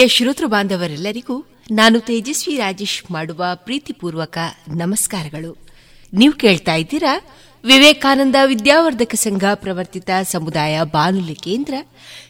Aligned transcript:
ಪ್ರಿಯ 0.00 0.08
ಶ್ರೋತೃ 0.08 0.46
ಬಾಂಧವರೆಲ್ಲರಿಗೂ 0.46 1.46
ನಾನು 1.70 2.00
ತೇಜಸ್ವಿ 2.00 2.56
ರಾಜೇಶ್ 2.56 3.10
ಮಾಡುವ 3.10 3.44
ಪ್ರೀತಿಪೂರ್ವಕ 3.54 4.38
ನಮಸ್ಕಾರಗಳು. 4.68 5.56
ನೀವು 6.14 6.32
ಕೇಳ್ತಾ 6.32 6.74
ಇದ್ದೀರಾ 6.74 7.20
ವಿವೇಕಾನಂದ 7.64 8.34
ವಿದ್ಯಾವರ್ಧಕ 8.44 9.14
ಸಂಘ 9.14 9.44
ಪ್ರವರ್ತಿತ 9.54 10.10
ಸಮುದಾಯ 10.22 10.82
ಬಾನುಲಿ 10.82 11.34
ಕೇಂದ್ರ, 11.34 11.74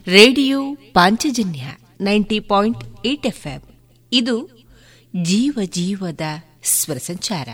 radio 0.06 0.74
Panchajanya 0.74 1.62
ninety 2.00 2.40
point 2.40 3.06
eight 3.06 3.26
FM. 3.26 3.62
ಇದು 4.12 4.66
ಜೀವ 5.22 5.58
ಜೀವದ 5.64 6.20
ಸ್ವರ 6.64 6.96
ಸಂಚಾರ. 6.96 7.48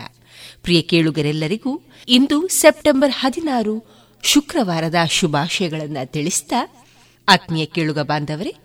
ಪ್ರಿಯ 0.63 0.81
ಕೇಳುಗರೆಲ್ಲರಿಗೂ 0.81 1.81
ಇಂದು 2.07 2.47
ಸೆಪ್ಟೆಂಬರ್ 2.47 3.11
ಹದಿನಾರು 3.11 3.85
ಶುಕ್ರವಾರದ 4.23 4.95
ಶುಭಾಶಯಗಳನ್ನು 5.09 6.11
ತಿಳಿಸಿದ 6.11 6.51
ಆತ್ಮೀಯ 7.27 7.65
ಕೇಳುಗ 7.65 7.99
ಬಾಂಧವರೇ 7.99 8.55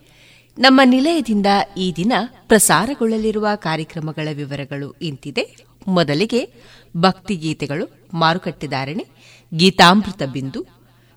ನಮ್ಮ 0.59 0.81
ನಿಲಯದಿಂದ 0.85 1.47
ಈ 1.77 1.93
ದಿನ 1.97 2.13
ಪ್ರಸಾರಗೊಳ್ಳಲಿರುವ 2.49 3.49
ಕಾರ್ಯಕ್ರಮಗಳ 3.55 4.29
ವಿವರಗಳು 4.33 4.91
ಇಂತಿದೆ. 4.91 5.67
ಮೊದಲಿಗೆ 5.87 6.53
ಭಕ್ತಿಗೀತೆಗಳು 6.97 8.09
ಮಾರುಕಟ್ಟೆದಾರಣೆ 8.15 9.07
ಗೀತಾಮೃತ 9.55 10.23
ಬಿಂದು 10.23 10.67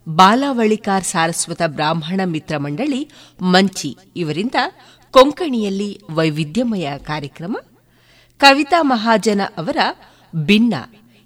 ಬಾಲಾವಳಿಕಾರ್ 0.09 1.03
ಸಾರಸ್ವತ 1.03 1.62
ಬ್ರಾಹ್ಮಣ 1.66 2.22
ಮಿತ್ರ 2.24 2.57
ಮಂಡಳಿ, 2.57 3.09
ಮಂಚಿ 3.41 3.97
ಇವರಿಂದ 4.16 4.56
ಕೊಂಕಣಿಯಲ್ಲಿ 5.12 6.01
ವೈವಿಧ್ಯಮಯ 6.12 6.97
ಕಾರ್ಯಕ್ರಮ. 6.97 7.57
ಕವಿತಾ 8.38 8.81
ಮಹಾಜನ 8.81 9.41
ಅವರ 9.57 9.78
ಭಿನ್ನ 10.35 10.74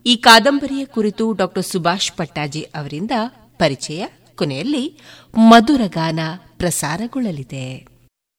ಈ 0.06 0.16
ಕಾದಂಬರಿಯ 0.16 0.86
ಕುರಿತು 0.86 1.34
ಡಾ. 1.34 1.62
ಸುಭಾಷ್ 1.62 2.12
ಪಟ್ಟಾಜಿ 2.12 2.62
ಅವರಿಂದ 2.62 3.12
ಪರಿಚಯ. 3.58 4.06
ಕೊನೆಯಲ್ಲಿ 4.36 4.98
ಮಧುರಗಾನ 5.38 6.20
ಪ್ರಸಾರಗೊಳ್ಳಲಿದೆ. 6.58 7.89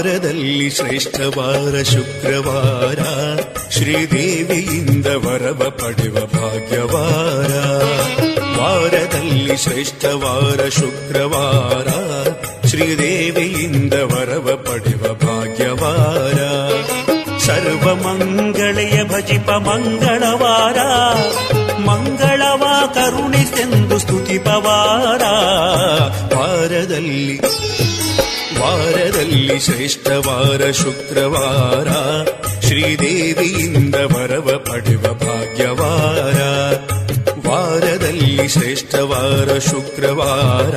ವಾರದಲ್ಲಿ 0.00 0.70
ಶ್ರೇಷ್ಠವಾರ 0.70 1.82
ಶುಕ್ರವಾರ, 1.82 3.00
ಶ್ರೀದೇವಿಯಿಂದ 3.70 5.06
ವರವ 5.06 5.70
ಪಡೆವ 5.70 6.14
ಭಾಗ್ಯವಾರ. 6.14 7.52
ವಾರದಲ್ಲಿ 8.60 9.56
ಶ್ರೇಷ್ಠವಾರ 9.56 10.68
ಶುಕ್ರವಾರ, 10.68 11.88
ಶ್ರೀದೇವಿಯಿಂದ 12.66 13.92
ವರವ 13.92 14.56
ಪಡೆವ 14.56 15.14
ಭಾಗ್ಯವಾರ. 15.14 16.38
ಸರ್ವ 17.38 17.94
ಮಂಗಳೆಯ 17.94 19.04
ಭಜಿಪ 19.04 19.50
ಮಂಗಳವಾರ, 19.50 20.78
ಮಂಗಳವ 21.78 22.64
ಕರುಣಿಸೆಂದು 22.94 23.98
ಸ್ತುತಿಪವಾರ 23.98 25.22
ವಾರದಲ್ಲಿ 26.36 27.40
ವಾರದಲ್ಲಿ 28.58 29.60
ಶ್ರೇಷ್ಠವಾರ 29.60 30.70
ಶುಕ್ರವಾರ. 30.70 31.88
ಶ್ರೀದೇವಿಯಿಂದ 32.60 33.94
ವರವ 33.94 34.58
ಪಡೆವ 34.58 35.02
ಭಾಗ್ಯವಾರ. 35.02 36.40
ವಾರದಲ್ಲಿ 37.48 38.48
ಶ್ರೇಷ್ಠವಾರ 38.48 39.58
ಶುಕ್ರವಾರ. 39.58 40.76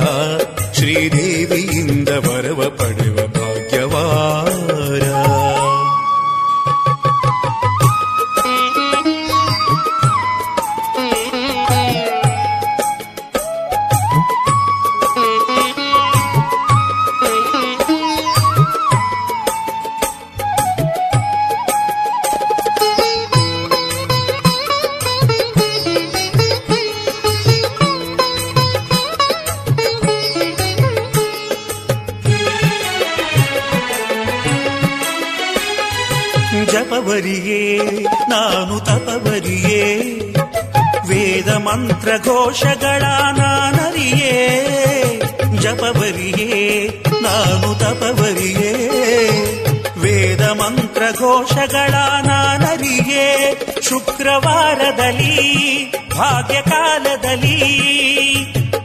ಶ್ರೀದೇವಿಯಿಂದ 0.74 2.08
ವರವ 2.08 2.70
ಪಡೆವ 2.70 3.26
ಭಾಗ್ಯವಾರ. 3.26 4.43
ಮಂತ್ರ 41.56 42.08
ಘೋಷಗಳ 42.24 43.02
ನಾನರಿಯೇ, 43.36 44.60
ಜಪವರಿಯೇ, 45.60 46.88
ನಾನು 47.22 47.74
ತಪವರಿಯೇ. 47.74 48.72
ವೇದ 49.96 50.42
ಮಂತ್ರ 50.42 51.02
ಘೋಷಗಳ 51.18 51.94
ನಾನರಿಯೇ, 52.26 53.56
ಶುಕ್ರವಾರದಲ್ಲಿ, 53.82 55.44
ಭಾಗ್ಯಕಾಲದಲ್ಲಿ 56.18 57.64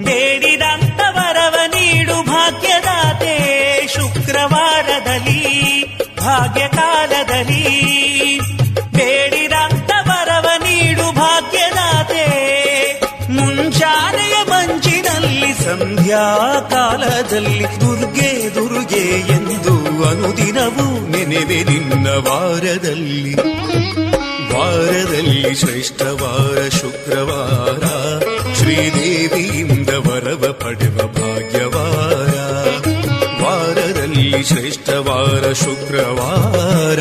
ಬೇಡಿದಂತ 0.01 0.99
ವರವ 1.09 1.55
ನೀಡು 1.67 2.25
ಭಾಗ್ಯದಾತೆ. 2.25 3.39
ಶುಕ್ರವಾರದಲ್ಲಿ 3.87 5.83
ಭಾಗ್ಯ 6.17 6.67
ಸಂಧ್ಯಾ 15.69 16.59
ಕಾಲದಲ್ಲಿ 16.69 17.63
ದುರ್ಗೆ 17.63 18.55
ದುರ್ಗೆ 18.55 19.19
ಎಂದು 19.19 20.03
ಅನುದಿನವೂ 20.03 21.07
ನೆನೆವೆ 21.07 21.63
ನಿನ್ನ 21.63 22.07
ವಾರದಲ್ಲಿ. 22.07 23.35
ವಾರದಲ್ಲಿ 24.53 25.55
ಶ್ರೇಷ್ಠವಾರ 25.55 26.69
ಶುಕ್ರವಾರ 26.69 27.85
ಶ್ರೀ 28.53 28.75
ಶ್ರೀದೇವಿಯಿಂದ 28.75 29.89
ವರವ 29.89 30.53
ಪಡೆವ 30.53 30.97
ಭಾಗ್ಯವಾರ. 30.97 32.35
ವಾರದಲ್ಲಿ 33.43 34.43
ಶ್ರೇಷ್ಠ 34.43 34.89
ವಾರ 34.89 35.53
ಶುಕ್ರವಾರ, 35.53 36.99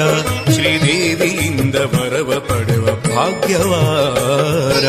ಶ್ರೀದೇವಿಯಿಂದ 0.52 1.74
ವರವ 1.74 2.40
ಪಡೆವ 2.40 2.86
ಭಾಗ್ಯವಾರ. 2.86 4.84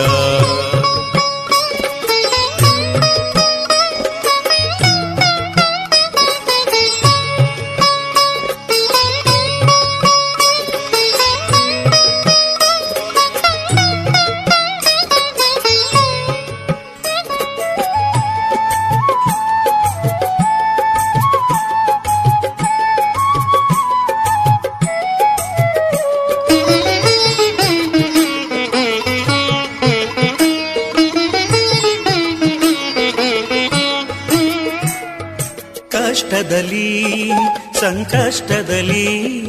ಸಂಕಷ್ಟದಲ್ಲಿ 38.10 39.42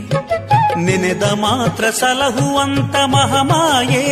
ನೆನೆದ 0.76 1.22
ಮಾತ್ರ 1.22 1.84
ಸಲಹುವಂತ 1.90 2.96
ಮಹಮಾಯೇ. 2.96 4.10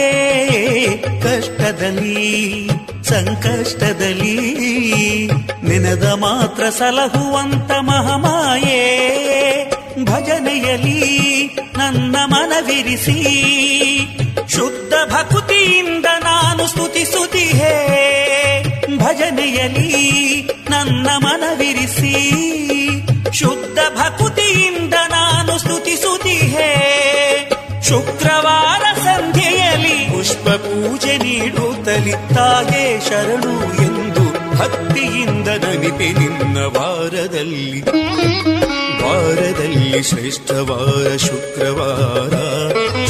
ಕಷ್ಟದಲ್ಲಿ, 1.23 2.69
ಸಂಕಷ್ಟದಲ್ಲಿ 3.05 4.35
ನೆನೆದ 5.69 6.05
ಮಾತ್ರ 6.05 6.69
ಸಲಹುವಂತ 6.69 7.71
ಮಹಮಾಯೇ. 7.71 8.85
ಭಜನೆಯಲ್ಲಿ 10.05 11.47
ನನ್ನ 11.79 12.17
ಮನವಿರಿಸಿ, 12.25 13.23
ಶುದ್ಧ 14.49 15.13
ಭಕ್ತಿಯಿಂದ 15.13 16.07
ನಾನು 16.25 16.67
ಸ್ತುತಿಸುತ್ತಿಹೇ 16.67 17.75
ಭಜನೆಯಲ್ಲಿ 18.97 20.51
ನನ್ನ 20.71 21.09
ಮನವಿರಿಸಿ 21.17 22.48
ನೀಡುತ್ತಲಿ 32.27 33.09
ಶರಣು 33.09 33.83
ಎಂದು 33.83 34.57
ಭಕ್ತಿಯಿಂದ 34.59 35.49
ನನಿಪೆ 35.49 36.13
ನಿನ್ನ 36.13 36.59
ವಾರದಲ್ಲಿ. 36.59 37.83
ವಾರದಲ್ಲಿ 39.03 40.03
ಶ್ರೇಷ್ಠ 40.03 40.51
ವಾರ 40.51 41.17
ಶುಕ್ರವಾರ, 41.17 42.37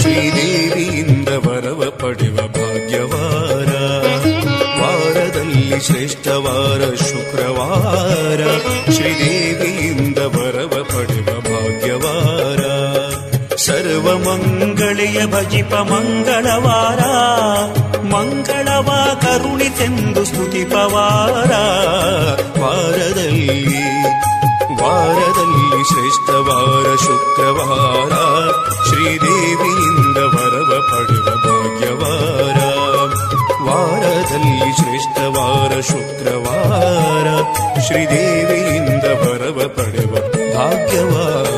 ಶ್ರೀದೇವಿಯಿಂದ 0.00 1.28
ವರವ 1.28 1.90
ಪಡೆವ 1.90 2.36
ಭಾಗ್ಯವಾರ. 2.36 3.72
ವಾರದಲ್ಲಿ 4.82 5.80
ಶ್ರೇಷ್ಠ 5.86 6.28
ವಾರ 6.28 6.94
ಶುಕ್ರವಾರ, 6.94 8.40
ಶ್ರೀದೇವಿಯಿಂದ 8.92 10.18
ವರವ 10.18 10.84
ಪಡೆವ 10.84 11.40
ಭಾಗ್ಯವಾರ. 11.40 12.64
ಸರ್ವ 13.56 14.18
ಮಂಗಳೆಯ 14.18 15.26
ಭಜಿಪ 15.26 15.74
ಮಂಗಳವಾರ 15.74 17.00
ಮಂಗಳವ 18.10 18.90
ಕರುಣಿತೆಂದು 19.20 20.24
ಸ್ತುತಿಪವಾರ 20.24 21.52
ವಾರದಲ್ಲಿ 22.60 23.58
ವಾರದಲ್ಲಿ 24.82 25.84
ಶ್ರೇಷ್ಠ 25.84 26.30
ವಾರ 26.30 26.96
ಶುಕ್ರವಾರ. 26.96 28.12
ಶ್ರೀದೇವಿಯಿಂದ 28.88 30.16
ವರವ 30.16 30.82
ಪಡೆವ 30.90 31.24
ಭಾಗ್ಯವಾರ. 31.24 32.60
ವಾರದಲ್ಲಿ 33.68 34.76
ಶ್ರೇಷ್ಠ 34.76 35.18
ವಾರ 35.18 35.80
ಶುಕ್ರವಾರ. 35.80 37.26
ಶ್ರೀದೇವಿಯಿಂದ 37.80 39.04
ವರವ 39.04 39.68
ಪಡೆವ 39.68 40.12
ಭಾಗ್ಯವಾರ. 40.58 41.57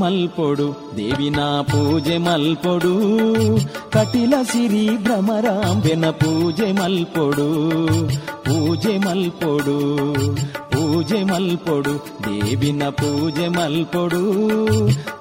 మల్పొడు 0.00 0.68
దేవి 0.94 1.28
నా 1.30 1.48
పూజ 1.72 2.08
మల్పొడు. 2.26 2.92
కటిల 3.94 4.34
సిరి 4.42 4.84
భ్రమరాంబెన 5.04 6.04
పూజ 6.20 6.60
మల్పొడు 6.80 7.48
పూజ 8.46 8.86
మల్పొడు 9.06 9.76
పూజ 10.72 11.12
మల్పొడు 11.30 11.94
దేవిన 12.26 12.82
పూజ 13.00 13.38
మల్పొడు. 13.58 14.22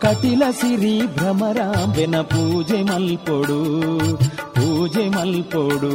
కటిల 0.03 0.43
సిరి 0.51 0.95
భ్రమరాంబెన 1.17 2.15
పూజ 2.33 2.71
మల్పొడు 2.91 3.59
పూజ 4.57 4.97
మల్పొడు. 5.17 5.93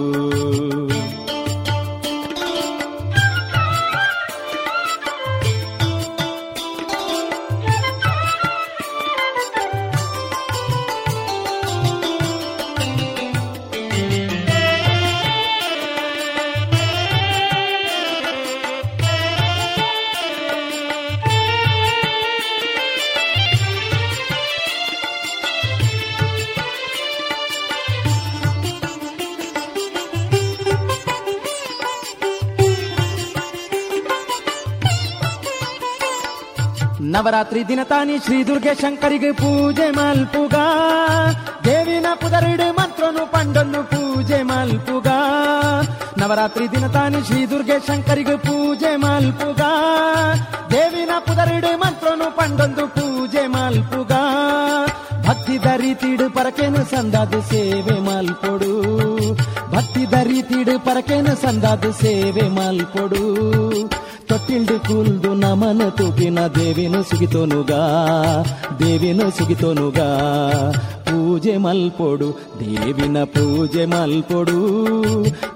ನವರಾತ್ರಿ 37.19 37.61
ದಿನ 37.69 37.81
ತಾನಿ 37.83 38.15
ಶ್ರೀ 38.25 38.37
ದುರ್ಗೆ 38.47 38.73
ಶಂಕರಿಗೆ 38.81 39.31
ಪೂಜೆ 39.31 39.87
ಮಲ್ಪುಗ 39.97 40.55
ದೇವಿನ 41.65 42.07
ಪುದರಿಡು 42.21 42.67
ಮಂತ್ರನು 42.73 43.23
ಪಂಡನ್ನು 43.33 43.81
ಪೂಜೆ 43.83 44.39
ಮಲ್ಪುಗ 44.43 45.07
ನವರಾತ್ರಿ 46.19 46.65
ದಿನ 46.73 46.87
ತಾನಿ 46.87 47.19
ಶ್ರೀ 47.27 47.41
ದುರ್ಗೆ 47.45 47.77
ಶಂಕರಿಗೆ 47.87 48.35
ಪೂಜೆ 48.37 48.91
ಮಲ್ಪುಗ 48.95 49.61
ದೇವಿನ 50.71 51.11
ಪುದರಿಡು 51.27 51.71
ಮಂತ್ರನು 51.83 52.29
ಪಂಡೊಂದು 52.37 52.85
ಪೂಜೆ 52.87 53.43
ಮಲ್ಪುಗ 53.47 54.11
ಭಕ್ತಿ 55.27 55.57
ದರಿತಿಡು 55.63 56.25
ಪರಕೆನು 56.29 56.81
ಸಂದಾದು 56.85 57.41
ಸೇವೆ 57.41 57.97
ಮಲ್ಪೊಡು 57.99 58.73
ಭಕ್ತಿ 59.73 60.03
ದರಿತಿಡು 60.11 60.75
ಪರಕೆನು 60.79 61.35
ಸಂದಾದು 61.35 61.91
ಸೇವೆ 61.93 62.47
ಮಲ್ಪೊಡು 62.49 63.23
ತೊಟ್ಟಿಲ್ಡು 64.29 64.75
ಕೂಲ್ದು 64.87 65.31
ನಮನ 65.35 65.81
ತೂಪಿನ 65.89 66.39
ದೇವಿನು 66.55 67.01
ಸುಗಿತೋನುಗಾ 67.03 67.81
ದೇವಿನು 68.79 69.27
ಸುಗಿತೋನುಗಾ 69.31 70.07
ಪೂಜೆ 71.07 71.55
ಮಲ್ಪೊಡು 71.57 72.27
ದೇವಿನ 72.59 73.17
ಪೂಜೆ 73.33 73.83
ಮಲ್ಪೊಡು 73.85 74.57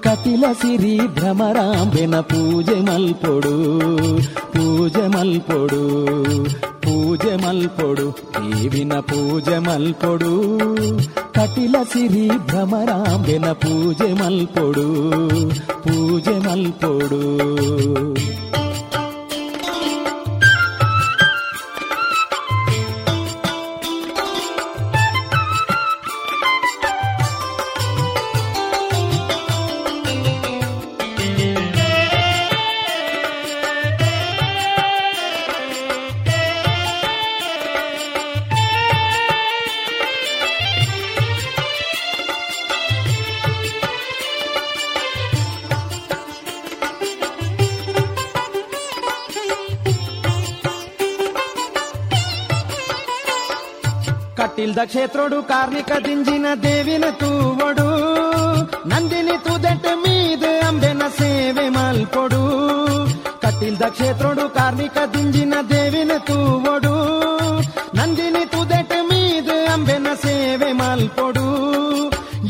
ಕಟಿಲ 0.01 0.45
ಸಿರಿ 0.61 0.95
ಭ್ರಮರಾಂಬೆನ 1.15 2.15
ಪೂಜೆ 2.31 2.77
ಮಲ್ಪೊಡು 2.81 3.55
ಪೂಜೆ 4.53 5.05
ಮಲ್ಪೊಡು 5.07 5.81
ಪೂಜೆ 6.83 7.33
ಮಲ್ಪೊಡು 7.35 8.07
ದೇವಿನ 8.37 8.93
ಪೂಜೆ 9.09 9.57
ಮಲ್ಪೊಡು 9.59 10.31
ಕಟಿಲ 11.35 11.75
ಸಿರಿ 11.93 12.25
ಭ್ರಮರಾಂಬೆನ 12.47 13.47
ಪೂಜೆ 13.61 14.09
ಮಲ್ಪೊಡು 14.13 14.87
ಪೂಜೆ 15.83 16.35
ಮಲ್ಪೊಡು 16.39 17.21
ಕ್ಷೇತ್ರೋಡು 54.73 55.37
ಕಾರ್ಮಿಕ 55.49 55.91
ದಿಂಜಿನ 56.05 56.47
ದೇವಿನ 56.63 57.05
ತೂವಡು 57.19 57.85
ನಂದಿನಿ 58.91 59.35
ತುದೆಟ್ 59.45 59.87
ಮೀದ 60.03 60.43
ಅಂಬೆನ 60.67 61.03
ಸೇವೆ 61.19 61.65
ಮಲ್ಪೊಡು 61.69 62.41
ಕಟ್ಟಿಲ್ದ 63.43 63.83
ಕ್ಷೇತ್ರೋಡು 63.89 64.45
ಕಾರ್ಮಿಕ 64.49 64.97
ದಿಂಜಿನ 65.13 65.53
ದೇವಿನ 65.69 66.11
ತೂವಡು 66.29 66.93
ನಂದಿನಿ 67.97 68.43
ತುದೆಟ್ 68.45 68.97
ಮೀದ 69.09 69.49
ಅಂಬೆನ 69.73 70.07
ಸೇವೆ 70.25 70.71
ಮಲ್ಪೊಡು 70.81 71.45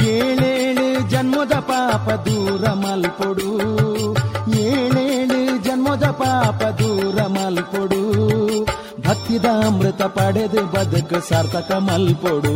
ಏಳೇಳು 0.08 0.88
ಜನ್ಮದ 1.10 1.56
ಪಾಪ 1.72 2.10
ದೂರ 2.28 2.66
ಮಲ್ಪೊಡು 2.86 3.50
ಪಡೆದು 10.14 10.62
ಬದುಕು 10.74 11.20
ಸಾರ್ಥಕ 11.20 11.72
ಮಲ್ಪೊಡು 11.72 12.54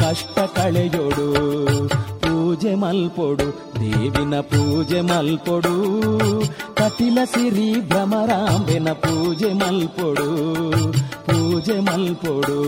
ಕಷ್ಟ 0.00 0.38
ಕಳೆಯೋಡು 0.56 1.26
ಪೂಜೆ 2.22 2.74
ಮಲ್ಪೊಡು 2.74 3.46
ದೇವಿನ 3.80 4.40
ಪೂಜೆ 4.40 5.00
ಮಲ್ಪೊಡು 5.00 5.74
ಕಟಿಲ 6.74 7.18
ಸಿರಿ 7.24 7.80
ಭ್ರಮರಾಂಬೆನ 7.80 8.88
ಪೂಜೆ 8.92 9.52
ಮಲ್ಪೊಡು 9.52 10.28
ಪೂಜೆ 11.26 11.78
ಮಲ್ಪೊಡು 11.80 12.58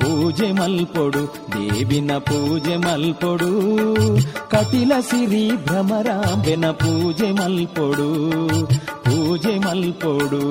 ಪೂಜೆ 0.00 0.52
ಮಲ್ಪೊಡು 0.52 1.22
ದೇವಿನ 1.54 2.12
ಪೂಜೆ 2.18 2.76
ಮಲ್ಪೊಡು 2.76 3.50
ಕಟಿಲ 4.48 4.92
ಸಿರಿ 5.00 5.50
ಭ್ರಮರಾಂಬೆನ 5.66 6.70
ಪೂಜೆ 6.70 7.30
ಮಲ್ಪೊಡು 7.32 8.08
ಪೂಜೆ 9.04 9.58
ಮಲ್ಪೊಡು 9.58 10.42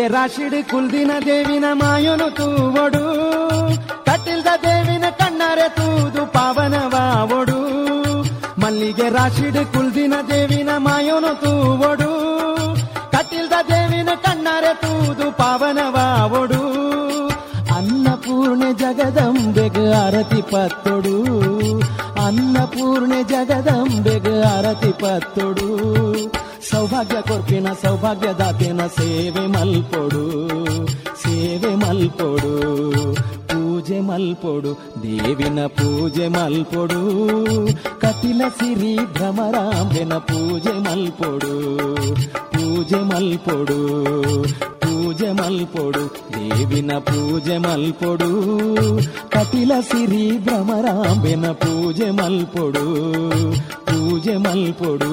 ರಾಶಿಡ್ 0.00 0.56
ಕುಲ್ದಿನ 0.70 1.12
ದೇವಿನ 1.26 1.64
ಮಾಯನು 1.72 2.26
ತೂವಡು 2.30 3.02
ಕಟ್ಟಿಲ್ದ 4.06 4.48
ದೇವಿನ 4.64 5.06
ಕಣ್ಣರೆ 5.10 5.66
ತೂದು 5.68 6.22
ಪಾವನವಾವಡು 6.26 7.58
ಮಲ್ಲಿಗೆ 8.62 9.08
ರಾಶಿಡ್ 9.08 9.58
ಕುಲ್ದಿನ 9.72 10.14
ದೇವಿನ 10.30 10.70
ಮಾಯನು 10.78 11.32
ತೂವಡು 11.42 12.10
ಕಟ್ಟಿಲ್ದ 13.10 13.52
ದೇವಿನ 13.68 14.08
ಕಣ್ಣರೆ 14.24 14.72
ತೂದು 14.74 15.30
ಪಾವನವಾವಡು 15.32 16.62
ಅನ್ನಪೂರ್ಣೆ 17.76 18.72
ಜಗದಂಬೆಗ 18.72 19.78
ಅರತಿ 20.06 20.42
ಪತ್ತೊಡು 20.42 21.16
ಅನ್ನಪೂರ್ಣೆ 22.24 23.22
ಜಗದಂಬೆಗ 23.24 24.28
ಅರತಿ 24.56 24.92
ಪತ್ತೊಡು 25.02 25.68
ಸೌಭಾಗ್ಯ 26.70 27.18
ಕೊರ್ಪಿನ 27.28 27.68
ಸೌಭಾಗ್ಯದಾತೆನ 27.82 28.82
ಸೇವೆ 28.98 29.44
ಮಲ್ಪೊಡು 29.46 30.24
ಸೇವೆ 31.24 31.72
ಮಲ್ಪೊಡು 31.74 32.52
ಪೂಜೆ 33.50 33.98
ಮಲ್ಪೊಡು 34.00 34.70
ದೇವಿನ 35.02 35.60
ಪೂಜೆ 35.76 36.26
ಮಲ್ಪೊಡು 36.28 37.00
ಕಟಿಲ 38.02 38.42
ಸಿರಿ 38.58 38.94
ಭ್ರಮರಾಂಬೆನ 39.14 40.14
ಪೂಜೆ 40.30 40.74
ಮಲ್ಪೊಡು 40.86 41.52
ಪೂಜೆ 42.54 43.00
ಮಲ್ಪೊಡು 43.10 43.78
ಪೂಜೆ 44.82 45.30
ಮಲ್ಪೊಡು 45.32 46.02
ದೇವಿನ 46.34 46.92
ಪೂಜೆ 47.08 47.56
ಮಲ್ಪೊಡು 47.58 48.30
ಕಟಿಲ 49.28 49.72
ಸಿರಿ 49.90 50.24
ಭ್ರಮರಾಂಬೆನ 50.38 51.46
ಪೂಜೆ 51.62 52.10
ಮಲ್ಪೊಡು 52.10 52.84
ಪೂಜೆ 53.86 54.36
ಮಲ್ಪೊಡು 54.36 55.12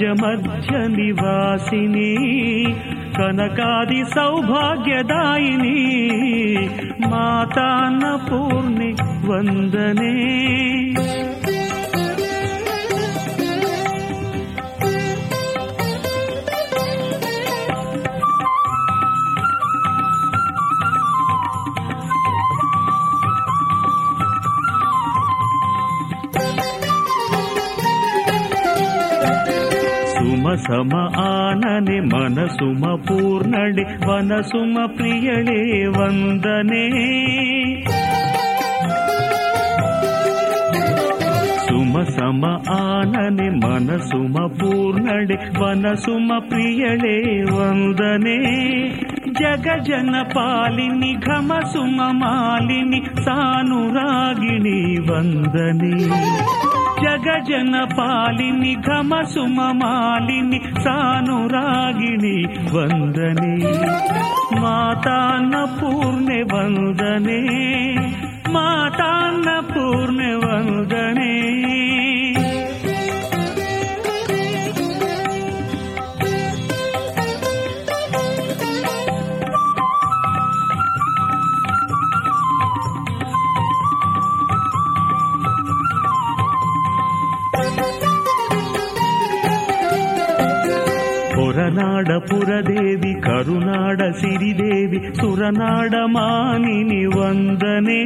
ವನರಾಜ 0.00 0.10
ಮಧ್ಯ 0.14 0.74
ನಿವಾಸಿನಿ 0.88 2.10
ಕನಕಾದಿ 3.16 4.02
ಸೌಭಾಗ್ಯದಾಯಿನಿ 4.14 5.78
ಮಾತಾನ್ನ 7.08 8.04
ಪೂರ್ಣೆ 8.28 8.90
ವಂದನೆ 9.28 10.14
ಸಮ 30.77 30.93
ಆನನೆ 31.23 31.99
ಮನಸುಮ 32.09 32.83
ಪೂರ್ಣಳೆ 33.07 33.83
ವನಸುಮ 34.07 34.77
ಪ್ರಿಯಳೇ 34.87 35.59
ವಂದನೆ 35.95 36.83
ಸುಮ 41.65 42.03
ಸಮ 42.09 42.43
ಆನನೆ 42.77 43.47
ಮನಸುಮ 43.57 44.35
ಪೂರ್ಣಳೆ 44.59 45.37
ವನಸುಮ 45.61 46.31
ಪ್ರಿಯಳೇ 46.49 47.17
ವಂದನೆ 47.51 48.37
ಜಗ 49.39 49.67
ಜನ 49.83 50.15
ಪಾಲಿನಿ 50.33 51.13
ಘಮ 51.27 51.51
ಸುಮ 51.73 52.01
ಮಾಲಿನಿ 52.13 53.01
ಸಾನುರಾಗಿಣಿ 53.25 54.79
ವಂದನೆ 56.98 57.04
ಜಗ 57.04 57.28
ಜನ 57.48 57.74
ಪಾಲಿನಿ 57.96 58.74
ಘಮ 58.86 59.14
ಸುಮ 59.24 59.58
ಮಾಲಿನಿ 59.72 60.58
ಸಾನುರಾಗಿಣಿ 60.84 62.36
ವಂದನೆ 62.74 63.52
ಮಾತಾನ್ನ 64.60 65.54
ಪೂರ್ಣೆ 69.68 70.30
ವಂದನೆ 70.44 71.32
ಹೊರನಾಡ 91.98 92.22
ಪುರದೇವಿ 92.30 93.20
ಕರುನಾಡ 93.20 93.98
ಸಿರಿದೇವಿ 93.98 95.16
ಸುರನಾಡ 95.16 95.94
ಮಾನಿನಿ 96.04 97.04
ವಂದನೆ. 97.06 98.00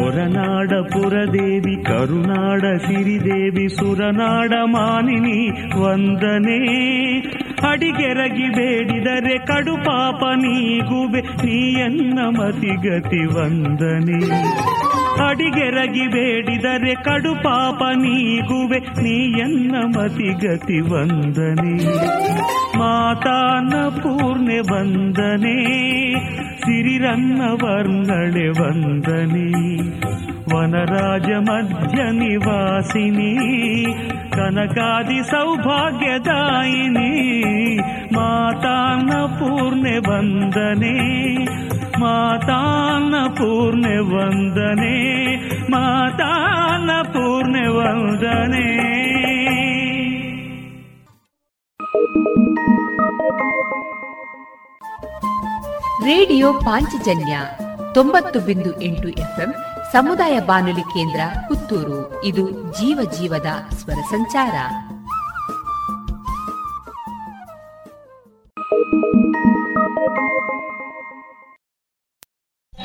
ಹೊರನಾಡ 0.00 0.68
ಪುರದೇವಿ 0.68 1.84
ಕರುನಾಡ 1.84 2.60
ಸಿರಿದೇವಿ 2.60 3.68
ಸುರನಾಡ 3.68 4.52
ಮಾನಿನಿ 4.64 5.50
ವಂದನೆ. 5.80 6.58
ಅಡಿಗೆರಗಿ 7.70 8.48
ಬೇಡಿದರೆ 8.48 9.38
ಕಡು 9.38 9.76
ಪಾಪ 9.76 10.24
ನೀಗುವೆ, 10.36 11.20
ನೀಯನ್ನ 11.20 12.18
ಮತಿಗತಿ 12.18 13.24
ವಂದನೆ. 13.26 14.46
ಅಡಿಗೆರಗಿ 15.24 16.06
ಬೇಡಿದರೆ 16.06 16.94
ಕಡು 16.94 17.34
ಪಾಪ 17.34 17.82
ನೀಗುವೆ. 17.94 18.78
ನೀಯನ್ನ 18.78 19.74
ಮತಿಗತಿ 19.86 20.80
ವಂದನೆ? 20.80 21.86
ಮಾತಾನ 22.78 23.88
ಪೂರ್ಣೆ 23.88 24.58
ವಂದನೆ. 24.58 25.64
ಸಿರಿರನ್ನ 26.34 27.42
ವರ್ಣಳೆ 27.64 28.48
ವಂದನೆ. 28.48 29.76
ವನರಾಜ 30.56 31.30
ಮಧ್ಯ 31.30 32.02
ನಿವಾಸಿನಿ. 32.02 33.36
ಕನಕಾದಿ 34.32 35.22
ಸೌಭಾಗ್ಯದಾಯಿನಿ. 35.22 36.26
ಮಾತಾನ 38.14 39.10
ಪೂರ್ಣೆ 39.26 39.98
ವಂದನೆ. 39.98 41.16
ಮಾತಾನ 41.98 43.14
ಪೂರ್ಣ 43.32 43.84
ವಂದನೆ, 43.84 44.96
ಮಾತಾನ 45.70 46.90
ಪೂರ್ಣ 47.02 47.56
ವಂದನೆ. 47.68 48.76
ರೇಡಿಯೋ 56.04 56.52
ಪಾಂಚಜನ್ಯ 56.52 57.38
ತೊಂಬತ್ತು 57.94 58.40
ಬಿಂದು 58.40 58.82
ಎಂಟು 58.82 59.08
ಎಫ್ಎಂ, 59.08 59.54
ಸಮುದಾಯ 59.92 60.40
ಬಾನುಲಿ 60.40 60.80
ಕೇಂದ್ರ 60.80 61.20
ಪುತ್ತೂರು. 61.48 62.24
ಇದು 62.24 62.50
ಜೀವ 62.50 63.10
ಜೀವದ 63.18 63.74
ಸ್ವರ 63.74 64.00
ಸಂಚಾರ. 64.10 64.52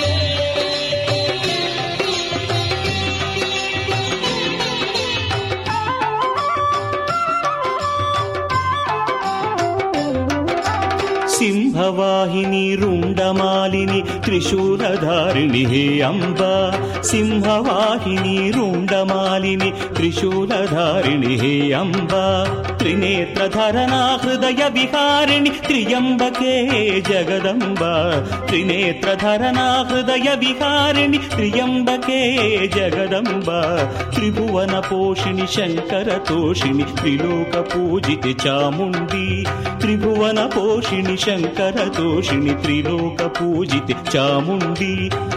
again. 0.03 0.30
वाहिनी 11.97 12.65
रुण्डमालिनि 12.81 14.01
त्रिशूलधारिणिः 14.25 15.73
अम्ब 16.09 16.41
सिंहवाहिनि 17.09 18.37
रूण्डमालिनि 18.55 19.69
त्रिशूलधारिणिः 19.97 21.43
अम्ब 21.81 22.13
त्रिनेत्रधरणाहृदय 22.81 24.61
विहारिणि 24.75 25.49
त्र्यम्बके 25.67 26.55
जगदम्ब 27.09 27.81
त्रिनेत्रधरनाहृदय 28.49 30.27
विहारिणि 30.43 31.17
त्र्यम्बके 31.35 32.21
जगदम्ब 32.77 33.49
त्रिभुवनपोषिणि 34.15 35.45
शङ्करतोषिणि 35.55 36.83
त्रिलोकपूजित 36.99 38.25
चामुण्डी। 38.43 39.27
ತ್ರಿಭುವನ 39.90 40.40
ಪೋಷಿಣಿ 40.46 41.16
ಶಂಕರ 41.16 41.78
ತೋಷಿಣಿ 41.96 42.54
ತ್ರಿಲೋಕ 42.62 43.20
ಪೂಜಿತೆ 43.36 43.96
ಚಾಮುಂಡಿ 44.10 44.92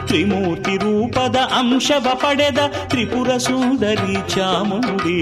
ತ್ರಿಮೂರ್ತಿ 0.08 0.76
ರೂಪದ 0.78 1.38
ಅಂಶವ 1.58 2.08
ಪಡೆದ 2.16 2.62
ತ್ರಿಪುರ 2.88 3.38
ಸುಂದರಿ 3.38 4.18
ಚಾಮುಂಡಿ 4.34 5.20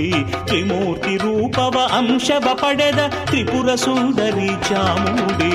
ತ್ರಿಮೂರ್ತಿ 0.48 1.16
ರೂಪವ 1.18 1.78
ಅಂಶವ 1.98 2.48
ಪಡೆದ 2.62 3.02
ತ್ರಿಪುರ 3.26 3.76
ಸುಂದರಿ 3.76 4.50
ಚಾಮುಂಡಿ 4.70 5.54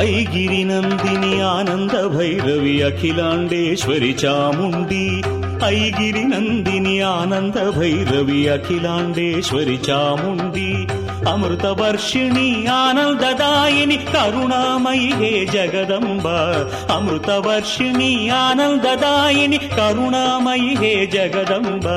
ఐగిరి 0.00 0.64
నందిని 0.64 1.40
ఆనంద 1.40 2.16
భైరవి 2.16 2.82
అఖిలాండేశ్వరి 2.82 4.16
చాముండి. 4.24 5.22
ఐగిరి 5.64 6.24
నందిని 6.24 7.00
ఆనంద 7.00 7.78
భైరవి 7.78 8.48
అఖిలాండేశ్వరి 8.48 9.78
చాముండి. 9.90 10.99
అమృత 11.28 11.66
వర్షిణి 11.66 12.66
ఆనందదాయిని 12.66 13.96
కరుణామయి 13.96 15.12
హే 15.14 15.46
జగదంబ. 15.52 16.28
అమృత 16.92 17.30
వర్షిణి 17.30 18.30
ఆనందదాయిని 18.30 19.58
కరుణామయి 19.58 20.76
హే 20.76 21.06
జగదంబ. 21.06 21.88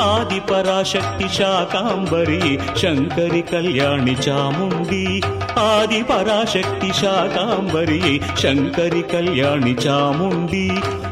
ఆది 0.00 0.40
పరాశక్తి 0.40 1.28
శాకాంబరి 1.28 2.58
శంకరి 2.82 3.40
కళ్యాణి 3.40 4.16
చాముండి. 4.28 5.22
ఆది 5.58 6.02
పరాశక్తి 6.02 6.92
శాకాంబరి 6.92 8.20
శంకరి 8.42 9.02
కళ్యాణి 9.02 9.72
చాముండి. 9.72 10.70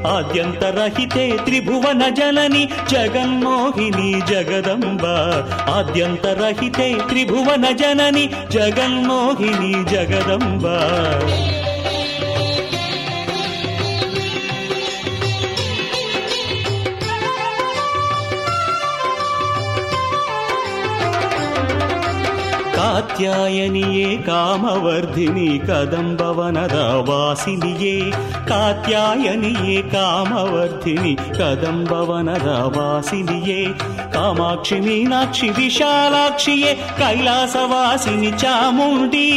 ఆద్యంతరహితే 0.09 1.37
త్రిభువన 1.45 2.09
జలని 2.09 2.69
జగన్మోహిని 2.91 4.21
జగదంబ. 4.21 5.07
ఆద్యంతరహితే 5.71 6.99
త్రిభువ 7.09 7.41
భువన 7.44 7.66
జనని 7.72 8.31
జగన్మోహిని 8.50 9.72
జగదంబా. 9.90 10.74
ಕಾತ್ಯಾಯನಿಯೇ 23.02 24.17
ಕಾಮವರ್ಧಿನಿ 24.26 25.48
ಕದಂಬವನದ 25.67 26.78
ವಾಸಿನಿಯೇ 27.10 27.96
ಕಾತ್ಯಾಯನಿಯೇ 28.48 29.82
ಕಾಮವರ್ಧಿನಿ 29.91 31.13
ಕದಂಬವನದ 31.38 32.50
ವಾಸಿನಿಯೇ 32.78 33.62
ಕಾಮಾಕ್ಷಿ 34.13 34.80
ಮೀನಾಕ್ಷಿ 34.80 35.50
ವಿಶಾಲಾಕ್ಷಿಯೇ 35.50 36.72
ಕೈಲಾಸವಾಸಿನಿ 37.00 38.32
ಚಾಮುಂಡಿ 38.39 39.28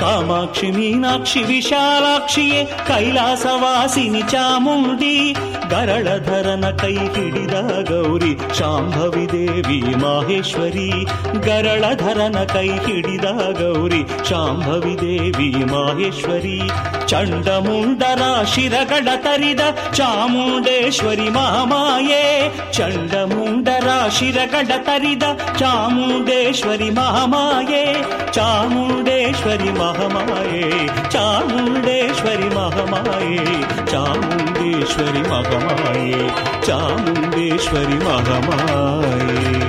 ಕಾಮಾಕ್ಷಿ 0.00 0.70
ಮೀನಾಕ್ಷಿ 0.70 1.42
ವಿಶಾಲಾಕ್ಷಿಯೇ 1.44 2.62
ಕೈಲಾಸವಾಸಿನಿ 2.86 4.22
ಚಾಮುಂಡಿ 4.28 5.16
ಗರಳಧರನ 5.70 6.66
ಕೈ 6.76 6.94
ಹಿಡಿದ 7.14 7.54
ಗೌರಿ 7.90 8.32
ಶಾಂಭವಿ 8.58 9.26
ದೇವಿ 9.32 9.78
ಮಾಹೇಶ್ವರಿ 9.96 10.88
ಗರಳಧರನ 11.46 12.38
ಕೈ 12.54 12.68
ಹಿಡಿದ 12.86 13.07
गौरि 13.17 14.05
चाम्भवि 14.25 14.95
देवि 14.95 15.65
माहेश्वरि 15.65 16.69
चण्डमुण्डराशिर 17.09 18.75
खड 18.85 19.09
तरद 19.09 19.91
चामुण्डेश्वरि 19.93 21.29
महमाये। 21.29 22.51
चण्डमुण्डराशिर 22.73 24.45
खड 24.45 24.71
तर 24.71 25.37
चामुुदे 25.59 26.49
महामाये। 26.91 28.03
चामुुडेश्वरि 28.33 29.69
महमाये 29.69 30.87
चामुुण्डेश्वरि 31.09 32.49
महमाये 32.49 33.37
चामुण्डेश्वरि 33.91 35.21
महमाये 35.21 36.29
चामुण्डेश्वरि 36.67 37.97
महमाये। 38.05 39.68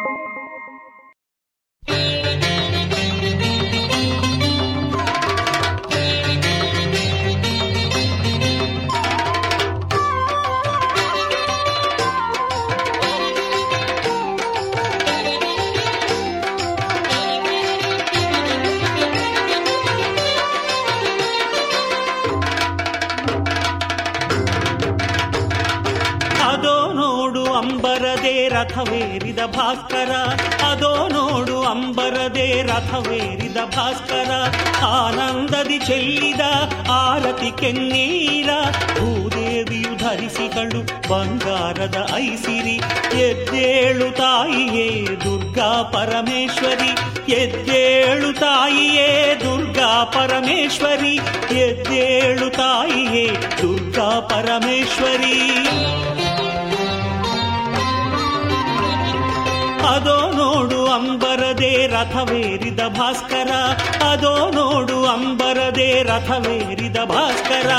ರಥವೇರಿದ 28.61 29.39
ಭಾಸ್ಕರ, 29.45 30.11
ಅದೋ 30.65 31.07
ನೋಡು 31.07 31.61
ಅಂಬರದೇ 31.61 32.61
ರಥವೇರಿದ 32.61 33.57
ಭಾಸ್ಕರ. 33.57 34.31
ಆನಂದದಿ 34.85 35.79
ಚೆಲ್ಲಿದ 35.79 36.43
ಆರತಿ 36.89 37.51
ಕೆನ್ನೀರ 37.59 38.49
ಭೂದೇವಿಯು 38.97 39.93
ಧರಿಸಿಗಳು 39.97 40.81
ಬಂಗಾರದ 41.09 41.97
ಐಸಿರಿ. 42.15 42.77
ಎದ್ದೇಳು 43.21 44.09
ತಾಯಿಯೇ 44.17 44.87
ದುರ್ಗಾ 45.23 45.71
ಪರಮೇಶ್ವರಿ, 45.83 46.91
ಎದ್ದೇಳು 47.31 48.39
ತಾಯಿಯೇ 48.39 49.35
ದುರ್ಗಾ 49.43 49.91
ಪರಮೇಶ್ವರಿ, 50.03 51.15
ಎದ್ದೇಳು 51.57 52.49
ತಾಯಿಯೇ 52.49 53.27
ದುರ್ಗಾ 53.61 54.09
ಪರಮೇಶ್ವರಿ. 54.19 55.37
ಅದೋ 59.95 60.31
ನೋಡು 60.31 60.85
ಅಂಬರದೆ 60.85 61.87
ರಥವೇರಿದ 61.87 62.79
ಭಾಸ್ಕರ. 62.79 63.51
ಅದೋ 64.09 64.51
ನೋಡು 64.51 65.05
ಅಂಬರದೆ 65.05 66.03
ರಥವೇರಿದ 66.03 66.97
ಭಾಸ್ಕರ. 66.97 67.71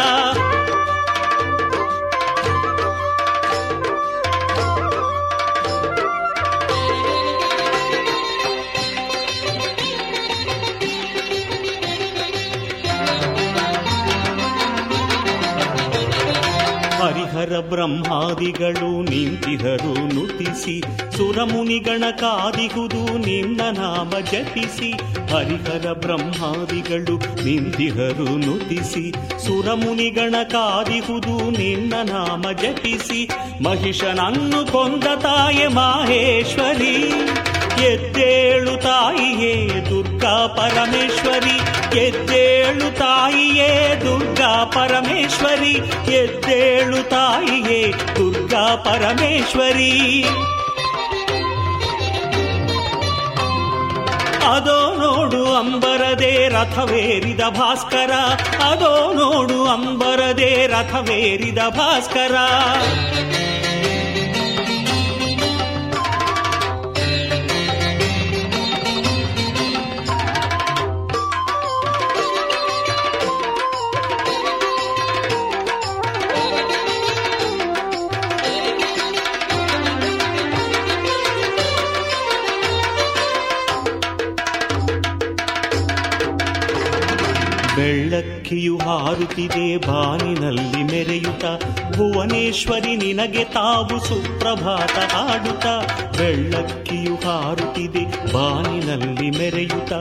ಹರಿಹರ 17.42 17.60
ಬ್ರಹ್ಮಾದಿಗಳು 17.60 19.02
ನಿಂತಿಹರು 19.02 20.14
ನುತಿಸಿ. 20.14 20.80
ಸುರಮುನಿಗಣ 21.16 22.04
ಕಾದಿಗುದು 22.10 23.18
ನಿನ್ನ 23.18 23.60
ನಾಮ 23.78 24.10
ಜಪಿಸಿ. 24.10 24.92
ಹರಿಹರ 25.32 25.92
ಬ್ರಹ್ಮಾದಿಗಳು 25.92 27.44
ನಿಂತಿಹರು 27.44 28.38
ನುತಿಸಿ. 28.38 29.10
ಸುರಮುನಿಗಣ 29.12 30.34
ಕಾದಿಗುದು 30.42 31.50
ನಿನ್ನ 31.50 31.94
ನಾಮ 32.02 32.42
ಜಪಿಸಿ. 32.42 33.28
ಮಹಿಷನನ್ನು 33.64 34.72
ಕೊಂದ 34.72 35.04
ತಾಯೆ 35.04 35.66
ಮಾಹೇಶ್ವರಿ. 35.66 37.12
ಎದ್ದೇಳು 37.84 38.82
ತಾಯಿಯೇ 38.82 39.68
ದುರ್ಗಾ 39.90 40.46
ಪರಮೇಶ್ವರಿ. 40.46 41.56
ಎದ್ದೇಳು 41.98 42.98
ತಾಯಿಯೇ 42.98 44.00
ದುರ್ಗಾ 44.00 44.64
ಪರಮೇಶ್ವರಿ. 44.64 45.70
ಎದ್ದೇಳು 46.12 47.10
ತಾಯಿಯೇ 47.10 47.92
ದುರ್ಗಾ 47.92 48.76
ಪರಮೇಶ್ವರಿ. 48.76 50.24
ಅದೋ 54.46 54.94
ನೋಡು 54.94 55.54
ಅಂಬರದೇ 55.54 56.48
ರಥವೇರಿದ 56.48 57.40
ಭಾಸ್ಕರ. 57.40 58.10
ಅದೋ 58.62 59.12
ನೋಡು 59.12 59.66
ಅಂಬರದೇ 59.66 60.66
ರಥವೇರಿದ 60.66 61.58
ಭಾಸ್ಕರ. 61.58 62.34
விளக்கு 88.12 88.41
ಬೆಳ್ಳಕ್ಕಿಯು 88.52 88.78
ಹಾರುತ್ತಿದೆ 88.78 89.76
ಬಾನಿನಲ್ಲಿ 89.76 90.82
ಮೆರೆಯುತ್ತ. 90.82 91.44
ಭುವನೇಶ್ವರಿ 91.96 92.96
ನಿನಗೆ 92.96 93.44
ತಾವು 93.44 94.04
ಸುಪ್ರಭಾತ 94.04 95.12
ಹಾಡುತ್ತ. 95.12 95.66
ಬೆಳ್ಳಕ್ಕಿಯು 96.18 97.14
ಹಾರುತ್ತಿದೆ 97.14 98.32
ಬಾನಿನಲ್ಲಿ 98.32 99.30
ಮೆರೆಯುತ್ತ. 99.30 99.92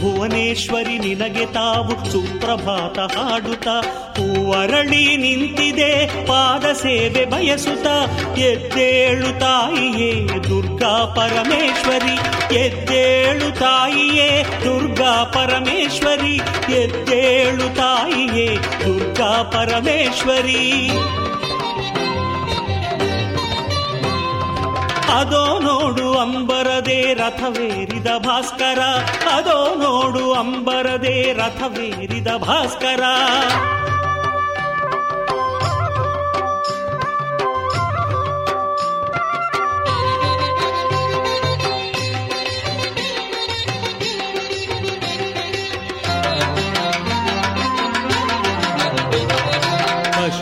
ಭುವನೇಶ್ವರಿ 0.00 0.98
ನಿನಗೆ 0.98 1.46
ತಾವು 1.46 2.12
ಸುಪ್ರಭಾತ 2.12 2.98
ಹಾಡುತ್ತ. 2.98 3.68
ಹೂವರಳಿ 4.18 5.16
ನಿಂತಿದೆ 5.16 6.26
ಪಾದ 6.26 6.72
ಸೇವೆ 6.72 7.24
ಬಯಸುತ್ತ. 7.24 7.86
ಎದ್ದೇಳು 8.38 9.40
ತಾಯಿಯೇ 9.40 10.26
ದುರ್ಗಾ 10.48 11.14
ಪರಮೇಶ್ವರಿ. 11.16 12.16
ಎದ್ದೇಳು 12.58 13.58
ತಾಯಿಯೇ 13.58 14.44
ದುರ್ಗಾ 14.64 15.24
ಪರಮೇಶ್ವರಿ. 15.24 16.36
ಎದ್ದೇಳು 16.74 17.76
ತಾಯಿಯೇ 17.98 18.56
ದುರ್ಗಾ 18.56 19.42
ಪರಮೇಶ್ವರಿ. 19.42 20.90
ಅದೋ 25.14 25.58
ನೋಡು 25.58 26.18
ಅಂಬರದೆ 26.18 27.14
ರಥವೇರಿದ 27.14 28.06
ಭಾಸ್ಕರ. 28.18 28.80
ಅದೋ 29.32 29.74
ನೋಡು 29.74 30.32
ಅಂಬರದೆ 30.32 31.32
ರಥವೇರಿದ 31.32 32.28
ಭಾಸ್ಕರ. 32.28 33.02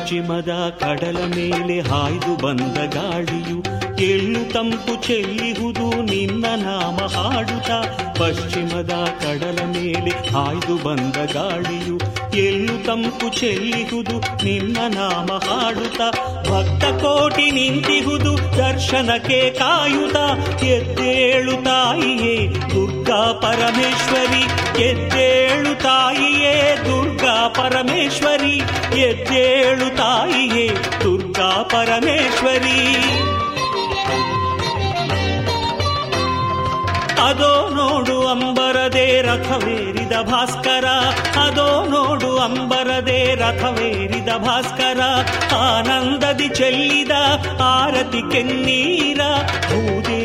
ಪಶ್ಚಿಮದ 0.06 0.52
ಕಡಲ 0.80 1.20
ಮೇಲೆ 1.30 1.76
ಹಾಯ್ದು 1.80 2.32
ಬಂದ 2.36 2.76
ಗಾಳಿಯು 2.92 3.56
ಎಳ್ಳು 4.00 4.52
ತಂಪು 4.52 5.02
ಚೆಲ್ಲಿಹುದು, 5.02 6.02
ನಿನ್ನ 6.02 6.46
ನಾಮ 6.56 7.06
ಹಾಡುತ್ತ 7.06 7.70
ಪಶ್ಚಿಮದ 8.20 8.92
ಕಡಲ 9.04 9.58
ಮೇಲೆ 9.66 10.10
ಹಾಯ್ದು 10.10 10.84
ಬಂದ 10.84 11.16
ಗಾಳಿಯು 11.32 11.98
ಎಳ್ಳು 12.36 12.84
ತಂಪು 12.84 13.40
ಚೆಲ್ಲಿಹುದು, 13.40 14.44
ನಿನ್ನ 14.44 14.76
ನಾಮ 14.94 15.26
ಹಾಡುತ್ತ 15.26 16.00
ಭಕ್ತ 16.48 16.84
ಕೋಟಿ 16.84 17.50
ನಿಂತಿಹುದು, 17.50 18.38
ದರ್ಶನಕ್ಕೆ 18.38 19.50
ಕಾಯುತ. 19.50 20.16
ಎದ್ದೇಳು 20.62 21.64
ತಾಯಿಯೇ, 21.64 22.48
ದುರ್ಗಾ 22.48 23.32
ಪರಮೇಶ್ವರಿ. 23.32 24.42
ಎದ್ದೇಳು 24.82 25.82
ತಾಯಿಯೇ, 25.82 26.76
ದುರ್ಗಾ 26.84 27.48
ಪರಮೇಶ್ವರಿ. 27.48 28.56
ಎದ್ದೇಳು 29.00 29.96
ತಾಯಿಯೇ, 29.96 30.68
ದುರ್ಗಾ 31.04 31.62
ಪರಮೇಶ್ವರಿ. 31.62 32.96
ಅದೋ 37.18 37.52
ನೋಡು 37.70 38.26
ಅಂಬರದೆ 38.26 39.22
ರಥವೇರಿದ 39.22 40.14
ಭಾಸ್ಕರ 40.22 40.86
ಅದೋ 41.40 41.68
ನೋಡು 41.84 42.36
ಅಂಬರದೆ 42.36 43.34
ರಥವೇರಿದ 43.34 44.28
ಭಾಸ್ಕರ 44.38 45.00
ಆನಂದದಿ 45.56 46.48
ಚೆಲ್ಲಿದ 46.48 47.14
ಆರತಿ 47.72 48.22
ಕೆನ್ನೀರ 48.32 49.20
ಭೂದೇವಿಯು 49.68 50.15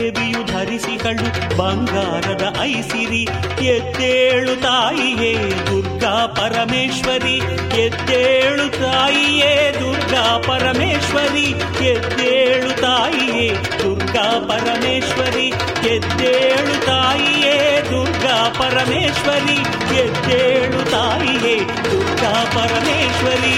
ಧರಿಸಿಗಳು 0.62 1.28
ಬಂಗಾರದ 1.58 2.46
ಐಸಿರಿ 2.64 3.22
ಎದ್ದೇಳು 3.68 4.54
ತಾಯಿಯೇ 4.56 5.32
ದುರ್ಗಾ 5.68 6.12
ಪರಮೇಶ್ವರಿ 6.36 7.38
ಎದ್ದೇಳು 7.78 8.66
ತಾಯಿಯೇ 8.76 9.54
ದುರ್ಗಾ 9.80 10.24
ಪರಮೇಶ್ವರಿ 10.48 11.48
ಎದ್ದೇಳು 11.86 12.70
ತಾಯಿಯೇ 12.82 13.48
ದುರ್ಗಾ 13.80 14.28
ಪರಮೇಶ್ವರಿ 14.50 15.48
ಎದ್ದೇಳು 15.88 16.76
ತಾಯಿಯೇ 16.86 17.58
ದುರ್ಗಾ 17.92 18.38
ಪರಮೇಶ್ವರಿ 18.60 19.60
ಎದ್ದೇಳು 19.98 20.82
ತಾಯಿಯೇ 20.92 21.58
ದುರ್ಗಾ 21.84 22.34
ಪರಮೇಶ್ವರಿ 22.56 23.58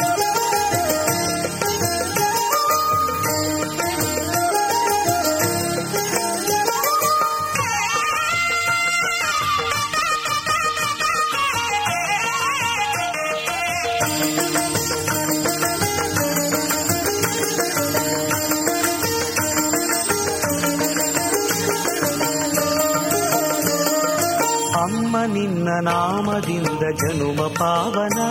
ನಿನ್ನ 25.25 25.69
ನಾಮದಿಂದ 25.81 26.79
ಜನುಮ 26.79 27.47
ಪಾವನ. 27.47 28.21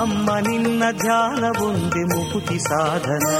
ಅಮ್ಮ 0.00 0.38
ನಿನ್ನ 0.38 0.82
ಧ್ಯಾನವೊಂದೆ 0.90 2.16
ಮುಕುತಿ 2.16 2.58
ಸಾಧನ. 2.58 3.34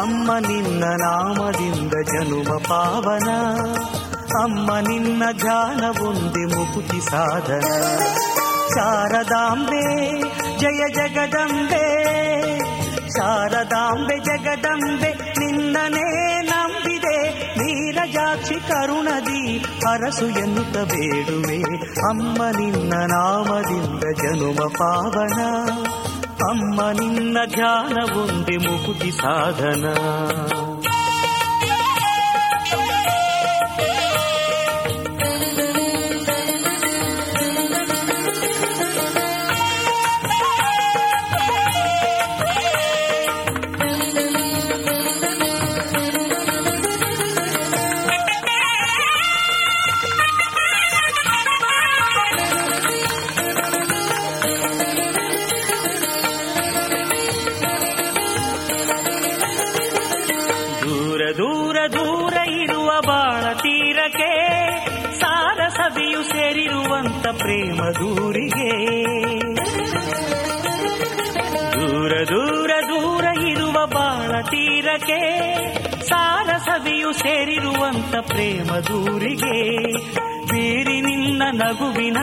ಅಮ್ಮ 0.00 0.38
ನಿನ್ನ 0.38 0.84
ನಾಮದಿಂದ 0.84 1.92
ಜನುಮ 1.92 2.56
ಪಾವನ. 2.56 3.28
ಅಮ್ಮ 4.42 4.78
ನಿನ್ನ 4.78 5.22
ಧ್ಯಾನವೊಂದೆ 5.32 6.58
ಮುಕುತಿ 6.58 7.00
ಸಾಧನ. 7.00 7.60
ಶಾರದಾಂಬೆ, 8.68 10.20
ಜಯ 10.58 10.94
ಜಗದಂಬೆ. 10.94 12.10
ಶಾರದಾಂಬೆ, 13.08 14.18
ಜಗದಂಬೆ 14.18 15.34
ನಿನ್ನನೇ 15.38 16.40
ನಂಬಿದೆ. 16.42 17.30
ನೀರಜಾಕ್ಷಿ 17.58 18.54
ಕರುಣದಿ 18.54 19.39
ಅರಸು 19.88 20.26
ಎನ್ನುತ್ತ 20.26 20.76
ಬೇಡುವೆ 20.76 21.58
ಅಮ್ಮ 22.08 22.42
ನಿನ್ನ 22.58 22.94
ನಾಮದಿಂದ 22.94 24.04
ಜನುಮ 24.22 24.60
ಪಾವನ 24.78 25.40
ಅಮ್ಮ 26.50 26.80
ನಿನ್ನ 26.90 27.38
ಧ್ಯಾನವೊಂದೆ 27.54 28.56
ಮುಕುತಿ 28.56 29.10
ಸಾಧನ 29.10 29.86
ಪ್ರೇಮ 78.70 78.82
ದೂರಿಗೆ 78.88 79.54
ಬೀರಿ 80.50 80.96
ನಿನ್ನ 81.00 81.42
ನಗುವಿನ 81.52 82.18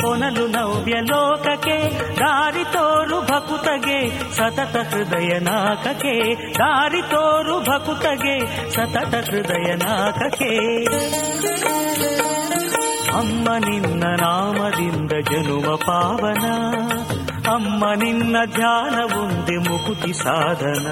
ಕೊನಲು 0.00 0.44
ನವ್ಯ 0.46 0.94
ಲೋಕಕ್ಕೆ, 1.00 1.76
ದಾರಿ 2.18 2.64
ತೋರು 2.72 3.18
ಭಕುತಗೆ, 3.20 3.98
ಸತತ 4.36 4.76
ಹೃದಯ 4.90 5.32
ನಾಕಕ್ಕೆ 5.38 6.14
ದಾರಿ 6.58 7.02
ತೋರು 7.02 7.56
ಭಕುತಗೆ, 7.60 8.36
ಸತತ 8.70 9.14
ಹೃದಯ 9.28 9.68
ನಾಕಕ್ಕೆ 9.74 10.52
ಅಮ್ಮ 13.12 13.48
ನಿನ್ನ 13.58 14.04
ನಾಮದಿಂದ 14.20 15.12
ಜನುಮ 15.30 15.68
ಪಾವನ, 15.86 16.46
ಅಮ್ಮ 17.54 17.84
ನಿನ್ನ 17.94 18.36
ಧ್ಯಾನ 18.54 18.96
ಒಂದೆ 19.22 19.56
ಮುಕುತಿ 19.68 20.12
ಸಾಧನ. 20.12 20.86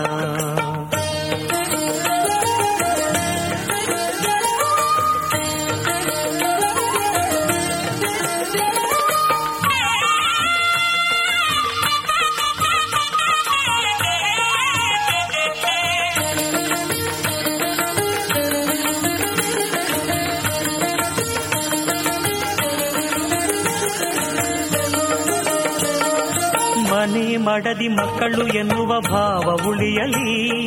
ಮಡದಿ 27.59 27.89
ಮಕ್ಕಳು 27.89 28.47
ಎನ್ನುವ 28.47 29.01
ಭಾವ 29.01 29.69
ಉಳಿಯಲಿ. 29.69 30.67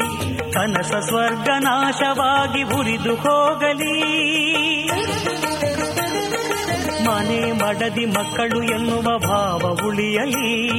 ಕನಸ 0.51 0.91
ಸ್ವರ್ಗ 1.05 1.49
ನಾಶವಾಗಿ 1.59 2.63
ಉರಿದು 2.63 3.15
ಹೋಗಲಿ. 3.15 4.23
ಮನೆ 7.05 7.51
ಮಡದಿ 7.51 8.05
ಮಕ್ಕಳು 8.05 8.63
ಎನ್ನುವ 8.63 9.17
ಭಾವ 9.17 9.87
ಉಳಿಯಲಿ. 9.87 10.69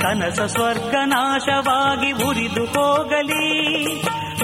ಕನಸ 0.00 0.40
ಸ್ವರ್ಗ 0.40 0.94
ನಾಶವಾಗಿ 1.04 2.12
ಉರಿದು 2.12 2.64
ಹೋಗಲಿ. 2.64 3.84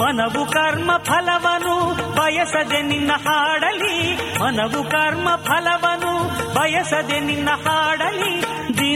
ಮನವು 0.01 0.45
ಕರ್ಮ 0.45 0.91
ಫಲವನು, 0.97 1.95
ಬಯಸದೆ 2.15 2.81
ನಿನ್ನ 2.81 3.11
ಹಾಡಲಿ. 3.27 4.15
ಮನವು 4.39 4.89
ಕರ್ಮ 4.89 5.29
ಫಲವನು, 5.35 6.29
ಬಯಸದೆ 6.55 7.19
ನಿನ್ನ 7.19 7.49
ಹಾಡಲಿ. 7.67 8.36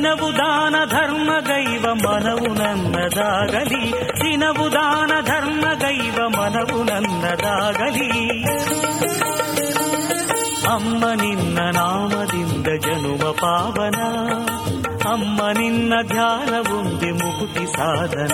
ದಿನವು 0.01 0.27
ದಾನ 0.37 0.75
ಧರ್ಮ 0.91 1.31
ಗೈವ 1.47 1.85
ಮನವು 1.95 2.47
ನನ್ನದಾಗಲಿ 2.53 3.81
ದಿನವು 4.21 4.65
ದಾನ 4.73 5.11
ಧರ್ಮ 5.27 5.65
ಗೈವ 5.73 6.17
ಮನವು 6.27 6.77
ನನ್ನದಾಗಲಿ 6.83 8.07
ಅಮ್ಮ 10.71 11.03
ನಿನ್ನ 11.21 11.59
ನಾಮದಿಂದ 11.69 12.67
ಜನುಮ 12.77 13.25
ಪಾವನ 13.41 13.99
ಅಮ್ಮ 15.05 15.39
ನಿನ್ನ 15.51 15.93
ಧ್ಯಾನವುಂದೆ 16.07 17.11
ಮುಕುತಿ 17.11 17.67
ಸಾಧನ 17.67 18.33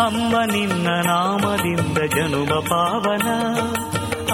ಅಮ್ಮ 0.00 0.36
ನಿನ್ನ 0.46 0.88
ನಾಮದಿಂದ 1.06 1.98
ಜನುಮ 2.16 2.54
ಪಾವನ 2.70 3.28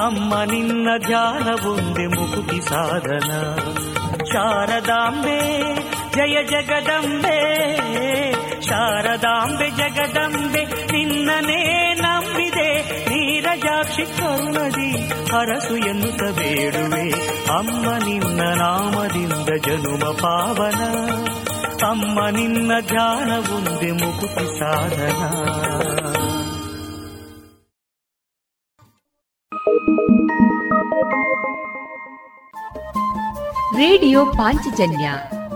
ಅಮ್ಮ 0.03 0.35
ನಿನ್ನ 0.45 0.89
ಧ್ಯಾನವುಂದೆ 1.07 2.07
ಮುಕುತಿ 2.07 2.61
ಸಾಧನ 2.63 3.31
ಶಾರದಾಂಬೆ 4.33 5.39
ಜಯ 6.17 6.37
ಜಗದಂಬೆ, 6.45 7.39
ಶಾರದಾಂಬೆ 8.61 9.71
ಜಗದಂಬೆ 9.71 10.65
ನಿನ್ನನೇ 10.65 11.63
ನಂಬಿದೆ, 12.01 12.69
ನೀರಜಾಕ್ಷಿ 13.09 14.03
ಕರುಣದಿ 14.03 14.91
ಹರಸು 15.33 15.77
ಎನ್ನುತ್ತ 15.77 16.23
ಬೇಡುವೆ, 16.23 17.05
ಅಮ್ಮ 17.59 17.87
ನಿನ್ನ 18.05 18.41
ನಾಮದಿಂದ 18.55 19.49
ಜನುಮ 19.67 20.05
ಪಾವನ, 20.13 20.83
ಅಮ್ಮ 21.87 22.29
ನಿನ್ನ 22.29 22.73
ಧ್ಯಾನವುಂದೆ 22.81 23.93
ಮುಕುತಿ 23.93 24.47
ಸಾಧನ. 24.59 25.21
ರೇಡಿಯೋ 33.77 34.27
ಪಾಂಚಜನ್ಯ 34.27 35.07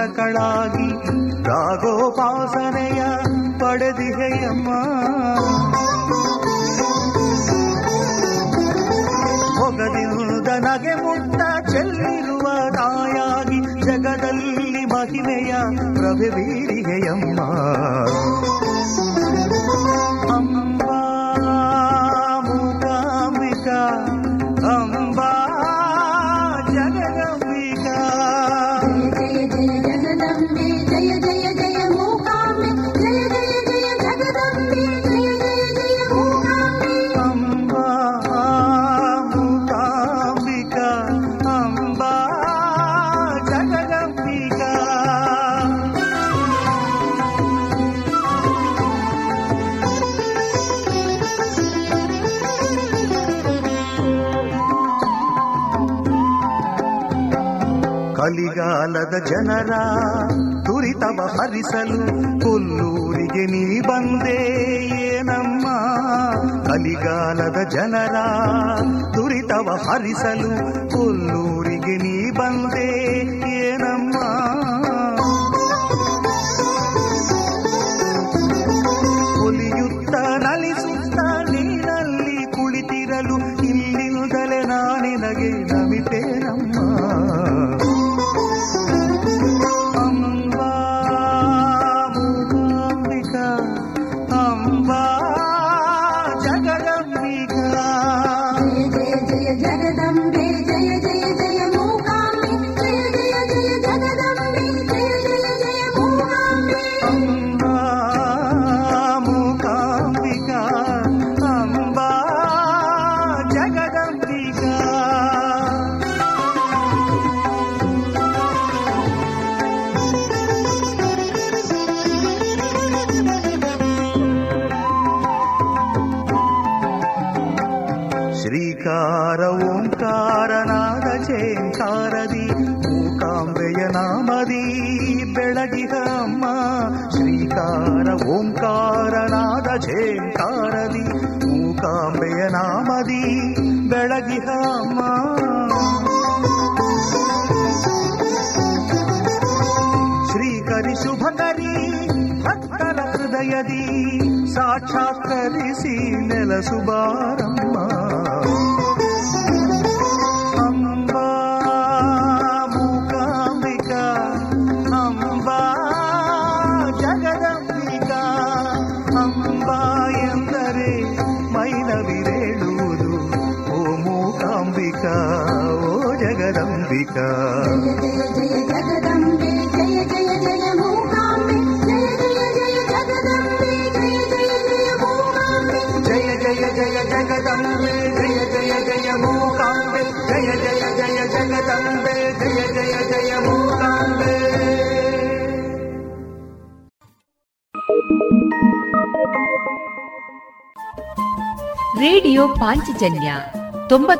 ಪೋಷಕಳಾಗಿ 0.00 0.86
ರಾಗೋಪಾಸನೆಯ 1.44 3.00
ಪಡೆದಿಹೆಯಮ್ಮ 3.58 4.68
ಮೊಗದಿಂದ 9.58 10.48
ನಗೆ 10.64 10.94
ಮುಟ್ಟ 11.02 11.40
ಚೆಲ್ಲಿರುವ 11.70 12.46
ತಾಯಾಗಿ 12.70 13.60
ಜಗದಲ್ಲಿ 13.82 14.84
ಮಹಿಮೆಯ 14.86 15.52
ಪ್ರಭೆ 15.94 16.30
ಬೀರಿಗೆಯಮ್ಮ 16.30 17.40
ಕಲಿಗಾಲದ 58.60 59.16
ಜನರ 59.26 59.72
ದುರಿತವ 60.66 61.18
ಹರಿಸಲು 61.26 61.98
ಕೊಲ್ಲೂರಿಗೆ 62.40 63.44
ನೀ 63.46 63.80
ಬಂದೆ 63.80 64.36
ಏನಮ್ಮ? 65.04 65.66
ಕಲಿಗಾಲದ 66.66 67.58
ಜನರ 67.70 68.16
ದುರಿತವ 69.16 69.68
ಹರಿಸಲು 69.86 70.50
ಕೊಲ್ಲೂರಿಗೆ 70.90 71.59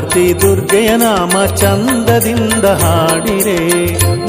ಮಂದಾರ್ತಿ 0.00 0.40
ದುರ್ಗೆಯ 0.40 0.96
ನಾಮ 0.96 1.46
ಚಂದದಿಂದ 1.46 2.64
ಹಾಡಿರೆ. 2.64 3.58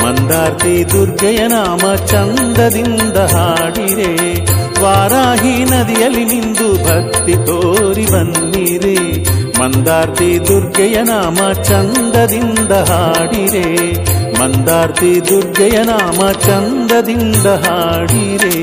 ಮಂದಾರ್ತಿ 0.05 0.89
ದುರ್ಗೆಯ 0.89 1.47
ನಾಮ 1.47 1.95
ಚಂದದಿಂದ 1.95 3.17
ಹಾಡಿರೆ. 3.17 4.41
ವಾರಾಹಿ 4.83 5.65
ನದಿಯಲ್ಲಿ 5.65 6.25
ನಿಂದು 6.25 6.73
ಭಕ್ತಿ 6.73 7.33
ತೋರಿ 7.33 8.05
ಬನ್ನಿರೆ. 8.05 9.19
ಮಂದಾರ್ತಿ 9.59 10.47
ದುರ್ಗೆಯ 10.47 11.01
ನಾಮ 11.01 11.51
ಚಂದದಿಂದ 11.51 12.71
ಹಾಡಿರೆ. 12.71 13.93
ಮಂದಾರ್ತಿ 14.41 15.29
ದುರ್ಗೆಯ 15.29 15.83
ನಾಮ 15.83 16.31
ಚಂದದಿಂದ 16.31 17.47
ಹಾಡಿರೆ. 17.47 18.60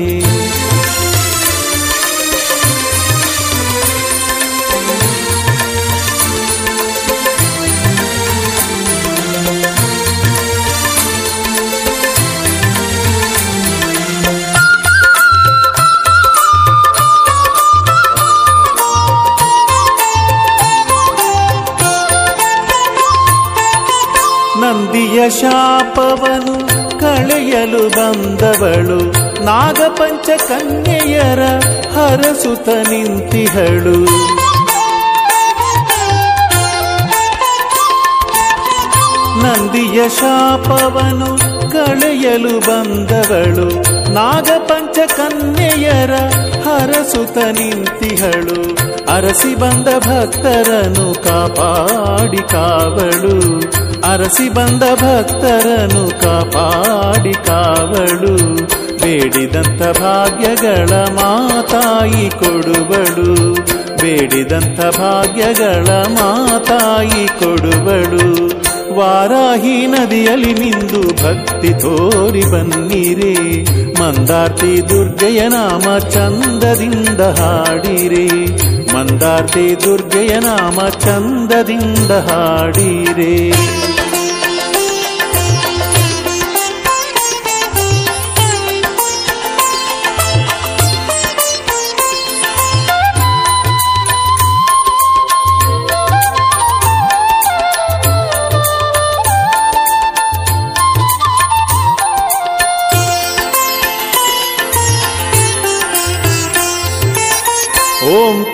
ಶಾಪವನು 25.41 26.67
ಕಳೆಯಲು 26.99 27.89
ಬಂದವಳು. 27.89 29.11
ನಾಗಪಂಚ 29.45 30.29
ಕನ್ಯೆಯರ 30.29 31.39
ಹರಸುತ 31.97 32.69
ನಿಂತಿಹಳು. 32.69 34.05
ನಂದಿಯ 39.43 40.09
ಶಾಪವನು 40.09 41.37
ಕಳೆಯಲು 41.71 42.59
ಬಂದವಳು. 42.59 43.99
ನಾಗಪಂಚ 44.13 44.99
ಕನ್ಯೆಯರ 44.99 46.13
ಹರಸುತ 46.67 47.37
ನಿಂತಿಹಳು. 47.37 48.89
ಅರಸಿ 49.13 49.55
ಬಂದ 49.55 49.87
ಭಕ್ತರನು 49.97 51.23
ಕಾಪಾಡಿ 51.23 52.37
ಕಾವಳು. 52.37 53.59
ಅರಸಿ 54.11 54.49
ಬಂದ 54.49 54.83
ಭಕ್ತರನು 54.93 56.21
ಕಾಪಾಡಿ 56.21 57.33
ಕಾವಳು 57.33 58.35
ಬೇಡಿದಂತ 59.01 59.81
ಭಾಗ್ಯಗಳ 59.97 60.89
ಮಾತಾಯಿ 60.89 62.29
ಕೊಡುವಳು 62.29 63.53
ಬೇಡಿದಂತ 64.01 64.79
ಭಾಗ್ಯಗಳ 64.97 65.87
ಮಾತಾಯಿ 65.89 67.27
ಕೊಡುವಳು. 67.27 68.27
ವಾರಾಹಿ 68.95 69.87
ನದಿಯಲ್ಲಿ 69.87 70.53
ನಿಂದು 70.53 71.01
ಭಕ್ತಿ 71.01 71.73
ತೋರಿ 71.73 72.43
ಬನ್ನಿರಿ, 72.51 73.35
ಮಂದಾರ್ತಿ 73.99 74.89
ದುರ್ಗೆಯ 74.89 75.47
ನಾಮ 75.47 75.97
ಚಂದದಿಂದ 75.97 77.21
ಹಾಡಿರೆ, 77.21 78.27
ಮಂದಾರ್ತಿ 78.95 79.75
ದುರ್ಗೆಯ 79.83 80.39
ನಾಮ 80.39 80.89
ಚಂದದಿಂದ 80.89 82.11
ಹಾಡಿರೆ. 82.11 83.35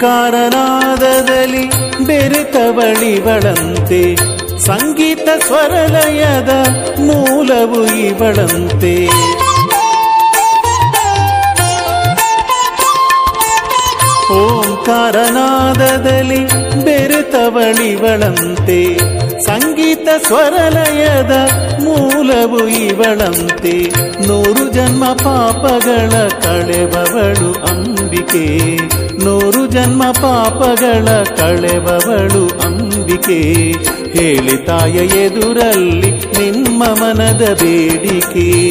ಓಂಕಾರನಾದದಲ್ಲಿ 0.05 1.61
ಬೆರೆತವಳಿವಳಂತೆ 2.05 4.15
ಸಂಗೀತ 4.65 5.27
ಸ್ವರಲಯದ 5.47 6.49
ಮೂಲವು 6.99 7.85
ಇವಳಂತೆ. 7.85 9.07
ಓಂಕಾರನಾದದಲ್ಲಿ 14.33 16.39
ಬೆರೆತವಳಿವಳಂತೆ 16.85 18.97
ಸಂಗೀತ 19.45 20.07
ಸ್ವರಲಯದ 20.27 21.31
ಮೂಲವು 21.83 22.67
ಇವಳಂತೆ. 22.67 23.91
ನೂರು 24.27 24.73
ಜನ್ಮ 24.73 25.05
ಪಾಪಗಳ 25.05 26.27
ಕಳೆಬವಳು 26.27 27.65
ಅಂಬಿಕೆ. 27.65 28.77
ನೂರು 29.25 29.67
ಜನ್ಮ 29.67 30.11
ಪಾಪಗಳ 30.11 31.05
ಕಳೆವವಳು 31.23 32.59
ಅಂಬಿಕೆ. 32.59 33.41
ಹೇಳಿ 34.19 34.65
ತಾಯ 34.65 34.91
ಎದುರಲ್ಲಿ 34.91 36.11
ನಿಮ್ಮ 36.11 36.83
ಮನದ 36.83 37.41
ಬೇಡಿಕೆ. 37.61 38.69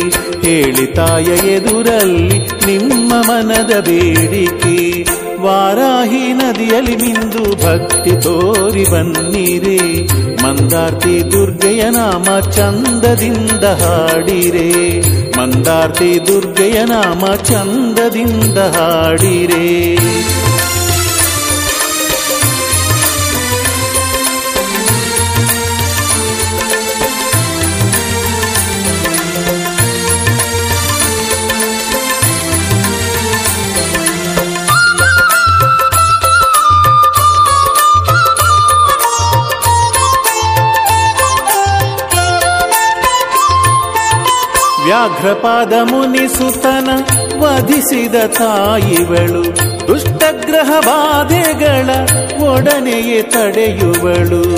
ಹೇಳಿ 0.48 0.86
ತಾಯ 0.86 1.24
ಎದುರಲ್ಲಿ 1.24 2.38
ನಿಮ್ಮ 2.38 3.12
ಮನದ 3.14 3.80
ಬೇಡಿಕೆ. 3.80 5.06
ವಾರಾಹಿ 5.42 6.32
ನದಿಯಲ್ಲಿ 6.32 6.96
ಮಿಂದು 6.96 7.56
ಭಕ್ತಿ 7.66 8.22
ತೋರಿ 8.22 8.84
ಬನ್ನಿರೆ. 8.84 10.02
ಮಂದಾರ್ತಿ 10.42 11.32
ದುರ್ಗೆಯ 11.32 11.90
ನಾಮ 11.90 12.40
ಚಂದದಿಂದ 12.40 13.64
ಹಾಡಿರೆ. 13.64 15.00
ಮಂದಾರ್ತಿ 15.38 16.26
ದುರ್ಗೆಯ 16.26 16.84
ನಾಮ 16.84 17.34
ಚಂದದಿಂದ 17.34 18.58
ಹಾಡಿರೆ. 18.58 19.96
ವ್ಯಾಘ್ರಪಾದ 45.04 45.72
ಮುನಿಸುತನ 45.72 46.88
ವಧಿಸಿದ 47.38 48.14
ತಾಯಿವಳು 48.14 49.56
ದುಷ್ಟಗ್ರಹ 49.88 50.80
ಬಾಧೆಗಳ 50.80 51.90
ಒಡನೆಯೇ 52.44 53.22
ತಡೆಯುವಳು. 53.22 54.54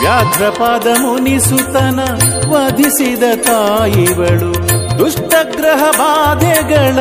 ವ್ಯಾಘ್ರಪಾದ 0.00 0.86
ಮುನಿಸುತನ 0.86 2.00
ವಧಿಸಿದ 2.48 3.22
ತಾಯಿವಳು 3.34 4.52
ದುಷ್ಟಗ್ರಹ 4.98 5.90
ಬಾಧೆಗಳ 5.98 6.98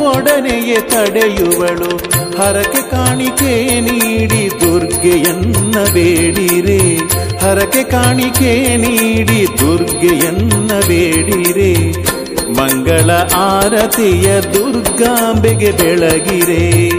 ಒಡನೆಯೇ 0.00 0.80
ತಡೆಯುವಳು. 0.80 2.20
ಹರಕೆ 2.38 2.90
ಕಾಣಿಕೆ 2.90 3.80
ನೀಡಿ 3.80 4.50
ದುರ್ಗೆಯನ್ನ 4.60 5.74
ಬೇಡಿರೆ. 5.92 7.09
ಹರಕೆ 7.42 7.84
ಕಾಣಿಕೆ 7.84 8.76
ನೀಡಿ 8.76 9.58
ದುರ್ಗೆಯನ್ನ 9.58 10.70
ಬೇಡಿರೆ. 10.88 11.74
ಮಂಗಳ 12.50 13.10
ಆರತಿಯ 13.36 14.40
ದುರ್ಗಾಂಬೆಗೆ 14.40 15.72
ಬೆಳಗಿರೆ. 15.72 16.90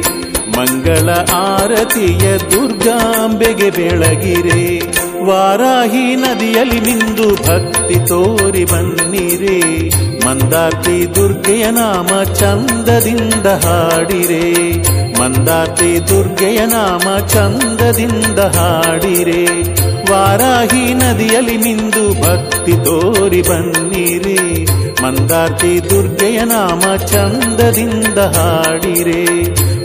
ಮಂಗಳ 0.57 1.09
ಆರತಿಯ 1.33 2.37
ದುರ್ಗಾಂಬೆಗೆ 2.37 3.69
ಬೆಳಗಿರೆ. 3.69 4.79
ವಾರಾಹಿ 5.25 6.15
ನದಿಯಲ್ಲಿ 6.15 6.79
ನಿಂದು 6.79 7.35
ಭಕ್ತಿ 7.35 7.95
ತೋರಿ 8.07 8.65
ಬನ್ನಿರೆ. 8.65 9.89
ಮಂದಾರ್ತಿ 10.27 11.15
ದುರ್ಗೆಯ 11.15 11.71
ನಾಮ 11.71 12.23
ಚಂದದಿಂದ 12.23 13.45
ಹಾಡಿರೆ. 13.45 14.71
ಮಂದಾರ್ತಿ 15.19 16.07
ದುರ್ಗೆಯ 16.07 16.65
ನಾಮ 16.65 17.25
ಚಂದದಿಂದ 17.25 18.39
ಹಾಡಿರೆ. 18.39 19.80
ವಾರಾಹಿ 20.11 20.93
ನದಿಯಲ್ಲಿ 20.93 21.57
ನಿಂದು 21.57 22.23
ಭಕ್ತಿ 22.23 22.71
ತೋರಿ 22.71 23.41
ಬನ್ನಿರಿ. 23.41 24.67
ಮಂದಾರ್ತಿ 25.03 25.89
ದುರ್ಗೆಯ 25.89 26.43
ನಾಮ 26.43 26.95
ಚಂದದಿಂದ 26.95 28.17
ಹಾಡಿರೆ. 28.17 29.25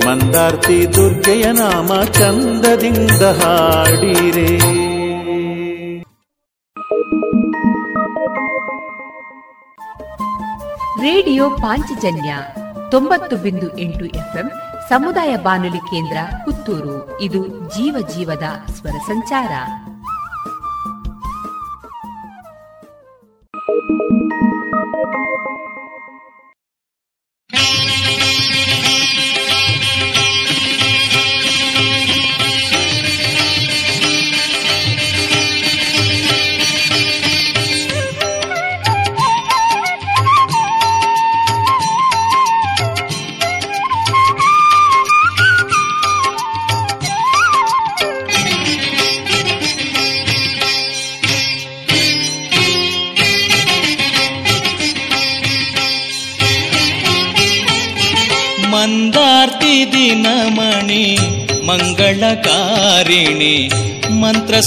ಮಂದಾರ್ತಿ 0.07 0.95
ದುರ್ಗೆಯ 0.95 1.45
ನಾಮ 1.45 2.05
ಚಂದದಿಂದ 2.05 3.22
ಹಾಡಿರೆ. 3.22 4.77
ರೇಡಿಯೋ 11.01 11.51
ಪಾಂಚಜನ್ಯ 11.51 12.37
ತೊಂಬತ್ತು 12.91 13.37
ಬಿಂದು 13.37 13.79
ಎಂಟು 13.79 14.05
ಎಫ್ಎಂ 14.05 14.51
ಸಮುದಾಯ 14.89 15.37
ಬಾನುಲಿ 15.37 15.79
ಕೇಂದ್ರ 15.79 16.16
ಪುತ್ತೂರು. 16.45 17.18
ಇದು 17.20 17.47
ಜೀವ 17.47 18.07
ಜೀವದ 18.16 18.70
ಸ್ವರ 18.72 18.99
ಸಂಚಾರ. 19.07 19.49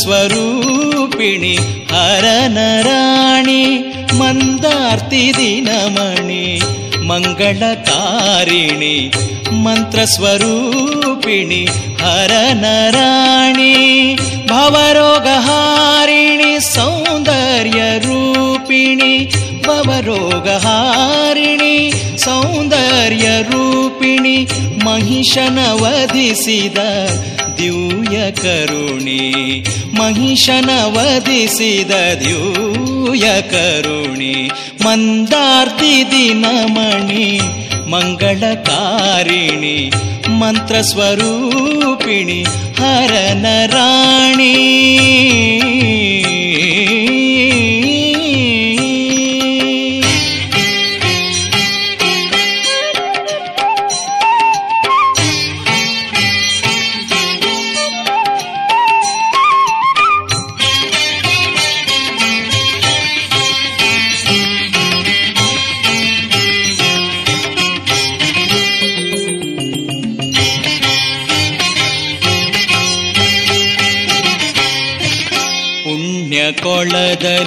स्वरूपिणि 0.10 1.56
हरनराणि 1.92 3.64
मन्त्रार्तिदीनमणि 4.20 6.46
मङ्गलकारिणि 7.10 8.96
मन्त्रस्वरूपिणि 9.66 11.62
हरनराणि 12.02 13.76
भवरोगहारिणि 14.52 16.54
सौन्दर्यरूपिणि 16.74 17.24
भवरोगहारिणि 19.68 21.76
सौन्दर्यरूपिणि 22.26 24.38
महिषनवधिसिद 24.86 26.80
ದಿವ್ಯ 27.59 28.17
ಕರುಣಿ 28.41 29.23
ಮಹಿಷನ 29.99 30.71
ವಧಿಸಿದ 30.89 31.91
ದಿವ್ಯ 32.23 33.27
ಕರುಣಿ 33.51 34.35
ಮಂದಾರ್ತಿ 34.85 35.93
ದಿನಮಣಿ 36.11 37.27
ಮಂಗಳಕಾರಿಣಿ 37.91 39.77
ಮಂತ್ರಸ್ವರೂಪಿಣಿ 40.41 42.41
ಹರನರಾಣಿ 42.79 44.55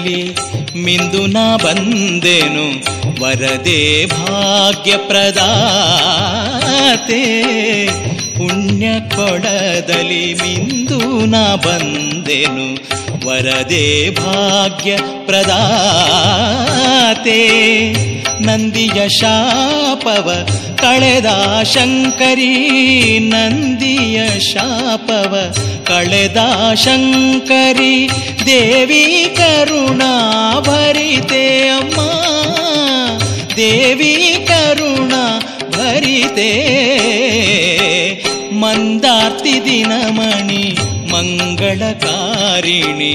ಕೊಳದಲ್ಲಿ 0.02 0.20
ಮಿಂದು 0.84 1.26
ನಾ 1.26 1.56
ಬಂದೆನು, 1.56 2.82
ವರದೆ 3.22 4.06
ಭಾಗ್ಯ 4.06 4.96
ಪ್ರದಾತೆ 5.08 7.22
ಪುಣ್ಯ 8.36 8.86
ಕೊಳದಲ್ಲಿ 9.14 10.34
ಮಿಂದು 10.34 11.26
ನಾ 11.26 11.56
ಬಂದೆನು, 11.56 12.76
ವರದೆ 13.26 14.10
ಭಾಗ್ಯ 14.18 14.96
ಪ್ರದಾತೆ 15.26 17.40
ನಂದಿಯ 18.40 19.08
ಶಾಪವ 19.20 20.28
ಕಳೆದ 20.82 21.28
ಶಂಕರಿ, 21.74 22.52
ನಂದಿಯ 23.28 24.26
ಶಾಪವ 24.50 25.34
कलेदाशङ्करि 25.92 27.96
देवी 28.48 29.06
करुणा 29.38 30.12
भरिते 30.68 31.42
अम्मा 31.78 32.06
देवी 33.58 34.14
करुणा 34.50 35.24
भरिते 35.74 36.48
मन्दातिदीनमणि 38.62 40.64
मङ्गलकारिणि 41.12 43.14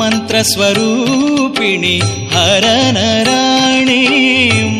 मन्त्रस्वरूपिणि 0.00 1.96
हरणराणि 2.34 4.02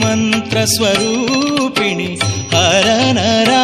मन्त्रस्वरूपिणि 0.04 2.08
हरणरा 2.54 3.63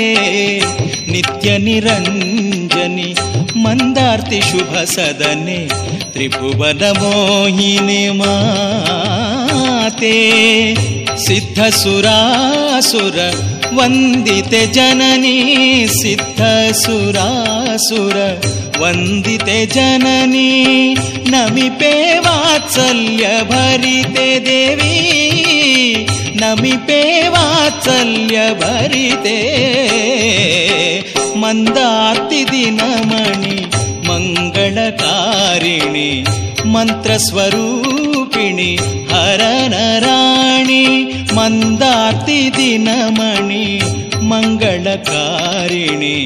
नित्यनिरञ्जनि 1.12 3.10
मन्दार्ति 3.56 4.40
शुभसदने 4.42 5.58
त्रिभुवनमोहिनि 6.14 8.02
माते। 8.20 10.16
सिद्धसुरासुर 11.26 13.16
वन्दिते 13.72 14.62
जननी 14.66 15.38
सिद्धसुरासुर 15.90 16.96
वन्दिते 18.80 19.58
जननी 19.74 20.50
नमिपे 21.32 21.94
वात्सल्यभरिते 22.26 22.68
देवी 24.48 24.96
नमिपे 26.42 27.00
वात्सल्यभरिते 27.34 29.38
मन्दातिदिनमणि 31.42 33.56
मङ्गलकारिणि 34.08 36.10
मन्त्रस्वरूपिणि 36.74 38.70
हरनराणि 39.12 40.84
मन्दातिदिनमणि 41.38 42.46
मङ्गलकारिणि 44.30 46.16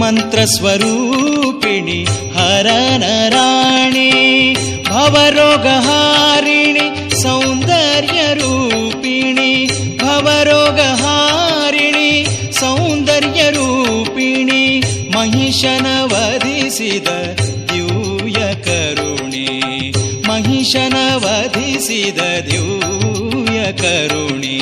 मन्त्रस्वरूपिणि 0.00 1.98
हरनराणि 2.36 4.10
भवरोगहारिणि 4.88 6.86
सौन्दर्यरूपिणि 7.22 7.92
भवरोगहारिणि 10.02 12.10
सौन्दर्यरूपिणि 12.60 14.64
महिषनवधिसिद 15.16 17.08
द्यूयकरुणि 17.72 19.46
महिषनवधिसिद 20.28 22.20
द्यूयकरुणि 22.50 24.58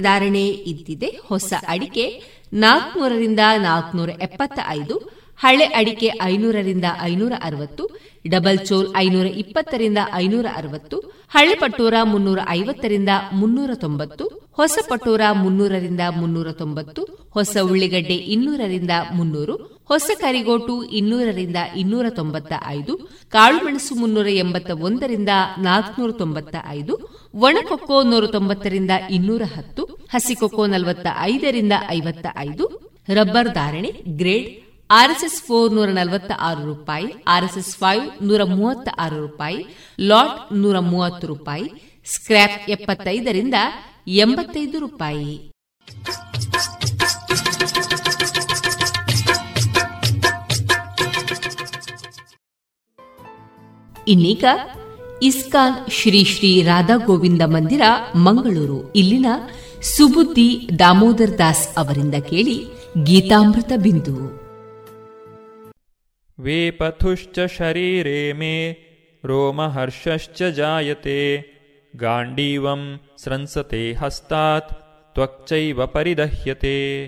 ಮಾರುಕಟ್ಟೆ 0.00 0.48
ಇದ್ದಿದೆ. 0.48 1.18
ಹೊಸ 1.28 1.52
ಅಡಿಕೆ 1.68 2.22
ನಾಲ್ಕನೂರರಿಂದ 2.52 3.40
ನಾಲ್ಕನೂರ 3.62 4.08
ಎಪ್ಪತ್ತ 4.08 4.58
ಐದು 4.68 5.18
ಹಳೆ 5.36 5.64
ಅಡಿಕೆ 5.64 6.10
ಐನೂರರಿಂದ 6.22 6.84
ಐನೂರ 7.02 7.32
ಅರವತ್ತು 7.42 8.08
ಡಬಲ್ 8.28 8.66
ಚೋಲ್ 8.66 8.96
ಐನೂರ 8.96 9.26
ಇಪ್ಪತ್ತರಿಂದ 9.26 9.98
ಐನೂರ 10.14 10.46
ಅರವತ್ತು 10.56 10.98
ಹಳೆ 11.30 11.54
ಪಟೋರ 11.54 11.94
ಮುನ್ನೂರ 12.02 12.38
ಐವತ್ತರಿಂದ 12.48 13.08
ಮುನ್ನೂರ 13.32 13.70
ತೊಂಬತ್ತು 13.74 14.24
ಹೊಸ 14.56 14.78
ಪಟೋರ 14.88 15.20
ಮುನ್ನೂರರಿಂದ 15.32 16.00
ಮುನ್ನೂರ 16.16 16.52
ತೊಂಬತ್ತು 16.52 17.28
ಹೊಸ 17.34 17.56
ಉಳ್ಳಿಗಡ್ಡೆ 17.62 18.14
ಇನ್ನೂರರಿಂದ 18.14 18.90
ಮುನ್ನೂರು, 19.12 19.84
ಹೊಸ 19.88 20.10
ಕರಿಗೋಟು 20.20 20.82
ಇನ್ನೂರರಿಂದ 20.82 21.56
ಇನ್ನೂರ 21.76 22.06
ತೊಂಬತ್ತ 22.08 22.52
ಐದು 22.66 22.96
ಕಾಳುಮೆಣಸು 23.28 23.94
ಮುನ್ನೂರ 23.94 24.28
ಎಂಬತ್ತ 24.28 24.70
ಒಂದರಿಂದ 24.70 25.28
ನಾಲ್ಕನೂರ 25.58 26.10
ತೊಂಬತ್ತ 26.10 26.56
ಐದು 26.68 26.98
ಒಣಕೊಕ್ಕೋ 27.34 28.02
ನೂರ 28.02 28.26
ತೊಂಬತ್ತರಿಂದ 28.26 28.90
ಇನ್ನೂರ 29.10 29.42
ಹತ್ತು 29.56 29.87
ಹಸಿಕೊಕ್ಕೋ 30.08 30.66
ನಲವತ್ತ 30.66 31.06
ಐದರಿಂದ 31.20 31.72
ಐವತ್ತ 31.88 32.26
ಐದು 32.38 32.64
ರಬ್ಬರ್ 33.14 33.54
ಧಾರಣೆ, 33.54 33.90
ಗ್ರೇಡ್, 34.08 34.48
ಆರ್ಎಸ್ಎಸ್ 34.90 35.42
ಫೋರ್ 35.42 35.72
ನೂರ 35.72 35.88
ನಲವತ್ತ 35.88 36.32
ಆರು 36.40 36.64
ರೂಪಾಯಿ, 36.64 37.06
ಆರ್ಎಸ್ಎಸ್ 37.28 37.76
ಫೈವ್ 37.76 38.26
ನೂರ 38.26 38.42
ಮೂವತ್ತ 38.42 38.88
ಆರು 38.98 39.20
ರೂಪಾಯಿ, 39.20 39.66
ಲಾಟ್ 40.00 40.56
ನೂರ 40.56 40.78
ಮೂವತ್ತು 40.78 41.26
ರೂಪಾಯಿ, 41.26 41.72
ಸ್ಕ್ರ್ಯಾಪ್ 42.06 42.70
ಎಪ್ಪತ್ತೈದರಿಂದ 42.70 43.54
ಎಂಬತ್ತೈದು 44.06 44.78
ರೂಪಾಯಿ. 44.78 45.50
ಇನ್ನೀಗ 54.08 54.44
ಇಸ್ಕಾನ್ 55.22 55.90
ಶ್ರೀ 55.90 56.24
ಶ್ರೀ 56.24 56.62
ರಾಧಾ 56.62 56.96
ಗೋವಿಂದ 56.96 57.42
ಮಂದಿರ, 57.42 57.82
ಮಂಗಳೂರು. 58.16 58.92
ಇಲ್ಲಿನ 58.92 59.26
ಸುಬುದ್ದಿ 59.82 60.68
ದಾಮೋದರ್ 60.78 61.38
ದಾಸ್ 61.38 61.78
ಅವರಿಂದ 61.78 62.14
ಕೇಳಿ 62.14 62.66
ಗೀತಾಮೃತ 63.04 63.72
ಬಿಂದು. 63.82 64.48
ವೇಪಥುಶ್ಚ 66.40 67.38
ಶರೀರೆ 67.38 68.32
ಮೇ, 68.32 68.76
ರೋಮಹರ್ಷಶ್ಚ 69.24 70.42
ಜಾಯತೆ, 70.42 71.44
ಗಾಂಡೀವಂ 71.96 73.00
ಸ್ರಂಸತೆ 73.16 73.92
ಹಸ್ತಾತ್, 73.92 74.72
ತ್ವಕ್ಚೈವ 75.14 75.86
ಪರಿದಹ್ಯತೆ. 75.86 77.06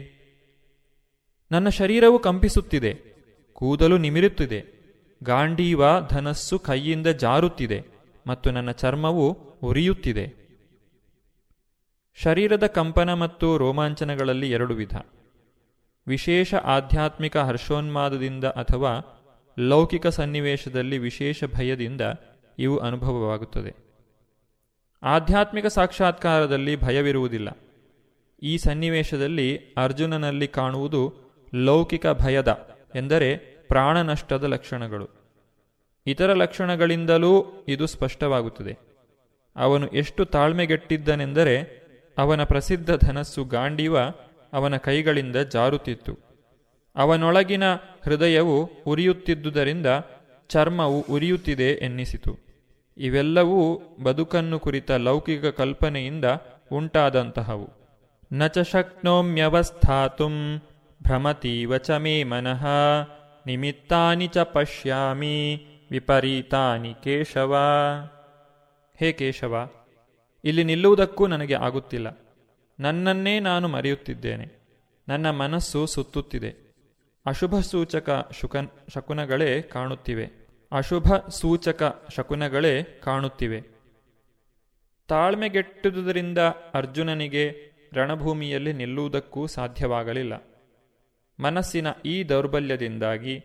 ನನ್ನ 1.52 1.68
ಶರೀರವು 1.68 2.18
ಕಂಪಿಸುತ್ತಿದೆ, 2.18 2.98
ಕೂದಲು 3.52 3.98
ನಿಮಿರುತ್ತಿದೆ, 3.98 4.64
ಗಾಂಡೀವ 5.22 5.82
ಧನಸ್ಸು 6.10 6.58
ಕೈಯಿಂದ 6.58 7.06
ಜಾರುತ್ತಿದೆ, 7.06 7.84
ಮತ್ತು 8.26 8.50
ನನ್ನ 8.50 8.70
ಚರ್ಮವು 8.70 9.30
ಉರಿಯುತ್ತಿದೆ. 9.62 10.39
ಶರೀರದ 12.22 12.66
ಕಂಪನ 12.66 13.12
ಮತ್ತು 13.12 13.58
ರೋಮಾಂಚನಗಳಲ್ಲಿ 13.58 14.50
ಎರಡು 14.50 14.74
ವಿಧ. 14.74 14.96
ವಿಶೇಷ 16.06 16.54
ಆಧ್ಯಾತ್ಮಿಕ 16.54 17.36
ಹರ್ಷೋನ್ಮಾದದಿಂದ 17.36 18.44
ಅಥವಾ 18.44 19.16
ಲೌಕಿಕ 19.58 20.06
ಸನ್ನಿವೇಶದಲ್ಲಿ 20.06 20.98
ವಿಶೇಷ 20.98 21.44
ಭಯದಿಂದ 21.44 22.00
ಇವು 22.58 22.78
ಅನುಭವವಾಗುತ್ತದೆ. 22.78 23.74
ಆಧ್ಯಾತ್ಮಿಕ 25.02 25.66
ಸಾಕ್ಷಾತ್ಕಾರದಲ್ಲಿ 25.66 26.76
ಭಯವಿರುವುದಿಲ್ಲ. 26.76 27.48
ಈ 28.42 28.58
ಸನ್ನಿವೇಶದಲ್ಲಿ 28.58 29.56
ಅರ್ಜುನನಲ್ಲಿ 29.56 30.48
ಕಾಣುವುದು 30.48 31.14
ಲೌಕಿಕ 31.54 32.06
ಭಯದ, 32.06 32.68
ಎಂದರೆ 32.94 33.36
ಪ್ರಾಣನಷ್ಟದ 33.68 34.44
ಲಕ್ಷಣಗಳು. 34.44 35.08
ಇತರ 36.06 36.32
ಲಕ್ಷಣಗಳಿಂದಲೂ 36.32 37.64
ಇದು 37.68 37.86
ಸ್ಪಷ್ಟವಾಗುತ್ತದೆ. 37.86 38.78
ಅವನು 39.56 39.88
ಎಷ್ಟು 39.88 40.24
ತಾಳ್ಮೆಗೆಟ್ಟಿದ್ದನೆಂದರೆ 40.24 41.79
ಅವನ 42.18 42.44
ಪ್ರಸಿದ್ಧ 42.44 42.90
ಧನಸ್ಸು 42.90 43.44
ಗಾಂಡಿವ 43.44 43.98
ಅವನ 44.52 44.76
ಕೈಗಳಿಂದ 44.76 45.36
ಜಾರುತ್ತಿತ್ತು. 45.36 46.18
ಅವನೊಳಗಿನ 46.96 47.74
ಹೃದಯವು 47.74 48.70
ಉರಿಯುತ್ತಿದ್ದುದರಿಂದ 48.86 49.86
ಚರ್ಮವು 50.48 51.00
ಉರಿಯುತ್ತಿದೆ 51.00 51.70
ಎನ್ನಿಸಿತು. 51.70 52.38
ಇವೆಲ್ಲವೂ 52.98 53.80
ಬದುಕನ್ನು 54.02 54.58
ಕುರಿತ 54.58 54.90
ಲೌಕಿಕ 54.90 55.44
ಕಲ್ಪನೆಯಿಂದ 55.46 56.24
ಉಂಟಾದಂತಹವು. 56.72 57.68
ನ 58.32 58.46
ಚ 58.46 58.58
ಶಕ್ನೋಮ್ಯವಸ್ಥಾತು 58.58 60.28
ಭ್ರಮತೀವ 61.02 61.76
ಚ 61.76 61.90
ಮೇ 61.90 62.24
ಮನಃ, 62.24 62.66
ನಿಮಿತ್ತಾನಿ 63.46 64.26
ಚ 64.26 64.38
ಪಶ್ಯಾಮಿ 64.38 65.66
ವಿಪರೀತಾನಿ 65.90 66.94
ಕೇಶವ. 66.94 67.56
ಹೇ 68.96 69.12
ಕೇಶವ 69.12 69.70
ಇಲ್ಲಿ 70.44 70.64
ನಿಲ್ಲುವುದಕ್ಕೂ 70.64 71.26
ನನಗೆ 71.26 71.54
ಆಗುತ್ತಿಲ್ಲ. 71.54 72.36
ನನ್ನನ್ನೇ 72.80 73.40
ನಾನು 73.40 73.68
ಮರೆಯುತ್ತಿದ್ದೇನೆ. 73.68 74.60
ನನ್ನ 75.08 75.30
ಮನಸ್ಸು 75.30 75.86
ಸುತ್ತುತ್ತಿದೆ. 75.86 76.70
ಅಶುಭ 77.26 77.58
ಸೂಚಕ 77.58 78.30
ಶುಕನ್ 78.40 78.68
ಶಕುನಗಳೇ 78.94 79.62
ಕಾಣುತ್ತಿವೆ. 79.62 80.30
ಅಶುಭ 80.72 81.28
ಸೂಚಕ 81.28 82.06
ಶಕುನಗಳೇ 82.16 82.82
ಕಾಣುತ್ತಿವೆ. 82.82 83.60
ತಾಳ್ಮೆಗೆಟ್ಟುದರಿಂದ 85.08 86.38
ಅರ್ಜುನನಿಗೆ 86.74 87.70
ರಣಭೂಮಿಯಲ್ಲಿ 87.94 88.72
ನಿಲ್ಲುವುದಕ್ಕೂ 88.72 89.46
ಸಾಧ್ಯವಾಗಲಿಲ್ಲ. 89.46 90.32
ಮನಸ್ಸಿನ 91.40 91.86
ಈ 92.04 92.24
ದೌರ್ಬಲ್ಯದಿಂದಾಗಿ 92.24 93.38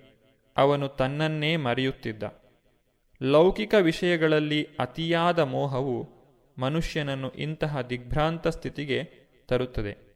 ಅವನು 0.57 0.87
ತನ್ನನ್ನೇ 0.87 1.57
ಮರೆಯುತ್ತಿದ್ದ. 1.57 2.23
ಲೌಕಿಕ 3.23 3.73
ವಿಷಯಗಳಲ್ಲಿ 3.73 4.67
ಅತಿಯಾದ 4.79 5.39
ಮೋಹವು 5.39 6.14
ಮನುಷ್ಯನನ್ನು 6.59 7.29
ಇಂತಹ 7.29 7.81
ದಿಗ್ಭ್ರಾಂತ 7.81 8.47
ಸ್ಥಿತಿಗೆ 8.47 9.11
ತರುತ್ತದೆ. 9.47 10.15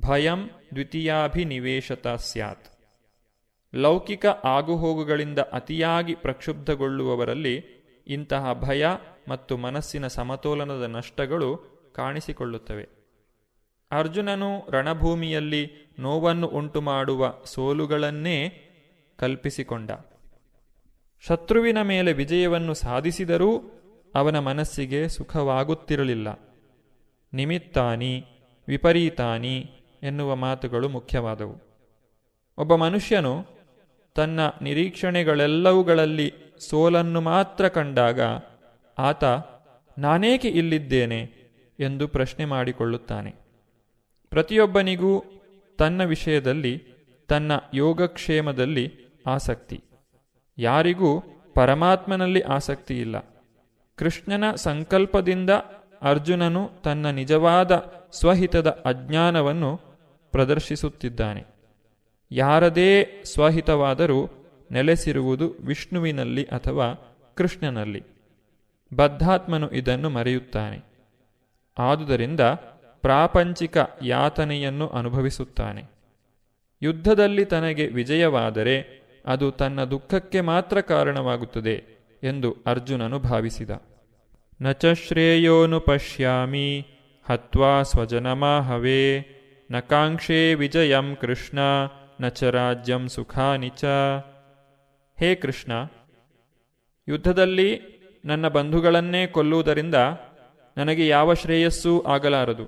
ಭಯಂ 0.00 0.50
ದ್ವಿತೀಯಾಭಿನಿವೇಶತ 0.74 2.08
ಸ್ಯಾತ್. 2.08 2.68
ಲೌಕಿಕ 3.74 4.26
ಆಗುಹೋಗುಗಳಿಂದ 4.26 5.38
ಅತಿಯಾಗಿ 5.38 6.14
ಪ್ರಕ್ಷುಬ್ಧಗೊಳ್ಳುವವರಲ್ಲಿ 6.14 7.76
ಇಂತಹ 8.06 8.52
ಭಯ 8.52 8.86
ಮತ್ತು 9.28 9.56
ಮನಸ್ಸಿನ 9.56 10.06
ಸಮತೋಲನದ 10.06 10.82
ನಷ್ಟಗಳು 10.82 11.56
ಕಾಣಿಸಿಕೊಳ್ಳುತ್ತವೆ. 11.96 12.88
ಅರ್ಜುನನು 13.90 14.70
ರಣಭೂಮಿಯಲ್ಲಿ 14.70 15.94
ನೋವನ್ನು 15.98 16.46
ಉಂಟುಮಾಡುವ 16.46 17.34
ಸೋಲುಗಳನ್ನೇ 17.44 18.62
ಕಲ್ಪಿಸಿಕೊಂಡ. 19.18 19.90
ಶತ್ರುವಿನ 21.28 21.82
ಮೇಲೆ 21.82 22.12
ವಿಜಯವನ್ನು 22.12 22.74
ಸಾಧಿಸಿದರೂ 22.74 23.62
ಅವನ 24.14 24.38
ಮನಸ್ಸಿಗೆ 24.38 25.08
ಸುಖವಾಗುತ್ತಿರಲಿಲ್ಲ. 25.08 26.28
ನಿಮಿತ್ತಾನಿ, 27.32 28.24
ವಿಪರೀತಾನಿ 28.68 29.70
ಎನ್ನುವ 30.02 30.36
ಮಾತುಗಳು 30.36 30.88
ಮುಖ್ಯವಾದವು. 30.88 31.62
ಒಬ್ಬ 32.58 32.74
ಮನುಷ್ಯನು 32.74 33.46
ತನ್ನ 34.14 34.40
ನಿರೀಕ್ಷಣೆಗಳೆಲ್ಲವುಗಳಲ್ಲಿ 34.62 36.34
ಸೋಲನ್ನು 36.58 37.20
ಮಾತ್ರ 37.20 37.68
ಕಂಡಾಗ 37.68 38.20
ಆತ, 38.98 39.24
ನಾನೇಕೆ 39.98 40.48
ಇಲ್ಲಿದ್ದೇನೆ 40.48 41.20
ಎಂದು 41.80 42.08
ಪ್ರಶ್ನೆ 42.08 42.44
ಮಾಡಿಕೊಳ್ಳುತ್ತಾನೆ. 42.44 43.34
ಪ್ರತಿಯೊಬ್ಬನಿಗೂ 44.30 45.24
ತನ್ನ 45.78 46.04
ವಿಷಯದಲ್ಲಿ, 46.04 46.84
ತನ್ನ 47.28 47.52
ಯೋಗಕ್ಷೇಮದಲ್ಲಿ 47.74 48.92
ಆಸಕ್ತಿ. 49.26 49.84
ಯಾರಿಗೂ 50.58 51.20
ಪರಮಾತ್ಮನಲ್ಲಿ 51.54 52.40
ಆಸಕ್ತಿ 52.40 53.00
ಇಲ್ಲ 53.00 53.35
ಕೃಷ್ಣನ 53.96 54.54
ಸಂಕಲ್ಪದಿಂದ 54.54 55.50
ಅರ್ಜುನನು 56.02 56.70
ತನ್ನ 56.84 57.10
ನಿಜವಾದ 57.10 57.92
ಸ್ವಹಿತದ 58.12 58.82
ಅಜ್ಞಾನವನ್ನು 58.84 59.80
ಪ್ರದರ್ಶಿಸುತ್ತಿದ್ದಾನೆ. 60.30 61.44
ಯಾರದೇ 62.30 63.22
ಸ್ವಹಿತವಾದರೂ 63.24 64.26
ನೆಲೆಸಿರುವುದು 64.72 65.54
ವಿಷ್ಣುವಿನಲ್ಲಿ 65.64 66.44
ಅಥವಾ 66.44 67.16
ಕೃಷ್ಣನಲ್ಲಿ. 67.34 68.04
ಬದ್ಧಾತ್ಮನು 68.94 69.70
ಇದನ್ನು 69.70 70.10
ಮರೆಯುತ್ತಾನೆ. 70.10 70.84
ಆದುದರಿಂದ 71.78 72.40
ಪ್ರಾಪಂಚಿಕ 73.00 73.76
ಯಾತನೆಯನ್ನು 74.02 74.88
ಅನುಭವಿಸುತ್ತಾನೆ. 74.88 75.82
ಯುದ್ಧದಲ್ಲಿ 76.82 77.44
ತನಗೆ 77.44 77.86
ವಿಜಯವಾದರೆ 77.86 79.02
ಅದು 79.26 79.50
ತನ್ನ 79.50 79.84
ದುಃಖಕ್ಕೆ 79.84 80.40
ಮಾತ್ರ 80.40 80.80
ಕಾರಣವಾಗುತ್ತದೆ. 80.80 81.95
ಎಂದು 82.26 82.56
ಅರ್ಜುನನು 82.66 83.18
ಭಾವಿಸಿದ. 83.18 83.70
ನಚಶ್ರೇಯೋನು 84.62 85.06
ಶ್ರೇಯೋನು 85.06 85.80
ಪಶ್ಯಾಮಿ, 85.80 86.68
ಹತ್ವಾ 87.26 87.82
ಸ್ವಜನಮಾಹವೇ 87.82 89.02
ನ 89.70 89.80
ಕಾಂಕ್ಷೇ 89.80 90.54
ವಿಜಯಂ 90.54 91.16
ಕೃಷ್ಣ 91.20 91.58
ನ 92.20 92.28
ಚ 92.28 92.42
ರಾಜ್ಯಂ 92.42 93.08
ಸುಖಾನಿ 93.08 93.68
ಚ. 93.68 93.84
ಹೇ 95.18 95.34
ಕೃಷ್ಣ, 95.34 95.72
ಯುದ್ಧದಲ್ಲಿ 97.08 97.68
ನನ್ನ 98.24 98.48
ಬಂಧುಗಳನ್ನೇ 98.48 99.26
ಕೊಲ್ಲುವುದರಿಂದ 99.26 99.94
ನನಗೆ 100.76 101.06
ಯಾವ 101.06 101.34
ಶ್ರೇಯಸ್ಸೂ 101.34 101.92
ಆಗಲಾರದು. 102.06 102.66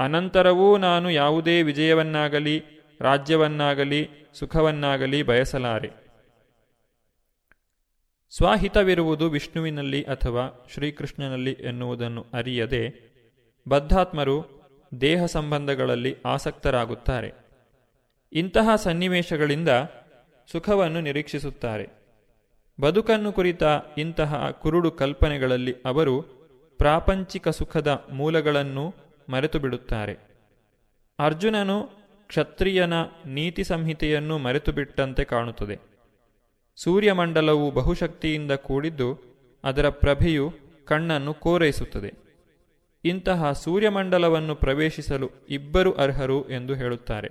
ಅನಂತರವೂ 0.00 0.68
ನಾನು 0.78 1.10
ಯಾವುದೇ 1.10 1.62
ವಿಜಯವನ್ನಾಗಲಿ, 1.62 2.56
ರಾಜ್ಯವನ್ನಾಗಲಿ, 3.00 4.00
ಸುಖವನ್ನಾಗಲಿ 4.38 5.22
ಬಯಸಲಾರೆ. 5.22 6.03
ಸ್ವಹಿತವಿರುವುದು 8.36 9.30
ವಿಷ್ಣುವಿನಲ್ಲಿ 9.30 10.02
ಅಥವಾ 10.02 10.66
ಶ್ರೀಕೃಷ್ಣನಲ್ಲಿ 10.72 11.52
ಎನ್ನುವುದನ್ನು 11.52 12.26
ಅರಿಯದೆ 12.32 12.82
ಬದ್ಧಾತ್ಮರು 13.68 14.36
ದೇಹ 15.00 15.24
ಸಂಬಂಧಗಳಲ್ಲಿ 15.24 16.16
ಆಸಕ್ತರಾಗುತ್ತಾರೆ. 16.26 17.32
ಇಂತಹ 18.32 18.76
ಸನ್ನಿವೇಶಗಳಿಂದ 18.76 19.68
ಸುಖವನ್ನು 20.52 21.00
ನಿರೀಕ್ಷಿಸುತ್ತಾರೆ. 21.00 21.86
ಬದುಕನ್ನು 22.80 23.32
ಕುರಿತ 23.32 23.62
ಇಂತಹ 23.98 24.50
ಕುರುಡು 24.50 24.90
ಕಲ್ಪನೆಗಳಲ್ಲಿ 24.90 25.74
ಅವರು 25.84 26.22
ಪ್ರಾಪಂಚಿಕ 26.78 27.48
ಸುಖದ 27.48 28.06
ಮೂಲಗಳನ್ನು 28.12 28.94
ಮರೆತು 29.28 29.58
ಬಿಡುತ್ತಾರೆ 29.58 30.14
ಅರ್ಜುನನು 31.18 31.82
ಕ್ಷತ್ರಿಯನ 32.26 32.94
ನೀತಿ 33.26 33.64
ಸಂಹಿತೆಯನ್ನು 33.64 34.38
ಮರೆತು 34.38 34.72
ಬಿಟ್ಟಂತೆ 34.72 35.24
ಕಾಣುತ್ತದೆ. 35.24 35.93
ಸೂರ್ಯಮಂಡಲವು 36.76 37.70
ಬಹುಶಕ್ತಿಯಿಂದ 37.70 38.52
ಕೂಡಿದ್ದು 38.52 39.20
ಅದರ 39.64 39.88
ಪ್ರಭೆಯು 39.88 40.52
ಕಣ್ಣನ್ನು 40.84 41.34
ಕೋರೈಸುತ್ತದೆ. 41.34 42.14
ಇಂತಹ 43.04 43.52
ಸೂರ್ಯಮಂಡಲವನ್ನು 43.52 44.54
ಪ್ರವೇಶಿಸಲು 44.54 45.30
ಇಬ್ಬರು 45.50 45.92
ಅರ್ಹರು 45.92 46.50
ಎಂದು 46.50 46.74
ಹೇಳುತ್ತಾರೆ. 46.74 47.28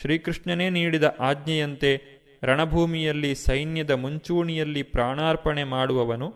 ಶ್ರೀಕೃಷ್ಣನೇ 0.00 0.70
ನೀಡಿದ 0.70 1.04
ಆಜ್ಞೆಯಂತೆ 1.20 2.16
ರಣಭೂಮಿಯಲ್ಲಿ 2.44 3.34
ಸೈನ್ಯದ 3.34 3.90
ಮುಂಚೂಣಿಯಲ್ಲಿ 3.90 4.82
ಪ್ರಾಣಾರ್ಪಣೆ 4.82 5.64
ಮಾಡುವವನು 5.64 6.34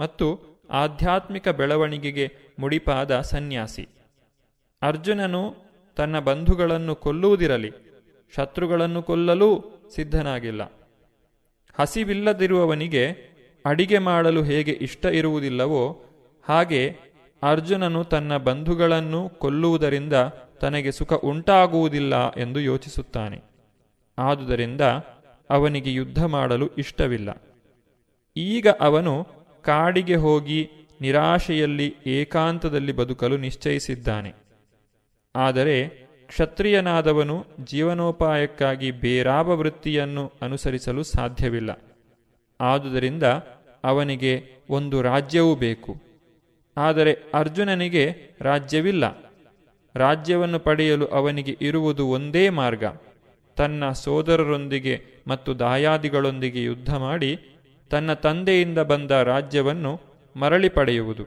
ಮತ್ತು 0.00 0.52
ಆಧ್ಯಾತ್ಮಿಕ 0.70 1.48
ಬೆಳವಣಿಗೆಗೆ 1.48 2.32
ಮುಡಿಪಾದ 2.58 3.20
ಸನ್ಯಾಸಿ. 3.20 3.88
ಅರ್ಜುನನು 4.82 5.54
ತನ್ನ 5.96 6.18
ಬಂಧುಗಳನ್ನು 6.18 6.94
ಕೊಲ್ಲುವುದಿರಲಿ, 6.94 7.72
ಶತ್ರುಗಳನ್ನು 8.36 9.02
ಕೊಲ್ಲಲೂ 9.02 9.64
ಸಿದ್ಧನಾಗಿಲ್ಲ. 9.94 10.81
ಹಸಿವಿಲ್ಲದಿರುವವನಿಗೆ 11.78 13.32
ಅಡಿಗೆ 13.66 13.98
ಮಾಡಲು 13.98 14.42
ಹೇಗೆ 14.42 14.70
ಇಷ್ಟ 14.70 15.06
ಇರುವುದಿಲ್ಲವೋ 15.06 16.02
ಹಾಗೆ 16.48 16.96
ಅರ್ಜುನನು 17.42 18.04
ತನ್ನ 18.04 18.36
ಬಂಧುಗಳನ್ನು 18.36 19.28
ಕೊಲ್ಲುವುದರಿಂದ 19.28 20.12
ತನಗೆ 20.60 20.92
ಸುಖ 20.92 21.12
ಉಂಟಾಗುವುದಿಲ್ಲ 21.12 22.30
ಎಂದು 22.30 22.60
ಯೋಚಿಸುತ್ತಾನೆ. 22.60 23.42
ಆದುದರಿಂದ 24.18 24.80
ಅವನಿಗೆ 25.50 25.92
ಯುದ್ಧ 25.92 26.24
ಮಾಡಲು 26.24 26.68
ಇಷ್ಟವಿಲ್ಲ. 26.68 27.42
ಈಗ 28.36 28.66
ಅವನು 28.80 29.26
ಕಾಡಿಗೆ 29.62 30.16
ಹೋಗಿ 30.16 30.70
ನಿರಾಶೆಯಲ್ಲಿ 31.00 31.96
ಏಕಾಂತದಲ್ಲಿ 32.06 32.92
ಬದುಕಲು 32.92 33.36
ನಿಶ್ಚಯಿಸಿದ್ದಾನೆ. 33.36 34.32
ಆದರೆ 35.36 36.01
ಕ್ಷತ್ರಿಯನಾದವನು 36.32 37.46
ಜೀವನೋಪಾಯಕ್ಕಾಗಿ 37.64 38.90
ಬೇರಾವ 38.90 39.56
ವೃತ್ತಿಯನ್ನು 39.56 40.32
ಅನುಸರಿಸಲು 40.42 41.02
ಸಾಧ್ಯವಿಲ್ಲ. 41.02 41.82
ಆದುದರಿಂದ 42.60 43.22
ಅವನಿಗೆ 43.84 44.44
ಒಂದು 44.70 45.02
ರಾಜ್ಯವೂ 45.02 45.54
ಬೇಕು. 45.54 45.96
ಆದರೆ 46.76 47.16
ಅರ್ಜುನನಿಗೆ 47.34 48.16
ರಾಜ್ಯವಿಲ್ಲ. 48.40 49.32
ರಾಜ್ಯವನ್ನು 49.94 50.58
ಪಡೆಯಲು 50.58 51.06
ಅವನಿಗೆ 51.06 51.56
ಇರುವುದು 51.60 52.06
ಒಂದೇ 52.06 52.48
ಮಾರ್ಗ. 52.48 52.84
ತನ್ನ 53.56 53.90
ಸೋದರರೊಂದಿಗೆ 53.90 55.02
ಮತ್ತು 55.28 55.58
ದಾಯಾದಿಗಳೊಂದಿಗೆ 55.58 56.62
ಯುದ್ಧ 56.62 56.94
ಮಾಡಿ 56.94 57.40
ತನ್ನ 57.90 58.12
ತಂದೆಯಿಂದ 58.12 58.78
ಬಂದ 58.78 59.10
ರಾಜ್ಯವನ್ನು 59.10 60.00
ಮರಳಿ 60.36 60.68
ಪಡೆಯುವುದು. 60.68 61.24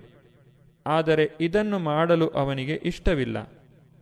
ಆದರೆ 0.88 1.32
ಇದನ್ನು 1.42 1.80
ಮಾಡಲು 1.80 2.28
ಅವನಿಗೆ 2.28 2.74
ಇಷ್ಟವಿಲ್ಲ. 2.74 3.55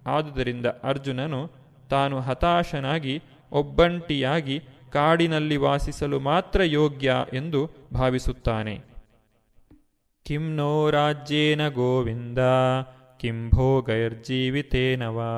ಆದುದರಿಂದ 0.06 0.66
ಅರ್ಜುನನು 0.66 1.52
ತಾನು 1.90 2.20
ಹತಾಶನಾಗಿ 2.20 3.22
ಒಬ್ಬಂಟಿಯಾಗಿ 3.52 4.64
ಕಾಡಿನಲ್ಲಿ 4.94 5.58
ವಾಸಿಸಲು 5.58 6.20
ಮಾತ್ರ 6.20 6.64
ಯೋಗ್ಯ 6.64 7.16
ಎಂದು 7.34 7.70
ಭಾವಿಸುತ್ತಾನೆ. 7.94 8.82
ಕಿಂ 10.26 10.56
ನೋ 10.56 10.90
ರಾಜ್ಯೇನ 10.90 11.68
ಗೋವಿಂದ, 11.68 12.38
ಕಿಂ 13.20 13.50
ಭೋಗೈರ್ಜೀವಿತೇನವಾ, 13.50 15.32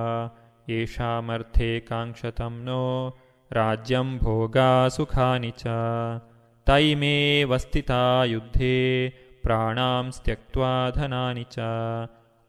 ಏಷಾಮರ್ಥೇ 0.69 1.79
ಕಾಂಕ್ಷತಂ 1.79 2.61
ನೋ, 2.63 3.13
ರಾಜ್ಯಂ 3.51 4.17
ಭೋಗಾ 4.17 4.87
ಸುಖಾನಿ 4.87 5.49
ಚ 5.49 5.65
ತೈಮೇವಸ್ಥಿತಾ 6.65 8.23
ಯುದ್ಧೇ 8.23 9.09
ಪ್ರಾಣಾಂ 9.41 10.11
ತ್ಯಕ್ವಾ 10.23 10.89
ಧನಾನಿ 10.89 11.43
ಚ 11.43 11.57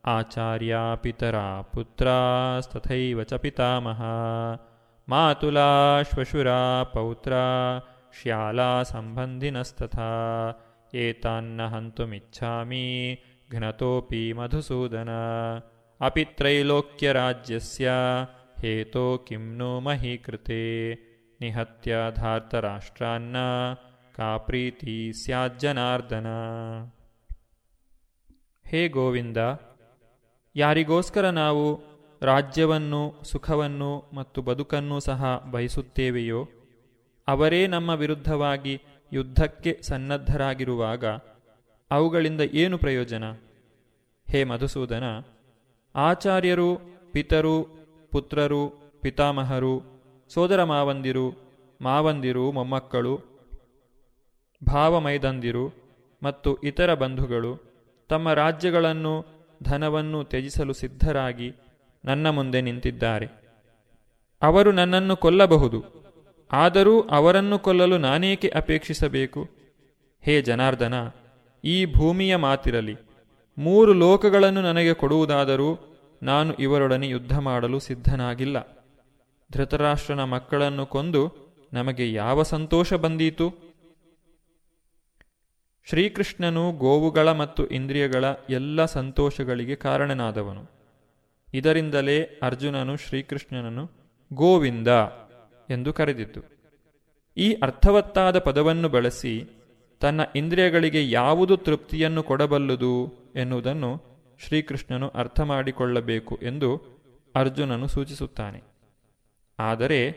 ಆಚಾರ್ಯ 0.07 0.75
ಪಿತರಾ 1.01 1.47
ಪುತ್ರಾಸ್ತಥೈವ 1.71 3.23
ಚ 3.23 3.35
ಪಿತಾಮಹ 3.37 4.01
ಮಾತುಲಾ 5.09 5.71
ಶ್ವಶುರಾ 6.03 6.59
ಪೌತ್ರ 6.93 7.33
ಶ್ಯಾಲಾ 8.19 8.71
ಸಂಬಂಧಿನಸ್ತಥಾ 8.85 10.11
ಏತಾನ್ನ 10.97 11.61
ಹಂತುಮಿಚ್ಛಾಮಿ 11.67 12.87
ಘ್ನತೋಪಿ 13.51 14.23
ಮಧುಸೂದನ 14.33 15.13
ಅಪಿ 16.01 16.25
ತ್ರೈಲೋಕ್ಯರಾಜ್ಯಸ್ಯ 16.37 17.89
ಹೇತೋ 18.61 19.07
ಕಿಂ 19.27 19.45
ನು 19.57 19.71
ಮಹೀಕೃತೆ 19.81 20.63
ನಿಹತ್ಯ 21.41 21.95
ಧಾರ್ತರಾಷ್ಟ್ರಾನ್ನ 22.15 23.37
ಕಾ 24.15 24.31
ಪ್ರೀತಿ 24.47 24.97
ಸ್ಯಾಜ್ಜನಾರ್ದನ 25.21 26.29
ಹೇ 28.65 28.83
ಗೋವಿಂದ 28.89 29.41
ಯಾರಿಗೋಸ್ಕರ 30.57 31.29
ನಾವು 31.29 31.65
ರಾಜ್ಯವನ್ನು, 32.23 33.23
ಸುಖವನ್ನು 33.23 34.11
ಮತ್ತು 34.15 34.43
ಬದುಕನ್ನು 34.43 35.01
ಸಹ 35.01 35.49
ಬಯಸುತ್ತೇವೆಯೋ, 35.51 36.49
ಅವರೇ 37.29 37.67
ನಮ್ಮ 37.67 37.91
ವಿರುದ್ಧವಾಗಿ 37.91 38.81
ಯುದ್ಧಕ್ಕೆ 39.13 39.79
ಸನ್ನದ್ಧರಾಗಿರುವಾಗ 39.83 41.05
ಅವುಗಳಿಂದ 41.91 42.41
ಏನು 42.41 42.79
ಪ್ರಯೋಜನ? 42.79 43.25
ಹೇ 44.31 44.45
ಮಧುಸೂದನ, 44.45 45.05
ಆಚಾರ್ಯರು, 45.95 46.71
ಪಿತರು, 47.13 47.57
ಪುತ್ರರು, 48.13 48.63
ಪಿತಾಮಹರು, 49.01 49.75
ಸೋದರ 50.29 50.65
ಮಾವಂದಿರು 50.65 51.27
ಮಾವಂದಿರು, 51.83 52.53
ಮೊಮ್ಮಕ್ಕಳು, 52.53 53.15
ಭಾವಮೈದಂದಿರು 54.73 55.67
ಮತ್ತು 56.23 56.57
ಇತರ 56.57 56.95
ಬಂಧುಗಳು 56.95 57.53
ತಮ್ಮ 58.09 58.33
ರಾಜ್ಯಗಳನ್ನು 58.33 59.36
ಧನವನ್ನು 59.63 60.25
ತ್ಯಜಿಸಲು 60.25 60.73
ಸಿದ್ಧರಾಗಿ 60.73 61.55
ನನ್ನ 62.05 62.31
ಮುಂದೆ 62.31 62.61
ನಿಂತಿದ್ದಾರೆ. 62.61 63.27
ಅವರು 64.43 64.73
ನನ್ನನ್ನು 64.73 65.17
ಕೊಲ್ಲಬಹುದು. 65.17 65.85
ಆದರೂ 66.53 67.01
ಅವರನ್ನು 67.01 67.59
ಕೊಲ್ಲಲು 67.59 67.99
ನಾನೇಕೆ 67.99 68.49
ಅಪೇಕ್ಷಿಸಬೇಕು? 68.49 69.49
ಹೇ 70.23 70.43
ಜನಾರ್ದನ, 70.43 70.95
ಈ 71.65 71.87
ಭೂಮಿಯ 71.87 72.37
ಮಾತಿರಲಿ. 72.37 72.97
ಮೂರು 73.59 73.93
ಲೋಕಗಳನ್ನು 73.93 74.63
ನನಗೆ 74.63 74.95
ಕೊಡುವುದಾದರೂ 74.95 75.97
ನಾನು 76.23 76.55
ಇವರೊಡನೆ 76.55 77.09
ಯುದ್ಧ 77.09 77.39
ಮಾಡಲು 77.39 77.79
ಸಿದ್ಧನಾಗಿಲ್ಲ. 77.79 78.77
ಧೃತರಾಷ್ಟ್ರನ 79.53 80.25
ಮಕ್ಕಳನ್ನು 80.25 80.87
ಕೊಂದು 80.87 81.47
ನಮಗೆ 81.73 82.13
ಯಾವ 82.13 82.43
ಸಂತೋಷ 82.43 82.95
ಬಂದೀತು? 82.95 83.66
ಶ್ರೀಕೃಷ್ಣನು 85.89 86.73
ಗೋವುಗಳ 86.73 87.33
ಮತ್ತು 87.33 87.67
ಇಂದ್ರಿಯಗಳ 87.67 88.25
ಎಲ್ಲ 88.51 88.85
ಸಂತೋಷಗಳಿಗೆ 88.85 89.75
ಕಾರಣನಾದವನು. 89.75 90.71
ಇದರಿಂದಲೇ 91.55 92.23
ಅರ್ಜುನನು 92.23 92.97
ಶ್ರೀಕೃಷ್ಣನನ್ನು 92.97 93.91
ಗೋವಿಂದ 94.33 94.89
ಎಂದು 95.71 95.93
ಕರೆದಿದ್ದು 95.93 96.41
ಈ 97.37 97.53
ಅರ್ಥವತ್ತಾದ 97.53 98.39
ಪದವನ್ನು 98.39 98.89
ಬಳಸಿ 98.89 99.45
ತನ್ನ 100.01 100.21
ಇಂದ್ರಿಯಗಳಿಗೆ 100.37 101.11
ಯಾವುದು 101.11 101.57
ತೃಪ್ತಿಯನ್ನು 101.57 102.23
ಕೊಡಬಲ್ಲುದು 102.23 103.13
ಎನ್ನುವುದನ್ನು 103.37 104.03
ಶ್ರೀಕೃಷ್ಣನು 104.47 105.09
ಅರ್ಥ 105.09 105.41
ಮಾಡಿಕೊಳ್ಳಬೇಕು 105.41 106.39
ಎಂದು 106.43 106.83
ಅರ್ಜುನನು 107.35 107.87
ಸೂಚಿಸುತ್ತಾನೆ. 107.87 108.63
ಆದರೆ 109.59 110.13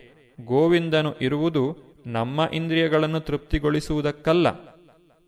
ಗೋವಿಂದನು 0.46 1.16
ಇರುವುದು 1.22 1.78
ನಮ್ಮ 2.06 2.48
ಇಂದ್ರಿಯಗಳನ್ನು 2.54 3.20
ತೃಪ್ತಿಗೊಳಿಸುವುದಕ್ಕಲ್ಲ. 3.20 4.79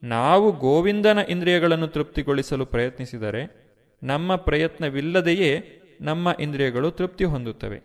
ನಾವು 0.04 0.52
ಗೋವಿಂದನ 0.52 1.20
ಇಂದ್ರಿಯಗಳನ್ನು 1.30 1.88
ತೃಪ್ತಿಗೊಳಿಸಲು 1.88 2.66
ಪ್ರಯತ್ನಿಸಿದರೆ 2.66 3.72
ನಮ್ಮ 4.04 4.36
ಪ್ರಯತ್ನವಿಲ್ಲದೆಯೇ 4.36 5.78
ನಮ್ಮ 6.02 6.36
ಇಂದ್ರಿಯಗಳು 6.40 6.92
ತೃಪ್ತಿ 6.92 7.24
ಹೊಂದುತ್ತವೆ. 7.24 7.82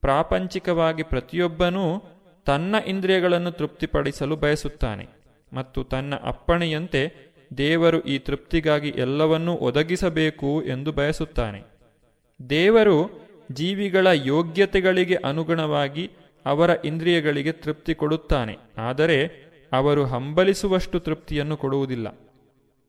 ಪ್ರಾಪಂಚಿಕವಾಗಿ 0.00 1.02
ಪ್ರತಿಯೊಬ್ಬನೂ 1.02 2.02
ತನ್ನ 2.46 2.76
ಇಂದ್ರಿಯಗಳನ್ನು 2.86 3.50
ತೃಪ್ತಿಪಡಿಸಲು 3.50 4.36
ಬಯಸುತ್ತಾನೆ 4.36 5.08
ಮತ್ತು 5.52 5.84
ತನ್ನ 5.84 6.14
ಅಪ್ಪಣೆಯಂತೆ 6.22 7.32
ದೇವರು 7.56 8.00
ಈ 8.00 8.18
ತೃಪ್ತಿಗಾಗಿ 8.18 8.88
ಎಲ್ಲವನ್ನೂ 8.88 9.54
ಒದಗಿಸಬೇಕು 9.54 10.62
ಎಂದು 10.62 10.92
ಬಯಸುತ್ತಾನೆ. 10.92 11.62
ದೇವರು 12.50 13.28
ಜೀವಿಗಳ 13.52 14.06
ಯೋಗ್ಯತೆಗಳಿಗೆ 14.06 15.14
ಅನುಗುಣವಾಗಿ 15.14 16.10
ಅವರ 16.46 16.70
ಇಂದ್ರಿಯಗಳಿಗೆ 16.84 17.52
ತೃಪ್ತಿ 17.52 17.94
ಕೊಡುತ್ತಾನೆ. 17.94 18.56
ಆದರೆ 18.78 19.51
ಅವರು 19.72 20.04
ಹಂಬಲಿಸುವಷ್ಟು 20.04 21.00
ತೃಪ್ತಿಯನ್ನು 21.00 21.56
ಕೊಡುವುದಿಲ್ಲ. 21.56 22.18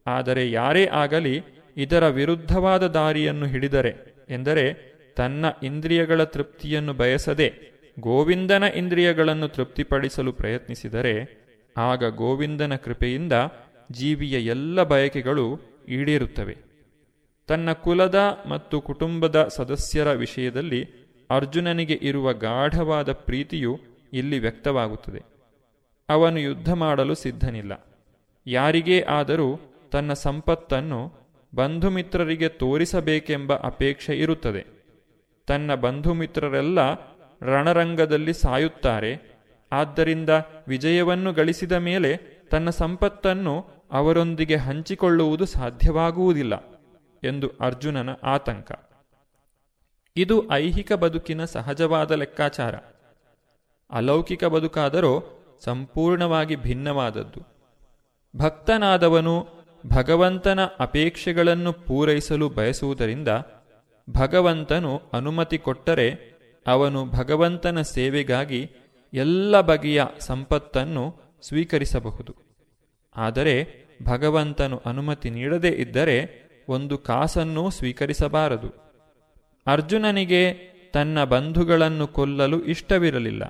ಆದರೆ 0.07 0.51
ಯಾರೇ 0.51 0.85
ಆಗಲಿ 0.85 1.43
ಇದರ 1.77 2.07
ವಿರುದ್ಧವಾದ 2.07 2.87
ದಾರಿಯನ್ನು 2.87 3.45
ಹಿಡಿದರೆ 3.45 4.15
ಎಂದರೆ 4.29 4.93
ತನ್ನ 5.17 5.45
ಇಂದ್ರಿಯಗಳ 5.63 6.23
ತೃಪ್ತಿಯನ್ನು 6.23 6.93
ಬಯಸದೆ 6.93 7.73
ಗೋವಿಂದನ 7.99 8.63
ಇಂದ್ರಿಯಗಳನ್ನು 8.63 9.47
ತೃಪ್ತಿಪಡಿಸಲು 9.47 10.33
ಪ್ರಯತ್ನಿಸಿದರೆ 10.33 11.43
ಆಗ 11.77 12.05
ಗೋವಿಂದನ 12.05 12.75
ಕೃಪೆಯಿಂದ 12.75 13.33
ಜೀವಿಯ 13.91 14.35
ಎಲ್ಲ 14.39 14.83
ಬಯಕೆಗಳು 14.83 15.59
ಈಡೇರುತ್ತವೆ. 15.87 16.57
ತನ್ನ 17.47 17.71
ಕುಲದ 17.71 18.37
ಮತ್ತು 18.49 18.81
ಕುಟುಂಬದ 18.81 19.47
ಸದಸ್ಯರ 19.55 20.11
ವಿಷಯದಲ್ಲಿ 20.11 20.85
ಅರ್ಜುನನಿಗೆ 21.29 21.99
ಇರುವ 22.01 22.33
ಗಾಢವಾದ 22.33 23.11
ಪ್ರೀತಿಯು 23.11 23.79
ಇಲ್ಲಿ 24.13 24.39
ವ್ಯಕ್ತವಾಗುತ್ತದೆ. 24.39 25.32
ಅವನು 26.09 26.39
ಯುದ್ಧ 26.39 26.73
ಮಾಡಲು 26.73 27.15
ಸಿದ್ಧನಿಲ್ಲ. 27.15 27.85
ಯಾರಿಗೇ 28.47 29.01
ಆದರೂ 29.01 29.59
ತನ್ನ 29.91 30.13
ಸಂಪತ್ತನ್ನು 30.13 31.13
ಬಂಧುಮಿತ್ರರಿಗೆ 31.55 32.49
ತೋರಿಸಬೇಕೆಂಬ 32.49 33.53
ಅಪೇಕ್ಷೆ 33.53 34.19
ಇರುತ್ತದೆ. 34.19 34.65
ತನ್ನ 35.47 35.75
ಬಂಧುಮಿತ್ರರೆಲ್ಲ 35.75 36.79
ರಣರಂಗದಲ್ಲಿ 37.41 38.33
ಸಾಯುತ್ತಾರೆ. 38.33 39.39
ಆದ್ದರಿಂದ 39.71 40.29
ವಿಜಯವನ್ನು 40.67 41.33
ಗಳಿಸಿದ 41.33 41.71
ಮೇಲೆ 41.71 42.17
ತನ್ನ 42.51 42.69
ಸಂಪತ್ತನ್ನು 42.69 43.65
ಅವರೊಂದಿಗೆ 43.91 44.55
ಹಂಚಿಕೊಳ್ಳುವುದು 44.55 45.45
ಸಾಧ್ಯವಾಗುವುದಿಲ್ಲ 45.45 46.55
ಎಂದು 47.23 47.51
ಅರ್ಜುನನ 47.61 48.09
ಆತಂಕ. 48.23 48.71
ಇದು 50.17 50.51
ಐಹಿಕ 50.51 50.93
ಬದುಕಿನ 50.93 51.45
ಸಹಜವಾದ 51.45 52.11
ಲೆಕ್ಕಾಚಾರ. 52.11 52.75
ಅಲೌಕಿಕ 53.91 54.45
ಬದುಕಾದರೋ 54.45 55.39
ಸಂಪೂರ್ಣವಾಗಿ 55.65 56.55
ಭಿನ್ನವಾದದ್ದು. 56.55 57.41
ಭಕ್ತನಾದವನು 58.35 59.47
ಭಗವಂತನ 59.95 60.59
ಅಪೇಕ್ಷೆಗಳನ್ನು 60.79 61.73
ಪೂರೈಸಲು 61.73 62.49
ಬಯಸುವುದರಿಂದ 62.49 63.27
ಭಗವಂತನು 64.09 65.01
ಅನುಮತಿ 65.13 65.57
ಕೊಟ್ಟರೆ 65.57 66.33
ಅವನು 66.67 67.05
ಭಗವಂತನ 67.05 67.81
ಸೇವೆಗಾಗಿ 67.81 68.71
ಎಲ್ಲ 69.13 69.61
ಬಗೆಯ 69.61 70.03
ಸಂಪತ್ತನ್ನು 70.19 71.21
ಸ್ವೀಕರಿಸಬಹುದು. 71.41 72.35
ಆದರೆ 73.15 73.83
ಭಗವಂತನು 74.03 74.81
ಅನುಮತಿ 74.85 75.29
ನೀಡದೇ 75.29 75.69
ಇದ್ದರೆ 75.69 76.43
ಒಂದು 76.69 76.97
ಕಾಸನ್ನೂ 76.97 77.69
ಸ್ವೀಕರಿಸಬಾರದು. 77.69 78.67
ಅರ್ಜುನನಿಗೆ 79.67 80.53
ತನ್ನ 80.93 81.23
ಬಂಧುಗಳನ್ನು 81.23 82.07
ಕೊಲ್ಲಲು 82.07 82.61
ಇಷ್ಟವಿರಲಿಲ್ಲ. 82.61 83.43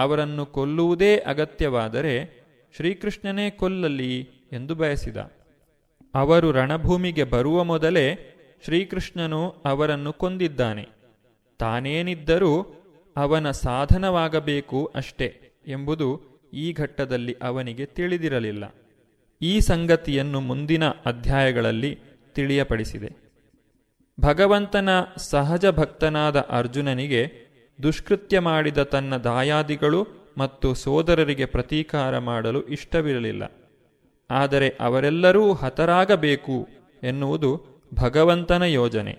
ಅವರನ್ನು 0.00 0.46
ಕೊಲ್ಲುವುದೇ 0.46 1.16
ಅಗತ್ಯವಾದರೆ 1.16 2.40
ಶ್ರೀಕೃಷ್ಣನೇ 2.76 3.50
ಕೊಲ್ಲಲಿ 3.50 4.20
ಎಂದು 4.52 4.74
ಬಯಸಿದ. 4.74 5.16
ಅವರು 6.14 6.52
ರಣಭೂಮಿಗೆ 6.52 7.24
ಬರುವ 7.24 7.64
ಮೊದಲೇ 7.64 8.36
ಶ್ರೀಕೃಷ್ಣನು 8.64 9.48
ಅವರನ್ನು 9.48 10.12
ಕೊಂದಿದ್ದಾನೆ. 10.12 10.88
ತಾನೇನಿದ್ದರೂ 11.58 12.76
ಅವನ 13.16 13.50
ಸಾಧನವಾಗಬೇಕು 13.50 14.92
ಅಷ್ಟೇ 14.94 15.40
ಎಂಬುದು 15.66 16.20
ಈ 16.54 16.72
ಘಟ್ಟದಲ್ಲಿ 16.72 17.36
ಅವನಿಗೆ 17.42 17.86
ತಿಳಿದಿರಲಿಲ್ಲ. 17.86 18.74
ಈ 19.42 19.60
ಸಂಗತಿಯನ್ನು 19.60 20.40
ಮುಂದಿನ 20.40 20.88
ಅಧ್ಯಾಯಗಳಲ್ಲಿ 20.88 21.98
ತಿಳಿಯಪಡಿಸಿದೆ. 22.34 23.30
ಭಗವಂತನ 24.20 24.88
ಸಹಜ 25.16 25.66
ಭಕ್ತನಾದ 25.66 26.36
ಅರ್ಜುನನಿಗೆ 26.36 27.49
ದುಷ್ಕೃತ್ಯ 27.82 28.40
ಮಾಡಿದ 28.40 28.82
ತನ್ನ 28.82 29.16
ದಾಯಾದಿಗಳು 29.16 30.06
ಮತ್ತು 30.38 30.74
ಸೋದರರಿಗೆ 30.74 31.44
ಪ್ರತೀಕಾರ 31.44 32.18
ಮಾಡಲು 32.18 32.62
ಇಷ್ಟವಿರಲಿಲ್ಲ. 32.62 33.52
ಆದರೆ 34.30 34.68
ಅವರೆಲ್ಲರೂ 34.68 35.52
ಹತರಾಗಬೇಕು 35.52 36.68
ಎನ್ನುವುದು 37.02 37.64
ಭಗವಂತನ 37.94 38.62
ಯೋಜನೆ. 38.62 39.18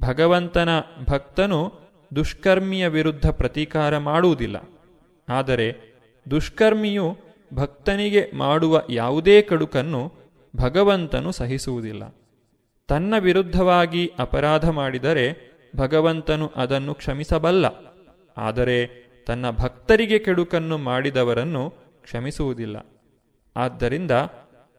ಭಗವಂತನ 0.00 0.68
ಭಕ್ತನು 1.08 1.72
ದುಷ್ಕರ್ಮಿಯ 2.16 2.88
ವಿರುದ್ಧ 2.88 3.26
ಪ್ರತೀಕಾರ 3.30 3.98
ಮಾಡುವುದಿಲ್ಲ. 3.98 4.56
ಆದರೆ 5.28 5.98
ದುಷ್ಕರ್ಮಿಯು 6.30 7.16
ಭಕ್ತನಿಗೆ 7.54 8.30
ಮಾಡುವ 8.34 8.82
ಯಾವುದೇ 8.90 9.42
ಕಡುಕನ್ನು 9.42 10.12
ಭಗವಂತನು 10.56 11.32
ಸಹಿಸುವುದಿಲ್ಲ. 11.32 12.14
ತನ್ನ 12.88 13.14
ವಿರುದ್ಧವಾಗಿ 13.18 14.12
ಅಪರಾಧ 14.18 14.68
ಮಾಡಿದರೆ 14.68 15.53
ಭಗವಂತನು 15.76 16.52
ಅದನ್ನು 16.56 16.94
ಕ್ಷಮಿಸಬಲ್ಲ. 16.94 17.66
ಆದರೆ 18.36 19.04
ತನ್ನ 19.26 19.50
ಭಕ್ತರಿಗೆ 19.50 20.18
ಕೆಡುಕನ್ನು 20.18 20.78
ಮಾಡಿದವರನ್ನು 20.78 21.70
ಕ್ಷಮಿಸುವುದಿಲ್ಲ. 22.02 22.76
ಆದ್ದರಿಂದ 23.56 24.10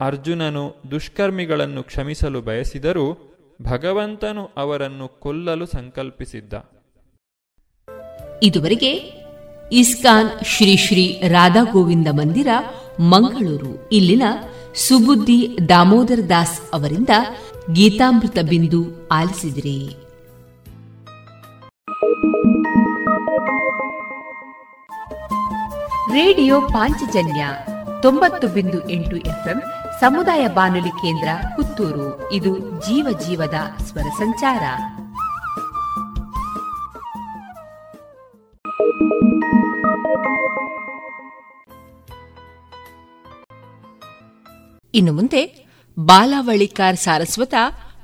ಅರ್ಜುನನು 0.02 0.76
ದುಷ್ಕರ್ಮಿಗಳನ್ನು 0.91 1.84
ಕ್ಷಮಿಸಲು 1.84 2.41
ಬಯಸಿದರೂ 2.41 3.36
ಭಗವಂತನು 3.62 4.50
ಅವರನ್ನು 4.58 5.08
ಕೊಲ್ಲಲು 5.08 5.66
ಸಂಕಲ್ಪಿಸಿದ್ದ. 5.66 6.54
ಇದುವರೆಗೆ 8.43 8.91
ಇಸ್ಕಾನ್ 9.72 10.46
ಶ್ರೀ 10.46 10.78
ಶ್ರೀ 10.78 11.22
ರಾಧಾ 11.28 11.64
ಗೋವಿಂದ 11.72 12.08
ಮಂದಿರ, 12.12 12.48
ಮಂಗಳೂರು. 13.00 13.89
ಇಲ್ಲಿನ 13.91 14.24
ಸುಬುದ್ದಿ 14.76 15.58
ದಾಮೋದರ 15.70 16.20
ದಾಸ್ 16.30 16.62
ಅವರಿಂದ 16.74 17.10
ಗೀತಾಮೃತ 17.74 18.38
ಬಿಂದು 18.50 19.08
ಆಲಿಸಿದಿರಿ. 19.08 20.05
ರೇಡಿಯೋ 26.16 26.61
ಪಾಂಚಜನ್ಯ 26.61 27.47
ತೊಂಬತ್ತು 28.01 28.47
ಬಿಂದು 28.47 28.89
ಎಂಟು 28.89 29.18
ಎಫ್ಎಂ 29.18 29.61
ಸಮುದಾಯ 29.99 30.47
ಬಾನುಲಿ 30.47 30.89
ಕೇಂದ್ರ 30.89 31.28
ಪುತ್ತೂರು. 31.55 32.32
ಇದು 32.32 32.59
ಜೀವ 32.59 33.20
ಜೀವದ 33.28 33.53
ಸ್ವರ 33.82 34.01
ಸಂಚಾರ. 34.01 34.63
ಇನ್ನು 44.93 45.13
ಮುಂದೆ 45.13 45.68
ಬಾಲಾವಳಿಕಾರ್ 45.99 46.97
ಸಾರಸ್ವತ 46.97 47.53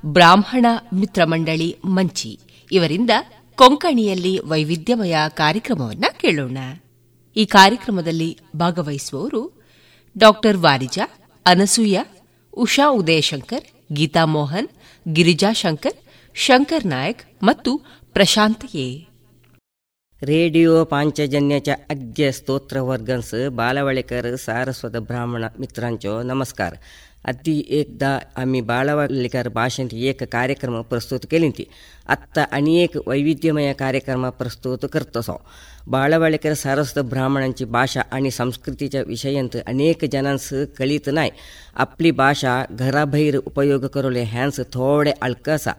ಬ್ರಾಹ್ಮಣ 0.06 0.66
ಮಿತ್ರ 0.94 1.24
ಮಂಡಳಿ 1.24 1.78
ಮಂಚಿ. 1.84 2.40
ಇವರಿಂದ 2.72 3.10
ಕೊಂಕಣಿಯಲ್ಲಿ 3.54 4.38
ವೈವಿಧ್ಯಮಯ 4.38 5.16
ಕಾರ್ಯಕ್ರಮವನ್ನು 5.28 6.20
ಕೇಳೋಣ. 6.20 6.58
ಈ 7.35 7.45
ಕಾರ್ಯಕ್ರಮದಲ್ಲಿ 7.55 8.29
ಭಾಗವಹಿಸುವವರು 8.55 9.41
ಡಾಕ್ಟರ್ 10.15 10.57
ವಾರಿಜಾ 10.57 11.05
ಅನಸೂಯ 11.45 11.97
ಉಷಾ 12.57 12.87
ಉದಯಶಂಕರ್ 12.91 13.65
ಗೀತಾ 13.91 14.23
ಮೋಹನ್ 14.35 14.69
ಗಿರಿಜಾ 15.05 15.51
ಶಂಕರ್ 15.53 15.97
ಶಂಕರ್ 16.35 16.87
ನಾಯಕ್ 16.87 17.21
ಮತ್ತು 17.43 17.71
ಪ್ರಶಾಂತ್ 18.15 18.65
ಎ 18.77 18.89
ರೇಡಿಯೋ 20.21 20.71
पांचजन्याच्या 20.85 21.75
अद्य 21.89 22.31
स्तोत्रवर्गंस 22.31 23.29
बालवळेकर 23.53 24.35
सारस्वत 24.37 24.95
ब्राह्मण 25.01 25.43
मित्रांचो 25.57 26.13
नमस्कार 26.23 26.73
आधी 27.25 27.55
एकदा 27.71 28.11
आम्ही 28.35 28.61
बाळवळीकर 28.61 29.47
भाषेंत 29.49 29.93
एक 30.03 30.23
कार्यक्रम 30.31 30.81
प्रस्तुत 30.83 31.25
केली 31.31 31.49
ती 31.49 31.65
आत्ता 32.09 32.43
आणि 32.51 32.73
एक 32.83 32.95
वैविध्यमय 33.07 33.71
कार्यक्रम 33.75 34.29
प्रस्तुत 34.39 34.85
करतसो 34.93 35.37
बाळवळेकर 35.87 36.53
सारस्वत 36.53 37.03
ब्राह्मणांची 37.03 37.65
भाषा 37.67 38.01
आणि 38.11 38.31
संस्कृतीच्या 38.31 39.01
विषयांत 39.07 39.55
अनेक 39.67 40.05
जनांस 40.05 40.49
कळीत 40.77 41.09
नाही 41.09 41.31
आपली 41.75 42.11
भाषा 42.13 42.63
घराबाहेर 42.71 43.37
उपयोग 43.37 43.85
करोले 43.85 44.23
ह्यांस 44.23 44.59
थोडे 44.73 45.11
अळकसा 45.21 45.73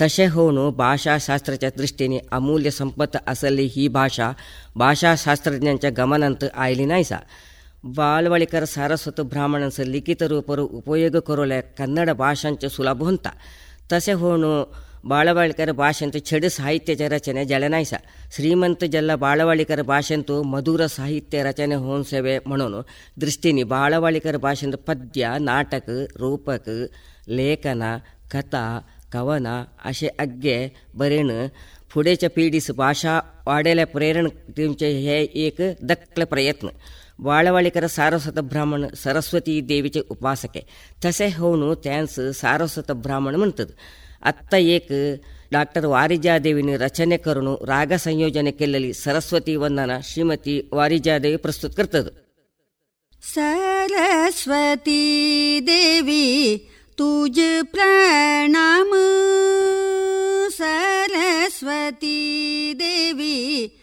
तसे 0.00 0.26
होऊन 0.26 0.58
भाषाशास्त्राच्या 0.76 1.70
दृष्टीने 1.76 2.18
अमूल्य 2.32 2.70
संपत 2.70 3.16
असलेली 3.26 3.68
ही 3.74 3.86
भाषा 3.88 4.32
भाषाशास्त्रज्ञांच्या 4.76 5.90
गमनांत 5.98 6.44
आयली 6.54 6.84
नाहीसा 6.84 7.18
ಬಾಲ್ವಳಿಕರ 7.88 8.64
ಸಾರಸ್ವತ 8.64 9.20
ಬ್ರಾಹ್ಮಣಸ 9.30 9.80
ಲಿಖಿತ 9.86 10.22
ರೂಪರು 10.22 10.64
ಉಪಯೋಗ 10.80 11.16
ಕರೋಲೆ 11.26 11.60
ಕನ್ನಡ 11.78 12.10
ಭಾಷಾಂಚ 12.18 12.64
ಸುಲಭ 12.66 13.02
ಹೊಂತ 13.02 13.26
तसे 13.90 14.12
होऊन 14.12 14.42
बाळवाळकर 15.04 15.70
भाषेंत 15.72 16.16
छड 16.24 16.46
साहित्याच्या 16.46 17.08
रचने 17.08 17.44
जले 17.44 17.68
नाहीसा 17.68 17.96
श्रीमंत 18.36 18.84
जल्ला 18.84 19.16
बाळवाळीकर 19.16 19.82
भाषेंत 19.82 20.32
मधुर 20.46 20.86
साहित्य 20.86 21.42
रचने 21.42 21.74
होऊन 21.74 22.02
सेवे 22.02 22.38
म्हणून 22.46 22.80
दृष्टीने 23.16 23.64
बाळवाळीकर 23.64 24.36
भाषेंत 24.36 24.74
पद्य 24.86 25.36
नाटक 25.40 25.90
रूपक 26.16 26.68
लेखन 27.28 27.82
कथा 28.32 28.64
कवन 29.12 29.46
असे 29.84 30.08
अग्गे 30.18 30.66
बरेण 30.94 31.30
फुडेच्या 31.90 32.30
पिढीस 32.30 32.70
भाषा 32.70 33.18
वाढेल्या 33.46 33.86
प्रेरण 33.86 34.28
दिवचे 34.56 34.90
हे 34.90 35.22
एक 35.46 35.60
दक्कल 35.82 36.24
प्रयत्न 36.24 36.68
बाळवाळीकर 37.18 37.86
सारस्वत 37.86 38.38
ब्राह्मण 38.40 38.86
सरस्वती 38.96 39.60
देवीचे 39.60 40.00
उपासक 40.10 40.56
आहे 40.56 40.62
तसे 41.04 41.28
होऊन 41.36 41.72
त्यांस 41.84 42.18
सारस्वत 42.34 42.92
ब्राह्मण 42.92 43.34
म्हणतात 43.34 43.66
ಅತ್ತ 44.21 44.53
ಏಕ್ 44.53 45.21
ಡಾಕ್ಟರ್ 45.51 45.85
ವಾರಿಜಾದೇವಿನ 45.85 46.69
ರಚನೆ 46.77 47.17
ಕರುಣು 47.17 47.65
ರಾಗ 47.65 47.93
ಸಂಯೋಜನೆ 47.93 48.51
ಕೆಲ್ಲಲಿ 48.51 48.93
ಸರಸ್ವತಿ 48.93 49.55
ವಂದನ 49.55 49.99
ಶ್ರೀಮತಿ 49.99 50.69
ವಾರಿಜಾದೇವಿ 50.73 51.37
ಪ್ರಸ್ತುತ 51.37 51.75
ಕರ್ತದು. 51.75 52.25
ಸರಸ್ವತಿ 53.33 54.93
ದೇವಿ 55.67 56.57
ತುಜ 56.97 57.39
ಪ್ರಣಾಮ. 57.63 58.93
ಸರಸ್ವತಿ 60.57 62.15
ದೇವಿ 62.79 63.77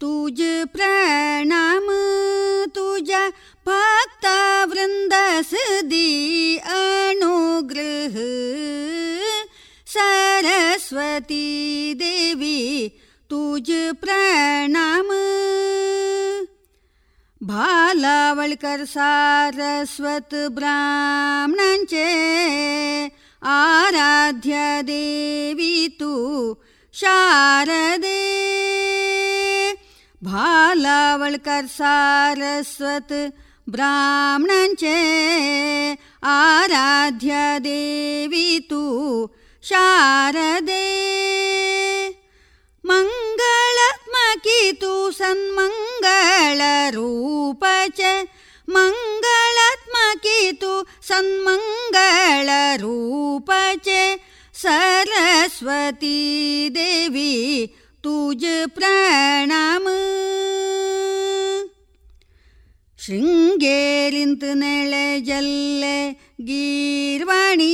ತುಜ 0.00 0.40
ಪ್ರಣಾಮ. 0.64 1.90
ತುಜ 2.74 3.10
ಭಕ್ತ 3.66 4.24
ವೃಂದಸದಿ 4.64 6.56
ಅನುಗ್ರಹ. 6.56 8.16
सरस्वती 9.87 11.43
देवी 11.99 12.87
तुझ 13.29 13.71
प्रणाम 14.01 15.11
भालावळकर 17.41 18.83
सारस्वत 18.87 20.35
ब्राह्मणांचे 20.55 22.05
आराध्य 23.41 24.81
देवी 24.85 25.87
तू 25.99 26.13
शारदे 26.95 28.21
भालावळकर 30.21 31.65
सारस्वत 31.69 33.13
ब्राह्मणांचे 33.67 34.95
आराध्य 36.29 37.57
देवी 37.61 38.59
तू 38.69 38.83
शारदे 39.69 40.87
मङ्गलात्मकी 42.83 44.59
तु 44.81 44.93
सन्मङ्गलरूप 45.19 45.71
च 47.99 48.01
मङ्गलात्मकी 48.67 50.39
तु 50.63 50.73
सन्मङ्गलरूप 51.11 51.59
च 53.85 53.87
सरस्वती 54.55 56.19
देवी 56.75 57.31
तुज 58.03 58.43
प्रणाम 58.75 59.85
ಶೃಂಗೇರಿಂತ 62.99 64.43
ನೆಳೆ 64.59 65.05
ಜಲ್ಲೆ 65.27 65.95
ಗೀರ್ವಾಣಿ 66.40 67.66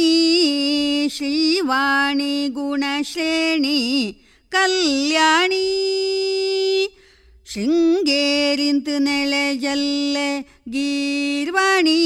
ಶ್ರೀವಾಣಿ 1.16 2.48
ಗುಣಶ್ರೇಣಿ 2.48 4.12
ಕಲ್ಯಾಣಿ. 4.50 5.64
ಶೃಂಗೇರಿಂತು 7.52 8.98
ನೆಲೆಜಲ್ಲೆ 8.98 10.60
ಗೀರ್ವಾಣಿ 10.68 12.00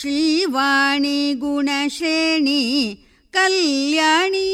ಶ್ರೀವಾಣಿ 0.00 1.32
ಗುಣಶ್ರೇಣಿ 1.32 2.94
ಕಲ್ಯಾಣಿ. 3.32 4.48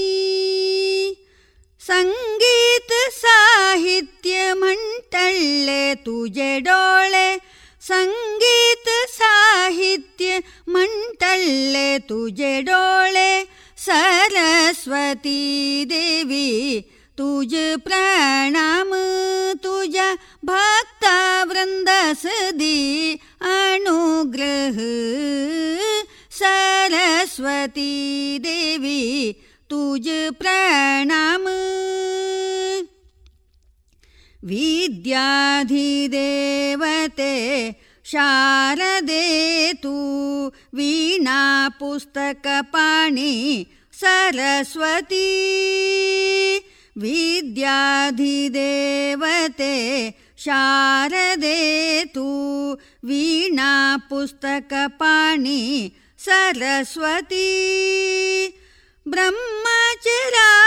ಸಂಗೀತ 1.86 2.90
ಸಾಹಿತ್ಯ 3.20 4.52
ಮಂಟಳ್ಳೆ 4.52 5.94
ತುಜೆಡೋಳೆ 5.94 7.48
संगीत 7.88 8.90
साहित्य 9.10 10.40
म्हणटले 10.68 11.98
तुझे 12.10 12.60
डोळे 12.61 13.44
सरस्वती 13.85 15.34
देवी 15.90 16.81
तुझ 17.18 17.53
प्रणाम 17.85 18.94
तुझ्या 19.64 20.14
भक्ता 20.44 21.18
वृंदास 21.49 22.26
दी 22.53 23.18
अनुग्रह 23.52 24.80
सरस्वती 26.40 27.91
देवी 28.41 29.31
तुझ 29.69 30.07
प्रणाम 30.40 31.48
विद्याधिदेवते 34.49 35.73
शारदे 38.11 39.26
तू 39.84 39.95
वीणा 40.77 41.41
पुस्तकपाणि 41.80 43.35
सरस्वती 43.99 45.30
विद्याधिदेवते 47.03 48.49
शारदे 50.45 51.60
तू 52.15 52.27
वीणा 53.07 53.73
पुस्तकपाणि 54.10 55.61
सरस्वती 56.26 57.49
ब्रह्मचराणि 59.14 60.61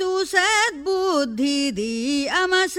तु 0.00 0.10
सद्बुद्धि 0.32 1.58
दी 1.76 1.94
अमस 2.40 2.76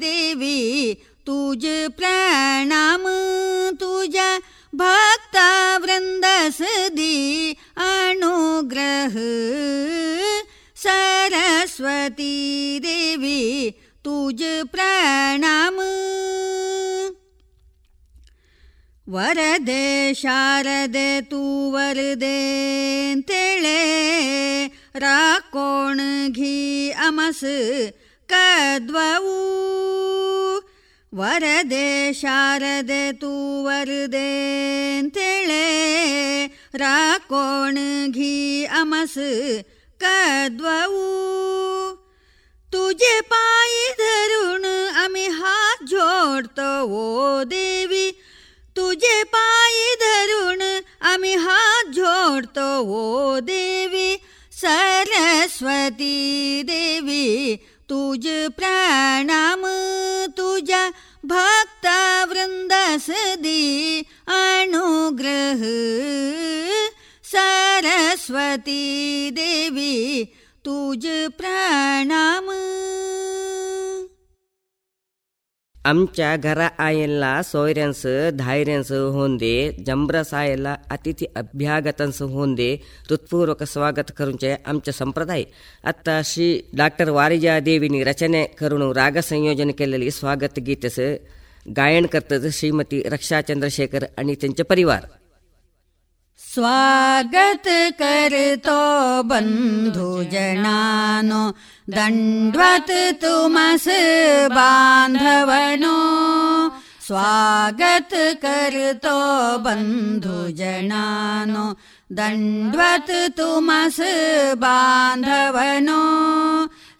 देवी 0.00 0.60
तुज 1.26 1.64
प्रणाम 1.98 3.04
तुज 3.80 4.16
भक्ता 4.72 5.50
वृन्दस 5.84 6.58
दी 6.96 7.16
अनुग्रह 7.86 9.14
सरस्वती 10.84 12.34
देवी 12.84 13.42
तुज 14.04 14.42
प्रणाम 14.72 15.80
वरदे 19.06 20.12
शारदे 20.16 21.08
तू 21.30 21.40
वरदे 21.72 22.38
तेळे 23.28 24.66
राकोण 25.02 26.00
घी 26.28 26.90
अमस 27.06 27.40
कद्वऊ 28.28 29.34
वरदे 31.12 32.12
शारदे 32.14 33.10
तू 33.22 33.32
वरदे 33.64 34.30
तेळे 35.14 36.46
राकोण 36.74 37.78
घी 38.10 38.64
अमस 38.80 39.14
कद्वऊ 40.00 41.04
तुझे 42.73 43.21
पाय 43.21 43.93
धरून 43.99 44.65
आम्ही 44.95 45.27
हात 45.27 45.83
जोडतो 45.83 46.81
ओ 46.81 47.43
देवी। 47.43 48.11
तुझे 48.75 49.23
पाय 49.23 49.95
धरून 49.95 50.61
आम्ही 51.01 51.35
हात 51.35 51.91
जोडतो 51.91 52.89
ओ 52.89 53.39
देवी। 53.39 54.17
सरस्वती 54.51 56.63
देवी, 56.63 57.55
तुझ 57.89 58.27
प्रणाम 58.57 59.65
तुझ्या 60.37 60.89
भक्ता 61.23 62.25
वृंदास 62.29 63.09
दी 63.39 64.01
अनुग्रह। 64.27 65.63
सरस्वती 67.23 69.29
देवी 69.31 70.25
तुझ 70.64 71.06
प्रणाम 71.38 72.50
आमच्या 75.76 76.36
घरा 76.36 76.68
आयेला 76.78 77.42
सोयऱ्यांस 77.42 78.02
धायऱ्यांस 78.34 78.90
होंदे 78.92 79.70
जंब्रस 79.86 80.32
आयला 80.34 80.74
अतिथी 80.90 81.26
अभ्यागतांस 81.36 82.20
होंदे 82.22 82.72
हृत्पूर्वक 83.10 83.62
स्वागत 83.62 84.10
करूंचे 84.18 84.54
आमचे 84.66 84.92
संप्रदाय 84.92 85.44
आता 85.84 86.20
श्री 86.24 86.48
डॉक्टर 86.76 87.10
वारिजा 87.10 87.58
देवीनी 87.60 88.02
रचने 88.04 88.44
करून 88.60 88.82
राग 88.92 89.18
संयोजन 89.20 89.70
केलेली 89.70 90.10
स्वागत 90.10 90.58
गीतस 90.58 90.98
गायन 91.76 92.06
करतात 92.06 92.48
श्रीमती 92.52 93.02
रक्षा 93.06 93.40
चंद्रशेखर 93.40 94.04
आणि 94.18 94.34
त्यांचे 94.34 94.62
परिवार 94.62 95.06
स्वागत 96.40 97.66
करतो 97.98 98.76
बंधू 99.28 100.08
जनानो 100.32 101.40
दंडवत 101.88 102.90
तुमस 103.22 103.86
बांधवनो 104.52 105.96
स्वागत 107.08 108.14
करतो 108.44 109.18
बंधू 109.66 110.38
जनानो 110.58 111.66
दंडवत 112.10 113.10
तुमस 113.38 114.00
बांधवनो 114.64 116.02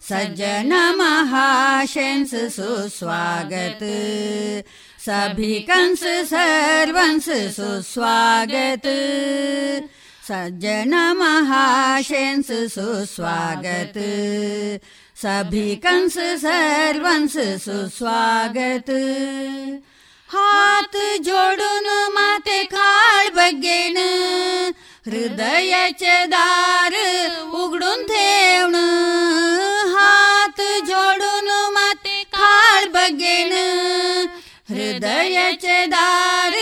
सज्जन 0.09 0.73
महाशंस 0.99 2.35
सुस्वागत 2.55 3.83
सभी 5.06 5.54
कंस 5.60 6.00
सर्वंस 6.02 7.24
सुस्वागत। 7.56 8.86
सज्जन 10.28 10.94
महाशंस 11.16 12.46
सुस्वागत। 12.74 13.98
सभी 15.22 15.74
कंस 15.76 16.18
सर्वंस 16.44 17.32
सुस्वागत। 17.64 18.90
हात 20.30 20.96
जोडून 21.24 21.88
माते 22.12 22.62
खाळ 22.62 23.28
बघेन। 23.28 23.96
हृदयाचे 25.06 26.24
दार 26.26 26.94
उघडून 27.54 28.02
ठेवण। 28.02 28.74
हात 29.94 30.60
जोडून 30.86 31.50
माते 31.72 32.22
खाळ 32.34 32.84
बघेन 32.84 33.52
हृदय 34.71 34.99
दयचे 34.99 35.85
दार 35.85 36.55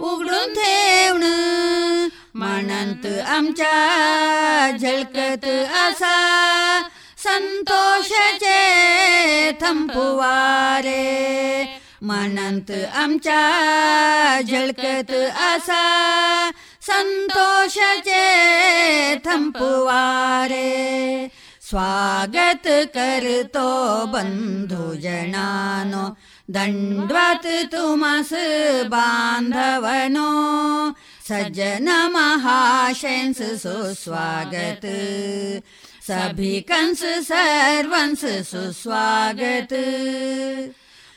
उघडून 0.00 0.52
ठेवण 0.54 1.22
म्हणंत 2.34 3.06
आमच्या 3.26 3.70
झळकत 4.80 5.44
असा 5.86 6.16
संतोषाचे 7.18 8.60
थंपुवारे 9.60 11.04
म्हणंत 12.02 12.70
आमच्या 12.94 13.40
झळकत 14.42 15.12
असा 15.46 15.82
संतोषाचे 16.82 18.24
थंपुवारे 19.24 20.66
स्वागत 21.62 22.68
करतो 22.94 23.70
बंधू 24.12 24.92
जनानो 26.48 26.52
दंडवत 26.52 27.46
तुमस 27.72 28.32
बांधवनो 28.90 30.30
सज्जन 31.28 31.88
महाशंस 32.14 33.38
सुस्वागत 33.62 34.86
सभी 36.08 36.60
कंस 36.60 37.02
सर्वंस 37.28 38.24
सुस्वागत 38.50 39.72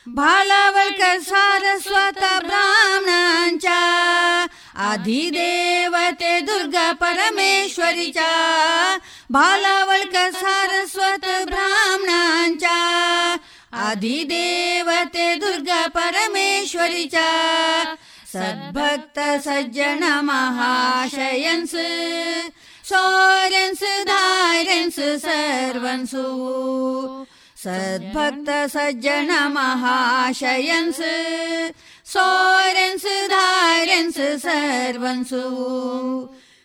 भालावळकर 0.08 1.20
सारस्वत 1.20 2.20
ब्राह्मणांच्या 2.46 3.80
आधिदेवते 4.90 6.40
दुर्गा 6.40 6.92
परमेश्वरीच्या 6.92 8.32
भालावळकर 9.30 10.30
सारस्वत 10.32 11.26
ब्राह्मणांच्या 11.50 12.78
आधिदेवते 13.86 15.34
दुर्गा 15.42 15.86
परमेश्वरीच्या 15.96 17.28
सद्भक्त 18.34 19.20
सज्जन 19.46 20.04
महाशयन्स 20.26 21.76
सौर्यन्स 22.90 23.84
धार्यन्स 24.08 25.00
सर्वन्सु 25.26 26.26
सद्भक्त 27.64 28.50
सज्जन 28.74 29.32
महाशयन्स 29.54 31.00
सौर्यन्स 32.14 33.06
धार्यन्स 33.32 34.18
सर्वन्सु 34.44 35.42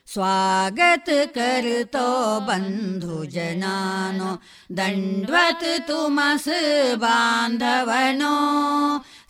स्वागत 0.09 1.05
करतो 1.37 2.07
बन्धु 2.39 3.25
जनानो 3.25 4.31
दण्ड्वत् 4.75 5.65
तुमस 5.87 6.45
बान्धवनो 7.03 8.37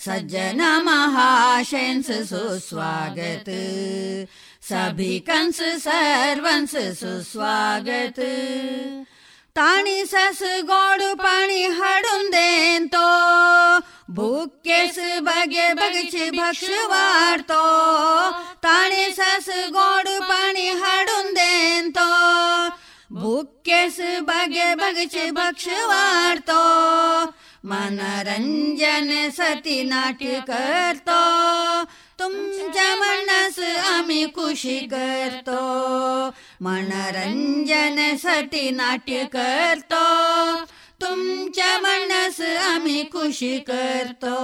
सज्जन 0.06 0.62
महाशेन्स 0.86 2.12
सुस्वागत। 2.30 3.50
सभिकंस 4.70 5.60
सर्वंस 5.84 6.76
सुस्वागत। 7.00 8.20
ತಾಣಿ 9.60 10.06
ಸಸಗೋಡು 10.06 11.18
ಪಾಣಿ 11.18 11.64
ಹಾಡುಂದೇಂತೋ, 11.64 13.08
ಬುಕ್ಕೆಸ್ 14.10 15.22
ಬಗೆ 15.22 15.74
ಬಗಚಿ 15.74 16.30
ಭಕ್ಷವಾಡ್ತೋ, 16.30 17.64
ತಾಣಿ 18.62 19.16
ಸಸಗೋಡು 19.16 20.20
ಪಾಣಿ 20.22 20.70
ಹಾಡುಂದೇಂತೋ, 20.70 22.08
ಬುಕ್ಕೆಸ್ 23.12 24.22
ಬಗೆ 24.22 24.76
ಬಗಚಿ 24.76 25.32
ಭಕ್ಷವಾಡ್ತೋ, 25.32 26.62
ಮನರಂಜನೆ 27.66 29.30
ಸತಿ 29.30 29.84
ನಾಟ್ಯ 29.84 30.42
ಕರ್ತೋ 30.42 31.22
बगे 32.21 32.63
बगचे 32.65 32.65
भक्ष 32.65 32.65
वाढतो 32.65 32.71
मनरंजन 32.71 32.71
सती 32.71 32.71
नाट्य 32.71 32.85
करतो 32.85 32.85
तुमच्या 32.85 32.97
मनास 32.97 33.59
आम्ही 33.87 34.27
खुशी 34.35 34.79
करतो 34.91 35.61
मनरंजन 36.61 38.17
साठी 38.17 38.71
नाट्य 38.71 39.25
करतो 39.33 40.05
तुमच्या 41.01 41.79
मनास 41.81 42.41
आम्ही 42.41 43.03
खुशी 43.13 43.59
करतो 43.59 44.37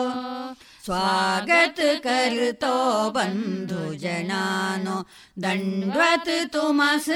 स्वागत 0.84 1.80
करतो 2.04 2.76
बंधू 3.10 3.92
जनानो 3.94 5.00
दंडवत 5.36 6.28
तुमस 6.54 7.08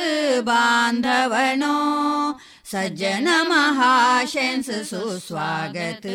बांधवनो 0.45 1.77
सज्जन 2.73 3.29
महाशंस 3.49 4.71
सुस्वागत 4.91 6.07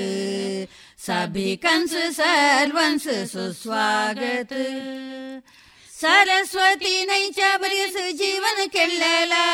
सभी 1.06 1.56
कंस 1.64 1.94
सर्वंस 2.16 3.08
सुस्वागत 3.32 4.54
सरस्वती 5.94 7.04
नैच्या 7.06 7.56
बरीस 7.58 7.96
जीवन 8.18 8.66
केलेला 8.74 9.46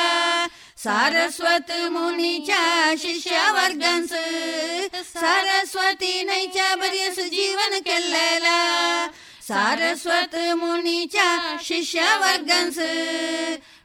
सारस्वत 0.78 1.72
मुनीच्या 1.92 2.94
शिष्या 3.02 3.52
वर्गांस 3.52 4.10
सरस्वती 5.14 6.22
नैच्या 6.24 6.76
बरीस 6.76 7.20
जीवन 7.30 7.80
केलेला 7.86 9.08
सारस्वत 9.48 10.36
मुनीच्या 10.58 11.58
शिष्या 11.64 12.16
वर्गांस 12.20 12.78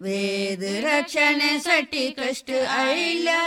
वेद 0.00 0.62
रक्षणासाठी 0.84 2.08
कष्ट 2.18 2.50
आईल्या 2.50 3.42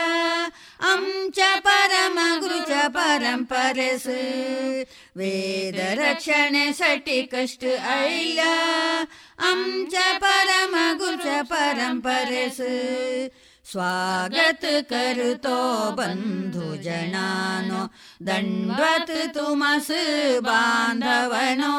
आमच्या 0.83 1.53
परम 1.59 2.17
गुरुच्या 2.41 2.87
परंपरेस 2.89 4.07
वेद 5.15 5.79
रक्षणासाठी 5.99 7.21
कष्ट 7.31 7.65
आईल्या 7.65 8.55
आमच्या 9.47 10.11
परम 10.17 10.75
गुरुच्या 10.99 11.41
परंपरेस 11.49 12.61
स्वागत 13.65 14.65
करतो 14.89 15.59
बंधू 15.91 16.75
जनानो 16.75 17.85
दंडवत 18.21 19.11
तुमस 19.35 19.87
बांधवनो 20.43 21.71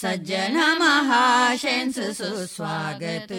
सज्जन 0.00 0.56
महाशंस 0.80 1.98
सुस्वागत 2.18 3.30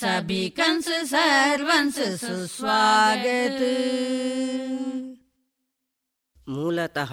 सभी 0.00 0.42
कंस 0.58 0.88
सर्वंस 1.10 1.98
ಸುಸ್ವಾಗತ. 2.22 3.60
ಮೂಲತಃ 6.48 7.12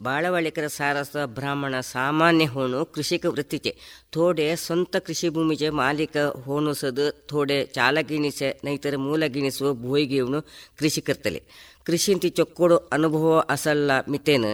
ಬಾಳವಳಿಕರ 0.00 0.66
ಸಾರಸ್ವ 0.66 1.26
ಬ್ರಾಹ್ಮಣ 1.26 1.80
ಸಾಮಾನ್ಯ 1.80 2.44
ಹೋಣು 2.44 2.84
ಕೃಷಿಕ 2.86 3.26
ವೃತ್ತಿಚೆ 3.26 3.72
ತೋಡೆ 4.12 4.56
ಸ್ವಂತ 4.56 4.96
ಕೃಷಿ 4.96 5.28
ಭೂಮಿಜೆ 5.28 5.70
ಮಾಲೀಕ 5.70 6.16
ಹೋಣುಸದು 6.16 7.06
ತೋಡೆ 7.26 7.66
ಚಾಲಗಿಣಿಸೆ, 7.66 8.60
ನೈತರ 8.64 8.96
ಮೂಲಗಿಣಿಸುವ 8.96 9.74
ಭೋಯಿಗೆವನು 9.74 10.42
ಕೃಷಿಕರ್ತಲೆ. 10.78 11.40
ಕೃಷಿಂತಿ 11.88 12.28
ಚೊಕ್ಕೋಡು 12.28 12.76
ಅನುಭವ 12.76 13.44
ಅಸಲ್ಲ 13.48 13.90
ಮಿತೇನ. 14.10 14.44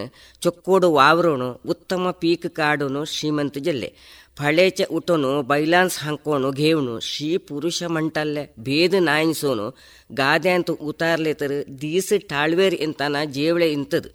ಚೊಕ್ಕೋಡು 0.41 0.91
ವಾವ್ರೋನು 0.91 1.61
ಉತ್ತಮ 1.69 2.11
ಪೀಕ್ 2.11 2.55
ಕಾಡುನು 2.55 3.05
ಶ್ರೀಮಂತ 3.05 3.57
ಜಲ್ಲೆ. 3.57 3.89
ಫಳೇಚ 4.37 4.81
ಉಟೋನು, 4.91 5.41
ಬೈಲಾನ್ಸ್ 5.41 5.99
ಹಂಕೋನು, 5.99 6.51
ಘೇವ್ನು 6.51 6.99
ಶ್ರೀ 6.99 7.37
ಪುರುಷ 7.37 7.83
ಮಂಟಲ್ಲೆ. 7.83 8.53
ಭೇದ 8.59 8.93
ನಾಯಿಸೋನು 8.99 9.67
ಗಾದೆ 10.13 10.49
ಅಂತ 10.49 10.71
ಉತಾರ್ಲೆತರು, 10.71 11.81
ದೀಸ್ 11.81 12.13
ಟಾಳ್ವೇರ್ 12.27 12.75
ಇಂತನ 12.75 13.15
ಜೇವಳೆ 13.25 13.71
ಇಂತದು. 13.71 14.09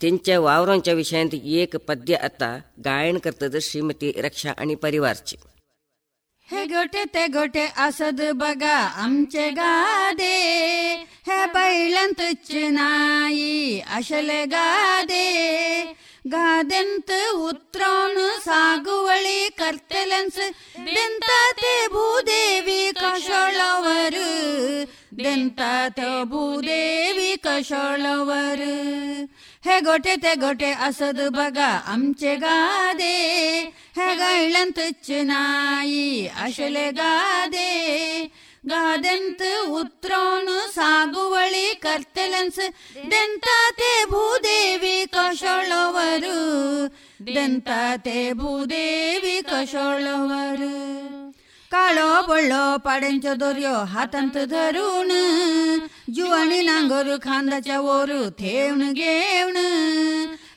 ತೆಂಚ 0.00 0.28
ವಾವ್ರೋಂಚ 0.36 0.88
ವಿಷಯಂತ 0.88 1.34
ಏಕ 1.34 1.76
ಪದ್ಯ 1.76 2.14
ಅತ್ತ 2.14 2.42
ಗಾಯನ 2.80 3.18
ಕರ್ತದ 3.18 3.56
ಶ್ರೀಮತಿ 3.58 4.08
ರಕ್ಷಾ 4.20 4.50
ಅಣಿ 4.58 4.74
ಪರಿವಾರ್ಚಿ. 4.74 5.36
ಹೆಗೊಟೆ 6.50 7.06
ತೆಗೊಟೆ 7.06 7.64
ಅಸದ 7.76 8.20
ಬಗ 8.32 8.62
ಅಂಚೆ 9.02 9.50
ಗಾದೆ, 9.50 10.36
ಹೆ 11.26 11.46
ಬೈಳಂತ 11.46 12.20
ನಾಯಿ 12.68 13.80
ಅಶಲೆಗಾದೆ 13.80 15.26
ಗಾದೆಂತ 16.28 17.10
ಉತ್ರಾನು 17.34 18.44
ಸಾಗುವಳಿ 18.44 19.50
ಕರ್ತಲೆನ್ಸ್, 19.50 20.40
ದೆಂತಾತೆ 20.86 21.88
ಭೂದೇವಿ 21.88 22.92
ಕಶೋಳವರು, 22.94 24.30
ದೆಂತಾತ 25.24 26.00
ಭೂದೇವಿ 26.24 27.36
ಕಶೋಳವರು. 27.36 28.74
ಹೆಗೊಟೆ 29.64 30.16
ತೆಗೊಟೆ 30.16 30.70
ಅಸದ 30.72 31.20
ಬಗ 31.28 31.58
ಅಂಚೆ 31.92 32.36
ಗಾದೆ 32.36 33.16
ഹകളന്തുച്ച് 33.96 35.18
നായി 35.28 36.08
അശുലെ 36.44 36.88
ഗാതെ 36.98 37.70
ഗാദന്ത് 38.64 39.50
ഉത്രോണു 39.80 40.58
സാഗുവളി 40.76 41.66
കർത്തലൻസ് 41.84 42.66
ദന്താതെ 43.12 43.92
ഭൂദേവി 44.12 44.96
കഷോളവരു 45.16 46.38
ദന്താതെ 47.30 48.20
ഭൂദേവി 48.40 49.36
കഷോളവരു 49.50 50.74
काळो 51.70 52.10
बळ्ळो 52.22 52.64
पाड्यांचो 52.84 53.32
दोऱ्यो 53.34 53.72
हातांत 53.92 54.36
धरून 54.50 55.10
जुवाणी 56.16 56.60
नांगोर 56.62 57.08
खांदाच्या 57.22 57.78
वोर 57.80 58.10
थेवण 58.38 58.92
घेवण 58.92 59.56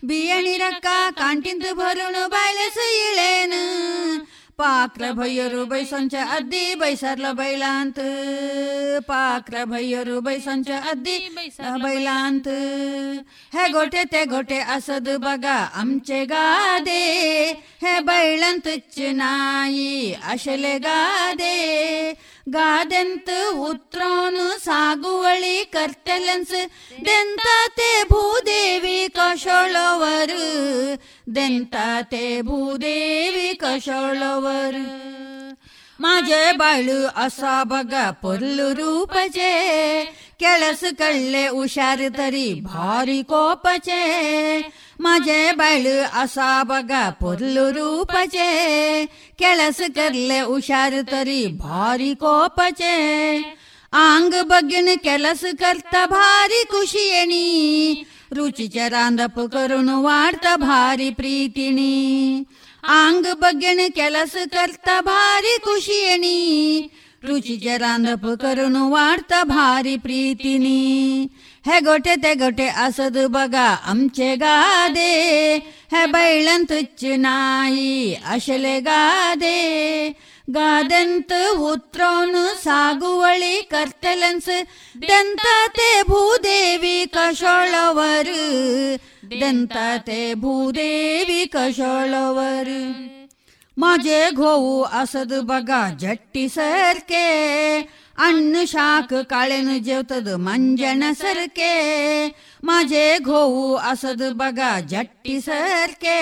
ಬಿಯಣಿರಕ್ಕ 0.10 0.88
ಕಾಂಟಿಂದು 1.12 1.72
ಬರುಣು 1.76 2.30
ಬಾಯಲೆಸ 2.30 2.78
ಇಳೇನು 2.98 3.62
ಪಾಕ್ರ 4.60 5.04
ಭೈಯರು 5.12 5.66
ಬೈಸಂಚ 5.66 6.14
ಅದ್ದಿ 6.30 6.64
ಬೈಸರ್ಲ 6.76 7.28
ಬೈಲಾಂತ. 7.32 8.00
ಪಾಕ್ರ 9.00 9.56
ಭೈಯರು 9.64 10.16
ಬೈಸಂಚ 10.22 10.70
ಅದ್ದಿ 10.90 11.16
ಬೈಲಾಂತ. 11.84 12.48
ಹೇ 13.54 13.64
ಗೋಟೆ 13.72 14.02
ತೆ 14.06 14.26
ಗೋಟೆ 14.26 14.60
ಅಸದು 14.60 15.20
ಬಗ 15.20 15.46
ಅಂಚೆ 15.76 16.26
ಗಾದೆ. 16.26 17.04
ಹೇ 17.84 17.94
ಬೈಳಂತ 18.00 18.68
ನಾಯಿ 19.12 20.14
ಅಶಲೆ 20.14 20.80
ಗಾದೆ. 20.80 21.56
ഗാദന്ത് 22.50 23.38
ഉത്രാനു 23.66 24.48
സാഗുവളി 24.64 25.58
കർത്തലൻസ് 25.76 26.62
ദന്താത്തെ 27.08 27.92
ഭൂദേവി 28.12 29.00
കഷോളവര് 29.18 30.50
ദന്താത്തെ 31.34 32.26
ഭൂദേവി 32.44 33.50
കഷോളവര് 33.64 34.86
माझे 36.00 36.52
बाळू 36.54 37.00
असा 37.18 37.64
बघा 37.66 38.10
पोरलू 38.22 38.68
रूपचे 38.74 39.50
केळस 40.41 40.85
कळले 40.99 41.47
उशार 41.49 42.07
तरी 42.19 42.53
भारी 42.65 43.21
कोपचे 43.23 44.61
माझे 45.01 45.51
बाळू 45.57 45.97
असा 46.23 46.63
बघा 46.63 47.09
पल्लू 47.23 47.69
रूपचे 47.75 49.05
केळस 49.39 49.81
करले 49.97 50.41
उशार 50.41 51.01
तरी 51.13 51.47
भारी 51.61 52.13
कोपचे 52.15 52.97
आंग 53.93 54.33
बघीन 54.47 54.95
केलस 55.05 55.45
करता 55.61 56.05
भारी 56.07 56.63
खुशी 56.71 57.09
येणी 57.09 58.05
रुचीचे 58.33 58.89
रांदप 58.89 59.41
करून 59.53 59.89
वाढता 59.89 60.55
भारी 60.57 61.11
प्रीतीनी 61.11 62.43
आंग 62.85 63.27
बघीन 63.41 63.87
केलस 63.97 64.35
करता 64.53 65.01
ರುಚಿಚರಾಂದಪು 67.26 68.38
ಕರುಣು 68.38 68.92
ವಾರ್ತ 68.92 69.34
ಭಾರಿ 69.44 69.98
ಪ್ರೀತಿನಿ. 69.98 71.32
ಹೆಗೊಟೆ 71.66 72.16
ತೆಗೊಟೆ 72.16 72.68
ಅಸದು 72.68 73.28
ಬಗ 73.28 73.56
ಅಂಚೆಗಾದೆ 73.86 75.58
ಹೆ 75.92 76.06
ಬೈಳಂತುಚ್ಚು 76.06 77.16
ನಾಯಿ 77.16 78.16
ಅಶಲೆಗಾದೆ 78.16 80.10
ಗಾದಂತ 80.50 81.32
ಉತ್ರೋನು 81.58 82.64
ಸಾಗುವಳಿ 82.64 83.68
ಕರ್ತಲನ್ಸ್. 83.72 84.68
ದಂತಾತೆ 85.02 86.04
ಭೂದೇವಿ 86.04 87.08
ಕಶೋಳವರು. 87.08 88.44
ದಂತಾತೆ 89.42 90.34
ಭೂದೇವಿ 90.34 91.46
ಕಶೋಳವರು. 91.46 93.19
ಮಜೆ 93.80 94.32
ಘೋವು 94.32 94.84
ಅಸದು 94.84 95.42
ಬಗ 95.42 95.70
ಜಟ್ಟಿ 95.98 96.48
ಸರ್ಕೆ. 96.48 97.26
ಅಣ್ಣ 98.18 98.56
ಶಾಖ 98.64 99.14
ಕಾಳೆನ 99.14 99.70
ಜೇವತದ 99.78 100.34
ಮಂಜನ 100.36 101.04
ಸರ್ಕೆ. 101.12 101.74
ಮಜೆ 102.64 103.20
ಘೋವು 103.20 103.76
ಅಸದು 103.76 104.34
ಬಗ 104.34 104.60
ಜಟ್ಟಿ 104.86 105.40
ಸರ್ಕೆ. 105.40 106.18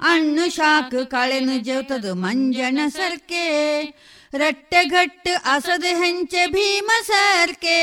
ಅಣ್ಣ 0.00 0.40
ಶಾಖ 0.48 0.94
ಕಾಳೆನ 0.94 1.50
ಜೇವತದ 1.58 2.10
ಮಂಜನ 2.12 2.80
ಸರ್ಕೆ. 2.88 3.46
ರಟ್ಟೆಘಟ್ 4.36 5.28
ಅಸದ 5.52 5.84
ಹೆಂಚೆ 5.84 6.46
ಭೀಮ 6.46 6.90
ಸರ್ಕೆ. 7.06 7.78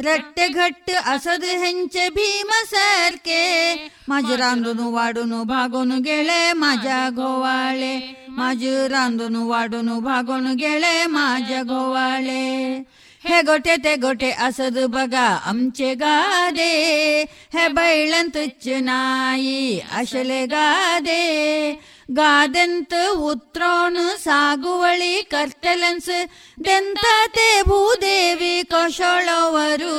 ರಟ್ಟೆಘಟ್ 0.00 0.90
ಅಸದ 1.06 1.44
ಹೆಂಚೆ 1.44 2.08
ಭೀಮ 2.08 2.50
ಸರ್ಕೆ. 2.70 3.74
ಮಾಜುರಾಂದುನು 4.08 4.92
ವಾಡುನು 4.92 5.44
ಭಾಗೋನು 5.44 6.00
ಗೆಳೆ, 6.00 6.52
ಮಜ 6.52 6.86
ಗೋವಾಳೆ. 7.08 8.26
ಮಾಜುರಾಂದುನು 8.28 9.48
ವಾಡುನು 9.48 10.00
ಭಾಗೋನು 10.00 10.54
ಗೆಳೆ, 10.54 11.06
ಮಾಜ 11.06 11.50
ಗೋವಾಳೆ. 11.62 12.74
ಹೇ 13.24 13.42
ಗೊಟೆ 13.42 13.76
ತೆ 13.76 13.96
ಗೊಟೆ 13.96 14.30
ಅಸದು 14.30 14.88
ಬಗ 14.88 15.14
ಅಂಚೆಗಾದೆ 15.46 16.72
ಹೆ 17.22 17.68
ಬೈಳಂತುಚ್ಚು 17.68 18.78
ನಾಯಿ 18.78 19.80
ಅಶಲೆಗಾದೆ 19.80 21.22
ഗാദന്ത് 22.08 23.02
ഉത്രോണ് 23.24 24.04
സാഗുവളി 24.18 25.14
കർട്ടലൻസ് 25.34 26.18
ദന്തത്തെ 26.58 27.50
ഭൂദേവി 27.62 28.56
കഷോളവരു 28.74 29.96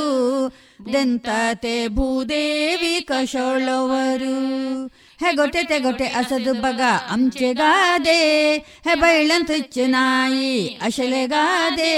ദന്തത്തെ 0.91 1.77
ഭൂദേവി 1.90 2.95
കഷോളവരു 3.11 4.36
ಹೆ 5.19 5.31
ಗೊಟೆ 5.35 5.63
ತೆ 5.63 5.79
ಗೊಟೆ 5.79 6.07
ಅಸದು 6.19 6.53
ಬಗ 6.53 6.81
ಅಂಚೆಗಾದೆ 7.09 8.17
ಹೆ 8.85 8.95
ಬೈಳಂತುಚ್ಚು 8.95 9.85
ನಾಯಿ 9.87 10.77
ಅಶಲೆಗಾದೆ 10.81 11.93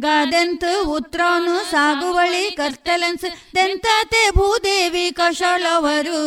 ಗಾದೆಂತು 0.00 0.90
ಉತ್ರವನು 0.90 1.70
ಸಾಗುವಳಿ 1.70 2.50
ಕರ್ತಲನ್ಸ್ 2.50 3.26
ದೆಂತಾತೆ 3.54 4.30
ಭೂದೇವಿ 4.36 5.10
ಕಶೋಳವರು. 5.10 6.20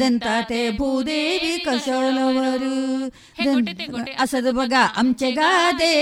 ದೆಂತಾತೆ 0.00 0.70
ಭೂದೇವಿ 0.70 1.64
ಕಶೋಳವರು. 1.64 2.74
ಅಸದು 4.18 4.52
ಬಗ 4.52 4.72
ಅಂಚೆಗಾದೆ 4.96 5.92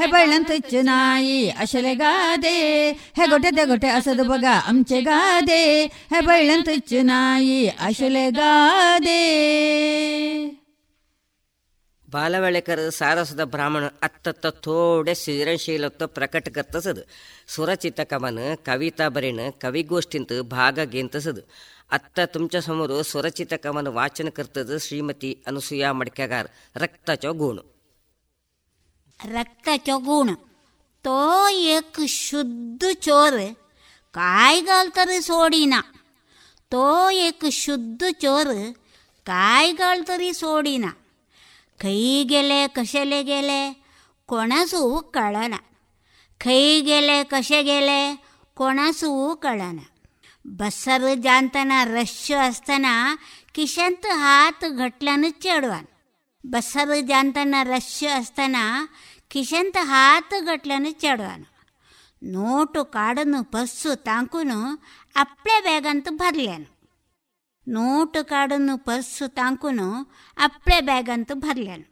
ಹೆ 0.00 0.06
ಬೈಳಂತುಚ್ಚು 0.06 0.82
ನಾಯಿ 0.82 1.48
ಅಶಲೆಗಾದೆ 1.50 2.56
ಹೆ 3.16 3.26
ಗೊಟೆ 3.26 3.56
ತೆ 3.56 3.64
ಗೊಟೆ 3.64 3.88
ಅಸದು 3.88 4.24
ಬಗ 4.24 4.44
ಅಂಚೆಗಾದೆ 4.68 5.62
ಹೆ 6.12 6.20
ಬೈಳಂತುಚ್ಚು 6.20 7.02
ನಾಯಿ 7.02 7.68
ಅಶಲೆಗಾದೆ 7.68 8.99
बैलंतच 8.99 9.03
नाही 9.05 9.05
अशले 9.05 9.05
गादे 9.05 10.51
बालवळेकर 12.09 12.79
सारस्वत 12.89 13.41
ब्राह्मण 13.47 13.87
अत्तत्त 14.01 14.47
थोडे 14.63 15.15
सृजनशीलत्व 15.15 16.05
प्रकट 16.05 16.49
करतसद 16.55 16.99
स्वरचित्रकमन 17.47 18.37
कविता 18.65 19.09
बरेण 19.09 19.39
कविगोष्ठींत 19.61 20.33
भाग 20.49 20.79
घेतसद 20.85 21.39
आत्ता 21.91 22.25
तुमच्या 22.25 22.61
समोर 22.61 23.01
स्वरचित्रकमन 23.01 23.87
वाचन 23.87 24.29
करतच 24.29 24.71
श्रीमती 24.83 25.33
अनुसुया 25.47 25.93
मडक्यागार 25.93 26.47
रक्ताचो 26.75 27.33
गुण 27.33 27.57
रक्ताचो 29.19 29.97
गुण 29.97 30.33
तो 31.05 31.47
एक 31.47 31.99
शुद्ध 32.09 32.91
चोर 33.01 33.37
काय 34.13 34.61
घाल 34.61 34.89
तरी 34.95 35.21
सोडिना 35.21 35.81
तो 36.71 37.09
एक 37.09 37.45
शुद्ध 37.51 38.11
चोर 38.21 38.53
ಕಾಯ್ಗಳ್ತರಿ 39.24 40.32
ಸೋಡಿನ. 40.32 40.84
ಕೈಗೆಲೆ 41.78 42.68
ಕಶಲೆಗೆಲೆ, 42.68 43.84
ಕೊಣಸು 44.26 45.10
ಕಳನ. 45.12 45.54
ಕೈಗೆಲೆ 46.38 47.24
ಕಶೆಗೆಲೆ, 47.24 48.24
ಕೊಣಸು 48.54 49.36
ಕಳನ. 49.36 49.78
ಬಸ್ಸರ್ 50.46 51.16
ಜಾಂತನ 51.16 51.72
ರಶ್ 51.84 52.32
ಅಸ್ತನ, 52.46 52.86
ಕಿಶಂತ 53.52 54.06
ಹಾತ್ 54.12 54.76
ಘಟ್ಲನ 54.76 55.24
ಚೇಡುವನ್. 55.30 55.88
ಬಸ್ಸರ್ 56.46 57.06
ಜಾಂತನ 57.06 57.54
ರಶ್ 57.62 58.04
ಅಸ್ತನ, 58.16 58.56
ಕಿಶಂತ 59.28 59.76
ಹಾತ್ 59.80 60.44
ಘಟ್ಲನ 60.44 60.86
ಚೇಡುವನು. 60.90 61.50
ನೋಟು 62.22 62.84
ಕಾಡನು, 62.84 63.42
ಬಸ್ಸು 63.42 63.96
ತಾಂಕುನು, 63.96 64.82
ಅಪ್ಳೆ 65.16 65.60
ಬೇಗಂತ 65.60 66.08
ಬರ್ಲೇನು. 66.10 66.79
నోటు 67.70 68.20
కాడును 68.20 68.76
పర్సు 68.76 69.26
ತಾಂಕುನು 69.26 70.06
ಅಪ್ಪಳೆ 70.38 70.80
ಬ್ಯಾಗ್ 70.80 71.10
అంతా 71.10 71.34
భరలేను 71.34 71.84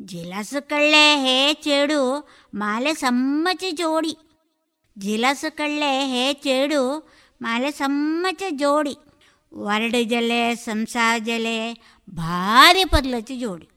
జిలసు 0.00 0.60
కళ్ళే 0.60 1.14
హే 1.14 1.60
చెడు 1.68 2.28
మాలె 2.54 2.94
సమ్మచ 2.94 3.70
జోడి 3.70 4.16
జిలసు 4.98 5.50
కళ్ళే 5.50 6.04
హే 6.04 6.40
చెడు 6.46 7.12
ಮಾಲೆ 7.42 7.70
ಸಮ್ಮಚ 7.70 8.42
ಜೋಡಿ. 8.50 8.96
ವರಡು 9.54 10.04
ಜಲೆ 10.04 10.54
ಸಂಸಾರ 10.54 11.18
ಜಲೆ, 11.18 11.74
ಭಾರಿ 12.10 12.84
ಪದ್ಲಚ 12.84 13.30
ಜೋಡಿ. 13.38 13.68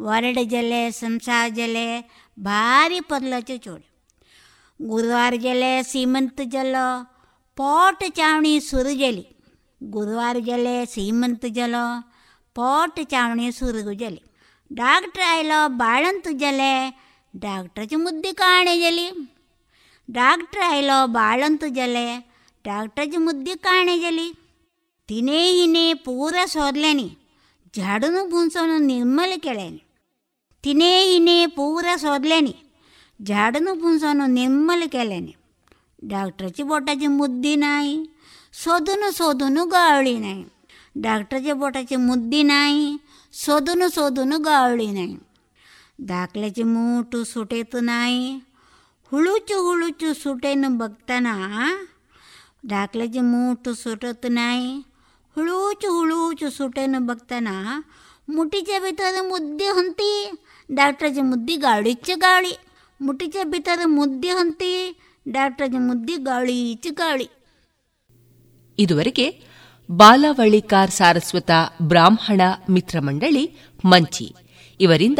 ವರಡು 0.00 0.44
ಜಲೆ 0.44 0.90
ಸಂಸಾರ 0.90 1.48
ಜಲೆ, 1.48 2.10
ಭಾರಿ 2.38 3.00
ಪದ್ಲಚ 3.00 3.50
ಜೋಡಿ. 3.56 4.04
ಗುರುವಾರ 4.82 5.34
ಜಲೆ, 5.36 5.82
ಸೀಮಂತ 5.82 6.40
ಜಲ, 6.44 6.76
ಪೋಟ 7.56 8.04
ಚಾವಣಿ 8.08 8.60
ಸುರುಜಲಿ 8.60 9.37
ಗುರುವಾರ 9.80 10.36
ಜಲೆ 10.40 10.76
ಸೀಮಂತ 10.86 11.44
જલો 11.58 11.84
પોટ 12.56 12.96
ચાવણી 13.10 13.48
સુરગು 13.50 13.92
ಜಲಿ 13.92 14.22
ಡಾಕ್ಟ್ರ್ 14.70 15.24
ಆಯ್ಲೋ 15.28 15.58
ಬಾಳಂತು 15.76 16.30
ಜಲೆ 16.38 16.72
ಡಾಕ್ಟ್ರಚ 17.34 17.92
ಮುದ್ದಿ 17.96 18.32
ಕಾಣೆ 18.32 18.74
ಜಲಿ 18.78 19.06
ಡಾಕ್ಟ್ರ್ 20.08 20.62
ಆಯ್ಲೋ 20.68 21.06
ಬಾಳಂತು 21.06 21.68
ಜಲೆ 21.68 22.06
ಡಾಕ್ಟ್ರಚ 22.64 23.14
ಮುದ್ದಿ 23.18 23.54
ಕಾಣೆ 23.58 23.98
ಜಲಿ 23.98 24.28
ತಿನೇ 25.08 25.40
ಹಿನೇ 25.52 25.94
ಪೂರ 26.04 26.36
ಸೋದ್ಲೆನಿ 26.46 27.08
ಝಾಡನು 27.74 28.22
ಬುನ್ಸೋನು 28.28 28.78
ನಿರ್ಮಲಿ 28.84 29.38
ಕೆಳೆನಿ 29.40 29.80
ತಿನೇ 30.64 30.92
ಹಿನೇ 31.06 31.46
ಪೂರ 31.46 31.86
ಸೋದ್ಲೆನಿ 31.96 32.54
ಝಾಡನು 33.20 33.74
ಬುನ್ಸೋನು 33.74 34.26
ನಿರ್ಮಲಿ 34.32 34.88
ಕೆಳೆನಿ 34.88 35.34
ಡಾಕ್ಟ್ರಚಿ 36.04 36.62
ಬೋಟಾಚಿ 36.62 37.06
ಮುದ್ದಿ 37.06 37.56
ನಾಯಿ 37.56 37.96
શોધનું 38.58 39.10
શોધનું 39.12 39.68
ગાળડી 39.68 40.18
नाही 40.18 40.44
डाक्टरच्या 40.96 41.54
बोटाची 41.54 41.96
मुद्दी 41.98 42.42
नाही 42.42 42.96
शोधून 43.34 43.86
शोधून 43.94 44.32
गाळली 44.44 44.86
नाही 44.92 45.16
धाकल्याचे 46.02 46.62
मूठ 46.62 47.16
सुटेत 47.26 47.76
नाही 47.82 48.38
हुळूच 49.12 49.52
हुळूचू 49.52 50.12
सुटेन 50.14 50.76
बघताना 50.78 51.34
धाकल्याचे 52.64 53.20
मूठ 53.20 53.68
सुटत 53.76 54.26
नाही 54.30 54.76
हुळूच 55.36 55.86
हुळूचू 55.86 56.50
सुटेन 56.50 56.98
बघताना 57.06 57.80
मुठीच्या 58.28 58.80
भितर 58.80 59.22
मुद्दी 59.22 59.68
हंती 59.68 60.30
डाक्टरची 60.68 61.20
मुद्दी 61.22 61.56
गाळीची 61.58 62.14
गाळी 62.14 62.54
मुठीच्या 63.00 63.44
भितर 63.46 63.86
मुद्दी 63.88 64.30
हंती 64.30 64.92
डाक्टरची 65.26 65.78
मुद्दी 65.78 66.16
गाळीची 66.16 66.90
गाळी 66.98 67.26
ಇದುವರೆಗೆ 68.78 69.40
ಬಾಲವಳಿಕಾರ್ 69.90 70.90
ಸಾರಸ್ವತ 70.90 71.50
ಬ್ರಾಹ್ಮಣ 71.82 72.40
ಮಿತ್ರಮಂಡಳಿ 72.70 73.56
ಮಂಚಿ. 73.84 74.34
ಇವರಿಂದ 74.80 75.18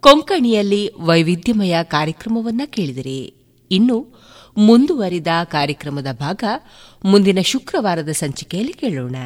ಕೊಂಕಣಿಯಲ್ಲಿ 0.00 0.90
ವೈವಿಧ್ಯಮಯ 1.00 1.76
ಕಾರ್ಯಕ್ರಮವನ್ನ 1.82 2.60
ಕೇಳಿದಿರಿ. 2.66 3.34
ಇನ್ನು 3.70 4.26
ಮುಂದುವರಿದ 4.56 5.26
ಕಾರ್ಯಕ್ರಮದ 5.44 6.06
ಭಾಗ 6.12 6.44
ಮುಂದಿನ 7.04 7.38
ಶುಕ್ರವಾರದ 7.44 8.08
ಸಂಚಿಕೆಯಲ್ಲಿ 8.08 8.72
ಕೇಳೋಣ. 8.72 9.16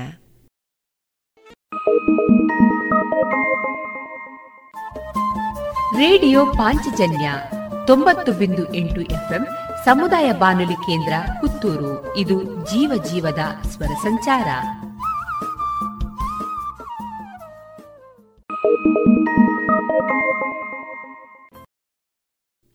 ರೇಡಿಯೋ 5.97 6.47
ಪಾಂಚಜನ್ಯ 6.47 7.33
ತೊಂಬತ್ತು 7.87 8.33
ಬಿಂದು 8.33 8.75
ಎಂಟು 8.75 9.01
ಎಫ್ಎಂ 9.01 9.47
ಸಮುದಾಯ 9.85 10.33
ಬಾನುಲಿ 10.33 10.75
ಕೇಂದ್ರ 10.75 11.13
ಪುತ್ತೂರು. 11.41 12.17
ಇದು 12.17 12.45
ಜೀವ 12.45 13.05
ಜೀವದ 13.05 13.39
ಸ್ವರ 13.69 13.87
ಸಂಚಾರ. 13.87 14.47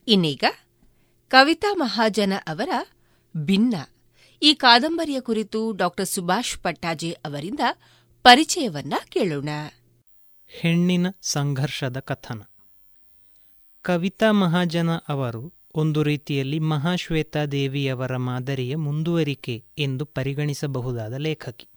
ಇನ್ನೀಗ 0.07 0.43
ಕವಿತಾ 1.27 1.73
ಮಹಾಜನ 1.73 2.33
ಅವರ 2.47 2.69
ಭಿನ್ನ. 3.37 3.75
ಈ 4.41 4.53
ಕಾದಂಬರಿಯ 4.53 5.19
ಕುರಿತು 5.19 5.71
ಡಾಕ್ಟರ್ 5.71 6.07
ಸುಭಾಷ್ 6.07 6.57
ಪಟ್ಟಾಜೆ 6.57 7.11
ಅವರಿಂದ 7.11 7.59
ಪರಿಚಯವನ್ನ 8.23 8.93
ಕೇಳೋಣ. 9.09 9.49
ಹೆಣ್ಣಿನ 10.47 11.07
ಸಂಘರ್ಷದ 11.21 11.99
ಕಥನ. 11.99 12.41
ಕವಿತಾ 13.81 14.31
ಮಹಾಜನ 14.31 14.89
ಅವರು 14.91 15.64
ಒಂದು 15.77 16.03
ರೀತಿಯಲ್ಲಿ 16.03 16.59
ಮಹಾಶ್ವೇತಾದೇವಿಯವರ 16.59 18.17
ಮಾದರಿಯ 18.17 18.75
ಮುಂದುವರಿಕೆ 18.75 19.63
ಎಂದು 19.77 20.05
ಪರಿಗಣಿಸಬಹುದಾದ 20.05 21.13
ಲೇಖಕಿ. 21.13 21.67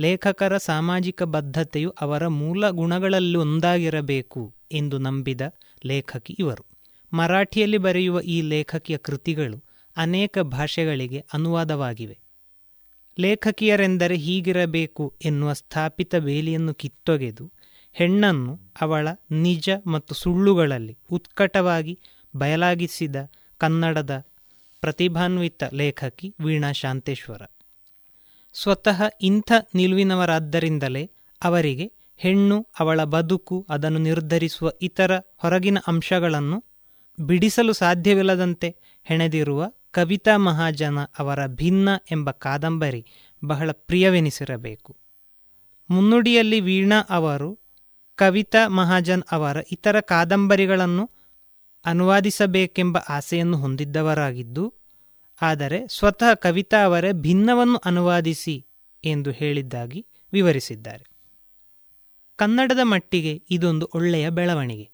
ಲೇಖಕರ 0.00 0.56
ಸಾಮಾಜಿಕ 0.56 1.22
ಬದ್ಧತೆಯು 1.22 1.90
ಅವರ 2.00 2.26
ಮೂಲ 2.26 2.70
ಗುಣಗಳಲ್ಲಿ 2.70 3.38
ಒಂದಾಗಿರಬೇಕು 3.38 4.54
ಎಂದು 4.72 4.98
ನಂಬಿದ 4.98 5.40
ಲೇಖಕಿ 5.86 6.36
ಇವರು. 6.38 6.66
ಮರಾಠಿಯಲ್ಲಿ 7.12 7.78
ಬರೆಯುವ 7.78 8.20
ಈ 8.20 8.40
ಲೇಖಕಿಯ 8.40 8.96
ಕೃತಿಗಳು 8.96 9.64
ಅನೇಕ 9.96 10.38
ಭಾಷೆಗಳಿಗೆ 10.38 11.24
ಅನುವಾದವಾಗಿವೆ. 11.34 12.18
ಲೇಖಕಿಯರೆಂದರೆ 13.20 14.16
ಹೀಗಿರಬೇಕು 14.16 15.14
ಎನ್ನುವ 15.24 15.52
ಸ್ಥಾಪಿತ 15.52 16.16
ಬೇಲಿಯನ್ನು 16.16 16.74
ಕಿತ್ತೊಗೆದು 16.74 17.52
ಹೆಣ್ಣನ್ನು 17.92 18.60
ಅವಳ 18.80 19.08
ನಿಜ 19.30 19.70
ಮತ್ತು 19.86 20.14
ಸುಳ್ಳುಗಳಲ್ಲಿ 20.14 20.98
ಉತ್ಕಟವಾಗಿ 21.10 21.98
ಬಯಲಾಗಿಸಿದ 22.34 23.16
ಕನ್ನಡದ 23.58 24.24
ಪ್ರತಿಭಾನ್ವಿತ 24.80 25.64
ಲೇಖಕಿ 25.72 26.34
ವೀಣಾ 26.40 26.72
ಶಾಂತೇಶ್ವರ. 26.72 27.42
ಸ್ವತಃ 28.54 29.02
ಇಂಥ 29.20 29.52
ನಿಲುವಿನವರಾದ್ದರಿಂದಲೇ 29.74 31.10
ಅವರಿಗೆ 31.42 31.92
ಹೆಣ್ಣು 32.16 32.66
ಅವಳ 32.78 33.04
ಬದುಕು 33.04 33.66
ಅದನ್ನು 33.70 33.98
ನಿರ್ಧರಿಸುವ 33.98 34.72
ಇತರ 34.82 35.18
ಹೊರಗಿನ 35.36 35.78
ಅಂಶಗಳನ್ನು 35.86 36.64
ಬಿಡಿಸಲು 37.20 37.72
ಸಾಧ್ಯವಿಲ್ಲದಂತೆ 37.72 38.76
ಹೆಣೆದಿರುವ 39.04 39.72
ಕವಿತಾ 39.90 40.36
ಮಹಾಜನ 40.36 40.98
ಅವರ 41.18 41.46
ಭಿನ್ನ 41.46 41.88
ಎಂಬ 42.10 42.30
ಕಾದಂಬರಿ 42.30 43.06
ಬಹಳ 43.44 43.70
ಪ್ರಿಯವೆನಿಸಿರಬೇಕು. 43.72 44.96
ಮುನ್ನುಡಿಯಲ್ಲಿ 45.90 46.60
ವೀಣಾ 46.60 47.00
ಅವರು 47.10 47.58
ಕವಿತಾ 48.14 48.68
ಮಹಾಜನ್ 48.68 49.22
ಅವರ 49.32 49.56
ಇತರ 49.72 50.00
ಕಾದಂಬರಿಗಳನ್ನು 50.00 51.10
ಅನುವಾದಿಸಬೇಕೆಂಬ 51.84 52.96
ಆಸೆಯನ್ನು 53.08 53.56
ಹೊಂದಿದ್ದವರಾಗಿದ್ದು, 53.56 54.64
ಆದರೆ 55.42 55.78
ಸ್ವತಃ 55.88 56.34
ಕವಿತಾ 56.34 56.84
ಅವರೇ 56.84 57.12
ಭಿನ್ನವನ್ನು 57.12 57.78
ಅನುವಾದಿಸಿ 57.84 58.66
ಎಂದು 59.04 59.30
ಹೇಳಿದ್ದಾಗಿ 59.30 60.06
ವಿವರಿಸಿದ್ದಾರೆ. 60.32 61.04
ಕನ್ನಡದ 62.38 62.82
ಮಟ್ಟಿಗೆ 62.82 63.42
ಇದೊಂದು 63.50 63.90
ಒಳ್ಳೆಯ 63.94 64.28
ಬೆಳವಣಿಗೆ. 64.28 64.86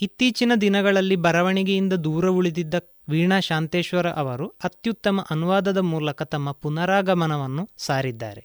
ಇತ್ತೀಚಿನ 0.00 0.52
ದಿನಗಳಲ್ಲಿ 0.60 1.16
ಬರವಣಿಗೆಯಿಂದ 1.16 1.92
ದೂರ 1.92 2.28
ಉಳಿದಿದ್ದ 2.28 2.74
ವೀಣಾ 3.08 3.40
ಶಾಂತೇಶ್ವರ 3.40 4.08
ಅವರು 4.12 4.46
ಅತ್ಯುತ್ತಮ 4.64 5.20
ಅನುವಾದದ 5.30 5.78
ಮೂಲಕ 5.78 6.22
ತಮ್ಮ 6.22 6.50
ಪುನರಾಗಮನವನ್ನು 6.52 7.68
ಸಾರಿದ್ದಾರೆ. 7.78 8.42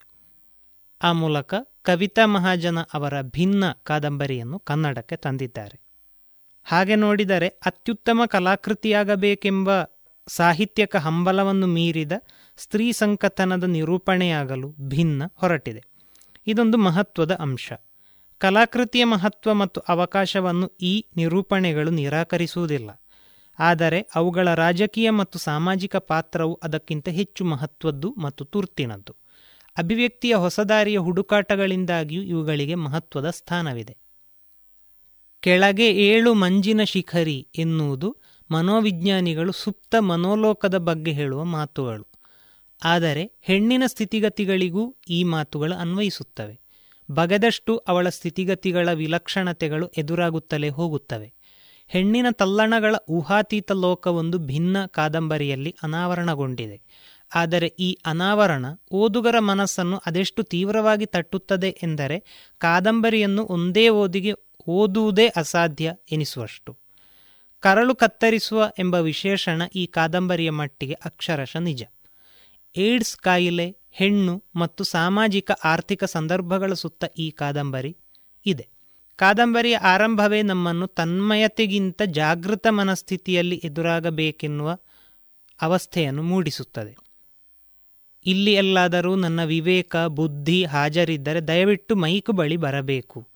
ಆ 1.01 1.11
ಮೂಲಕ 1.11 1.53
ಕವಿತಾ 1.81 2.25
ಮಹಾಜನ 2.25 2.79
ಅವರ 2.93 3.21
ಭಿನ್ನ 3.21 3.63
ಕಾದಂಬರಿಯನ್ನು 3.83 4.59
ಕನ್ನಡಕ್ಕೆ 4.59 5.15
ತಂದಿದ್ದಾರೆ. 5.15 5.86
ಹಾಗೆ 6.69 6.95
ನೋಡಿದರೆ 6.95 7.47
ಅತ್ಯುತ್ತಮ 7.47 8.21
ಕಲಾಕೃತಿಯಾಗಬೇಕೆಂಬ 8.25 9.69
ಸಾಹಿತ್ಯಕ 10.27 10.95
ಹಂಬಲವನ್ನು 10.95 11.67
ಮೀರಿದ 11.67 12.11
ಸ್ತ್ರೀ 12.57 12.91
ಸಂಕಥನದ 12.91 13.63
ನಿರೂಪಣೆಯಾಗಲು 13.63 14.75
ಭಿನ್ನ 14.79 15.23
ಹೊರಟಿದೆ. 15.35 15.83
ಇದೊಂದು 16.47 16.77
ಮಹತ್ವದ 16.77 17.33
ಅಂಶ. 17.33 17.73
ಕಲಾಕೃತಿಯ 18.37 19.03
ಮಹತ್ವ 19.03 19.53
ಮತ್ತು 19.53 19.81
ಅವಕಾಶವನ್ನು 19.81 20.67
ಈ 20.81 21.05
ನಿರೂಪಣೆಗಳು 21.17 21.89
ನಿರಾಕರಿಸುವುದಿಲ್ಲ. 21.89 22.89
ಆದರೆ 23.59 24.09
ಅವುಗಳ 24.15 24.53
ರಾಜಕೀಯ 24.53 25.09
ಮತ್ತು 25.09 25.39
ಸಾಮಾಜಿಕ 25.39 25.95
ಪಾತ್ರವು 25.95 26.59
ಅದಕ್ಕಿಂತ 26.63 27.09
ಹೆಚ್ಚು 27.09 27.45
ಮಹತ್ವದ್ದು 27.45 28.15
ಮತ್ತು 28.17 28.45
ತುರ್ತಿನದ್ದು. 28.45 29.15
ಅಭಿವ್ಯಕ್ತಿಯ 29.77 30.35
ಹೊಸದಾರಿಯ 30.35 30.97
ಹುಡುಕಾಟಗಳಿಂದಾಗಿಯೂ 30.97 32.21
ಇವುಗಳಿಗೆ 32.21 32.75
ಮಹತ್ವದ 32.75 33.29
ಸ್ಥಾನವಿದೆ. 33.29 34.06
ಕೆಳಗೆ 35.47 35.91
ಏಳು 35.91 36.33
ಮಂಜಿನ 36.33 36.83
ಶಿಖರಿ 36.83 37.47
ಎನ್ನುವುದು 37.57 38.17
ಮನೋವಿಜ್ಞಾನಿಗಳು 38.51 39.51
ಸುಪ್ತ 39.51 39.95
ಮನೋಲೋಕದ 39.95 40.77
ಬಗ್ಗೆ 40.77 41.11
ಹೇಳುವ 41.11 41.43
ಮಾತುಗಳು. 41.43 42.07
ಆದರೆ 42.83 43.31
ಹೆಣ್ಣಿನ 43.41 43.83
ಸ್ಥಿತಿಗತಿಗಳಿಗೂ 43.85 44.95
ಈ 45.09 45.23
ಮಾತುಗಳು 45.23 45.75
ಅನ್ವಯಿಸುತ್ತವೆ. 45.75 46.59
ಬಗೆದಷ್ಟು 47.11 47.77
ಅವಳ 47.77 48.09
ಸ್ಥಿತಿಗತಿಗಳ 48.09 48.91
ವಿಲಕ್ಷಣತೆಗಳು 48.91 49.87
ಎದುರಾಗುತ್ತಲೇ 49.87 50.69
ಹೋಗುತ್ತವೆ. 50.69 51.33
ಹೆಣ್ಣಿನ 51.87 52.25
ತಲ್ಲಣಗಳ 52.31 52.95
ಊಹಾತೀತ 53.09 53.71
ಲೋಕವೊಂದು 53.71 54.37
ಭಿನ್ನ 54.37 54.85
ಕಾದಂಬರಿಯಲ್ಲಿ 54.85 55.75
ಅನಾವರಣಗೊಂಡಿದೆ. 55.83 57.07
ಆದರೆ 57.35 57.67
ಈ 57.67 57.97
ಅನಾವರಣ 58.05 58.65
ಓದುಗರ 58.91 59.39
ಮನಸ್ಸನ್ನು 59.39 59.97
ಅದೆಷ್ಟು 60.05 60.43
ತೀವ್ರವಾಗಿ 60.43 61.05
ತಟ್ಟುತ್ತದೆ 61.05 61.69
ಎಂದರೆ 61.83 62.47
ಕಾದಂಬರಿಯನ್ನು 62.57 63.45
ಒಂದೇ 63.45 63.89
ಓದಿಗೆ 63.89 64.33
ಓದುವುದೇ 64.67 65.27
ಅಸಾಧ್ಯ 65.27 65.93
ಎನಿಸುವಷ್ಟು. 66.11 66.77
ಕರಳು 67.59 67.95
ಕತ್ತರಿಸುವ 67.95 68.71
ಎಂಬ 68.79 68.95
ವಿಶೇಷಣ 68.95 69.61
ಈ 69.75 69.85
ಕಾದಂಬರಿಯ 69.85 70.49
ಮಟ್ಟಿಗೆ 70.49 70.93
ಅಕ್ಷರಶ 70.93 71.57
ನಿಜ. 71.57 71.83
ಏಡ್ಸ್ 72.75 73.17
ಕಾಯಿಲೆ, 73.17 73.77
ಹೆಣ್ಣು 73.91 74.43
ಮತ್ತು 74.55 74.83
ಸಾಮಾಜಿಕ 74.83 75.51
ಆರ್ಥಿಕ 75.63 76.03
ಸಂದರ್ಭಗಳ 76.03 76.73
ಸುತ್ತ 76.73 77.03
ಈ 77.17 77.31
ಕಾದಂಬರಿ 77.31 77.97
ಇದೆ. 78.45 78.69
ಕಾದಂಬರಿಯ 79.15 79.77
ಆರಂಭವೇ 79.77 80.41
ನಮ್ಮನ್ನು 80.41 80.87
ತನ್ಮಯತೆಗಿಂತ 80.87 82.01
ಜಾಗೃತ 82.05 82.67
ಮನಸ್ಥಿತಿಯಲ್ಲಿ 82.69 83.55
ಎದುರಾಗಬೇಕೆನ್ನುವ 83.55 84.77
ಅವಸ್ಥೆಯನ್ನು 85.61 86.23
ಮೂಡಿಸುತ್ತದೆ. 86.23 86.97
ಇಲ್ಲಿ 88.25 88.53
ಎಲ್ಲಾದರೂ 88.53 89.15
ನನ್ನ 89.15 89.43
ವಿವೇಕ, 89.43 89.95
ಬುದ್ಧಿ 89.95 90.65
ಹಾಜರಿದ್ದರೆ 90.65 91.41
ದಯವಿಟ್ಟು 91.41 91.95
ಮೈಕು 91.95 92.31
ಬಳಿ 92.31 92.57
ಬರಬೇಕು. 92.57 93.27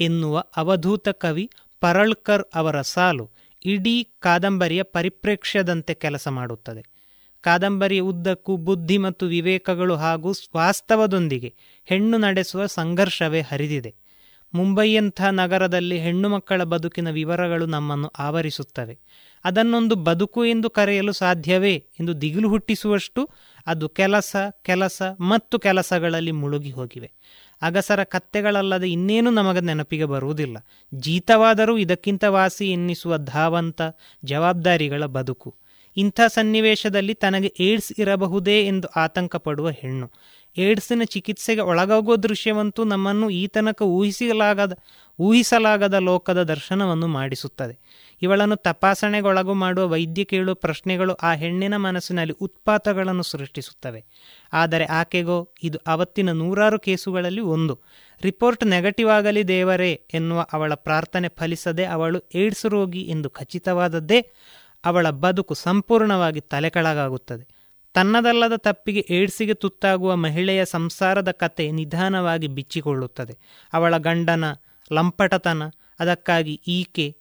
ಎನ್ನುವ 0.00 0.44
ಅವಧೂತ 0.56 1.08
ಕವಿ 1.08 1.50
ಪರಳ್ಕರ್ 1.80 2.42
ಅವರ 2.54 2.80
ಸಾಲು 2.80 3.30
ಇಡೀ 3.66 4.02
ಕಾದಂಬರಿಯ 4.18 4.82
ಪರಿಪ್ರೇಕ್ಷ್ಯದಂತೆ 4.82 5.94
ಕೆಲಸ 5.94 6.28
ಮಾಡುತ್ತದೆ. 6.28 6.82
ಕಾದಂಬರಿಯ 7.40 8.00
ಉದ್ದಕ್ಕೂ 8.00 8.56
ಬುದ್ಧಿ 8.56 8.98
ಮತ್ತು 8.98 9.26
ವಿವೇಕಗಳು 9.26 9.96
ಹಾಗೂ 9.96 10.32
ವಾಸ್ತವದೊಂದಿಗೆ 10.56 11.54
ಹೆಣ್ಣು 11.84 12.18
ನಡೆಸುವ 12.18 12.66
ಸಂಘರ್ಷವೇ 12.66 13.40
ಹರಿದಿದೆ. 13.40 13.94
ಮುಂಬೈಯಂಥ 14.54 15.22
ನಗರದಲ್ಲಿ 15.22 15.98
ಹೆಣ್ಣು 15.98 16.28
ಮಕ್ಕಳ 16.28 16.62
ಬದುಕಿನ 16.62 17.10
ವಿವರಗಳು 17.10 17.66
ನಮ್ಮನ್ನು 17.66 18.08
ಆವರಿಸುತ್ತವೆ. 18.08 18.98
ಅದನ್ನೊಂದು 19.44 19.94
ಬದುಕು 19.94 20.44
ಎಂದು 20.44 20.70
ಕರೆಯಲು 20.70 21.12
ಸಾಧ್ಯವೇ 21.12 21.74
ಎಂದು 22.00 22.20
ದಿಗಿಲು 22.20 22.48
ಹುಟ್ಟಿಸುವಷ್ಟು 22.48 23.30
ಅದು 23.66 23.88
ಕೆಲಸ 23.88 24.36
ಕೆಲಸ 24.62 25.02
ಮತ್ತು 25.20 25.58
ಕೆಲಸಗಳಲ್ಲಿ 25.58 26.32
ಮುಳುಗಿ 26.32 26.70
ಹೋಗಿವೆ. 26.70 27.12
ಅಗಸರ 27.62 28.04
ಕತ್ತೆಗಳಲ್ಲದೆ 28.04 28.90
ಇನ್ನೇನು 28.90 29.30
ನಮಗೆ 29.30 29.60
ನೆನಪಿಗೆ 29.60 30.04
ಬರುವುದಿಲ್ಲ. 30.04 30.56
ಜೀತವಾದರೂ 30.94 31.76
ಇದಕ್ಕಿಂತ 31.76 32.24
ವಾಸಿ 32.24 32.72
ಎನ್ನಿಸುವ 32.72 33.16
ಧಾವಂತ 33.16 33.82
ಜವಾಬ್ದಾರಿಗಳ 34.24 35.04
ಬದುಕು. 35.04 35.54
ಇಂಥ 35.96 36.20
ಸನ್ನಿವೇಶದಲ್ಲಿ 36.26 37.14
ತನಗೆ 37.14 37.54
ಏಡ್ಸ್ 37.60 37.92
ಇರಬಹುದೇ 37.98 38.66
ಎಂದು 38.66 38.88
ಆತಂಕ 38.88 39.36
ಪಡುವ 39.36 39.70
ಹೆಣ್ಣು. 39.70 40.10
ಏಡ್ಸಿನ 40.58 41.02
ಚಿಕಿತ್ಸೆಗೆ 41.04 41.60
ಒಳಗಾಗುವ 41.60 42.16
ದೃಶ್ಯವಂತೂ 42.16 42.84
ನಮ್ಮನ್ನು 42.84 43.30
ಈತನಕ 43.30 43.64
ತನಕ 43.64 43.82
ಊಹಿಸಲಾಗದ 43.82 44.78
ಊಹಿಸಲಾಗದ 45.20 45.94
ಲೋಕದ 45.94 46.42
ದರ್ಶನವನ್ನು 46.42 47.06
ಮಾಡಿಸುತ್ತದೆ. 47.06 48.03
ಇವಳನ್ನು 48.22 48.56
ತಪಾಸಣೆಗೊಳಗು 48.56 49.54
ಮಾಡುವ 49.54 49.88
ವೈದ್ಯ 49.88 50.24
ಕೇಳುವ 50.24 50.54
ಪ್ರಶ್ನೆಗಳು 50.54 51.14
ಆ 51.14 51.34
ಹೆಣ್ಣಿನ 51.34 51.76
ಮನಸ್ಸಿನಲ್ಲಿ 51.76 52.32
ಉತ್ಪಾತಗಳನ್ನು 52.32 53.22
ಸೃಷ್ಟಿಸುತ್ತವೆ. 53.22 54.04
ಆದರೆ 54.52 54.84
ಆಕೆಗೋ, 54.84 55.52
ಇದು 55.62 55.78
ಅವತ್ತಿನ 55.86 56.32
ನೂರಾರು 56.32 56.78
ಕೇಸುಗಳಲ್ಲಿ 56.78 57.40
ಒಂದು. 57.40 57.80
ರಿಪೋರ್ಟ್ 58.22 58.66
ನೆಗೆಟಿವ್ 58.66 59.10
ಆಗಲಿ 59.10 59.48
ದೇವರೇ 59.48 60.00
ಎನ್ನುವ 60.14 60.46
ಅವಳ 60.52 60.74
ಪ್ರಾರ್ಥನೆ 60.74 61.28
ಫಲಿಸದೆ 61.28 61.84
ಅವಳು 61.84 62.20
ಏಡ್ಸ್ 62.34 62.66
ರೋಗಿ 62.66 63.02
ಎಂದು 63.02 63.30
ಖಚಿತವಾದದ್ದೇ 63.30 64.30
ಅವಳ 64.84 65.10
ಬದುಕು 65.10 65.54
ಸಂಪೂರ್ಣವಾಗಿ 65.54 66.40
ತಲೆಕೆಳಗಾಗುತ್ತದೆ. 66.40 67.48
ತನ್ನದಲ್ಲದ 67.94 68.52
ತಪ್ಪಿಗೆ 68.56 69.06
ಏಡ್ಸಿಗೆ 69.10 69.54
ತುತ್ತಾಗುವ 69.54 70.16
ಮಹಿಳೆಯ 70.16 70.64
ಸಂಸಾರದ 70.64 71.30
ಕತೆ 71.30 71.70
ನಿಧಾನವಾಗಿ 71.70 72.48
ಬಿಚ್ಚಿಕೊಳ್ಳುತ್ತದೆ. 72.48 73.38
ಅವಳ 73.72 73.96
ಗಂಡನ 73.96 74.44
ಲಂಪಟತನ, 74.92 75.62
ಅದಕ್ಕಾಗಿ 76.00 76.60
ಈಕೆ 76.68 77.16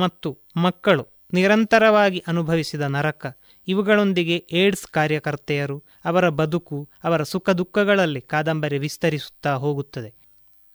ಮತ್ತು 0.00 0.38
ಮಕ್ಕಳು 0.56 1.18
ನಿರಂತರವಾಗಿ 1.34 2.24
ಅನುಭವಿಸಿದ 2.28 2.80
ನರಕ, 2.80 3.26
ಇವುಗಳೊಂದಿಗೆ 3.68 4.46
ಏಡ್ಸ್ 4.52 4.86
ಕಾರ್ಯಕರ್ತೆಯರು 4.86 5.84
ಅವರ 6.04 6.28
ಬದುಕು, 6.28 6.88
ಅವರ 7.04 7.22
ಸುಖ 7.22 7.50
ದುಃಖಗಳಲ್ಲಿ 7.50 8.20
ಕಾದಂಬರಿ 8.20 8.78
ವಿಸ್ತರಿಸುತ್ತಾ 8.78 9.54
ಹೋಗುತ್ತದೆ. 9.54 10.14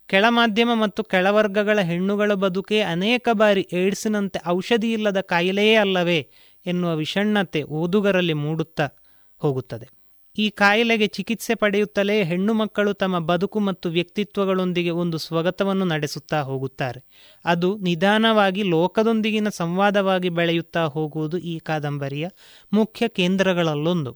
ಕೆಳಮಾಧ್ಯಮ 0.08 0.70
ಮತ್ತು 0.74 1.04
ಕೆಳವರ್ಗಗಳ 1.04 1.80
ಹೆಣ್ಣುಗಳ 1.80 2.34
ಬದುಕೇ 2.34 2.82
ಅನೇಕ 2.82 3.30
ಬಾರಿ 3.32 3.68
ಏಡ್ಸ್ನಂತೆ 3.74 4.40
ಔಷಧಿ 4.48 4.94
ಇಲ್ಲದ 4.94 5.22
ಕಾಯಿಲೆಯೇ 5.22 5.76
ಅಲ್ಲವೇ 5.76 6.32
ಎನ್ನುವ 6.66 6.96
ವಿಷಣ್ಣತೆ 6.96 7.64
ಓದುಗರಲ್ಲಿ 7.64 8.34
ಮೂಡುತ್ತಾ 8.34 8.90
ಹೋಗುತ್ತದೆ. 9.38 10.03
ಈ 10.38 10.50
ಕಾಯಿಲೆಗೆ 10.50 11.08
ಚಿಕಿತ್ಸೆ 11.08 11.56
ಪಡೆಯುತ್ತಲೇ 11.56 12.24
ಹೆಣ್ಣು 12.24 12.54
ಮಕ್ಕಳು 12.54 12.94
ತಮ್ಮ 12.94 13.20
ಬದುಕು 13.20 13.60
ಮತ್ತು 13.60 13.90
ವ್ಯಕ್ತಿತ್ವಗಳೊಂದಿಗೆ 13.90 14.90
ಒಂದು 14.90 15.18
ಸ್ವಗತವನ್ನು 15.18 15.86
ನಡೆಸುತ್ತಾ 15.86 16.42
ಹೋಗುತ್ತಾರೆ. 16.42 17.00
ಅದು 17.46 17.78
ನಿಧಾನವಾಗಿ 17.78 18.64
ಲೋಕದೊಂದಿಗಿನ 18.64 19.50
ಸಂವಾದವಾಗಿ 19.50 20.30
ಬೆಳೆಯುತ್ತಾ 20.30 20.86
ಹೋಗುವುದು 20.86 21.38
ಈ 21.38 21.60
ಕಾದಂಬರಿಯ 21.60 22.28
ಮುಖ್ಯ 22.74 23.08
ಕೇಂದ್ರಗಳಲ್ಲೊಂದು. 23.08 24.14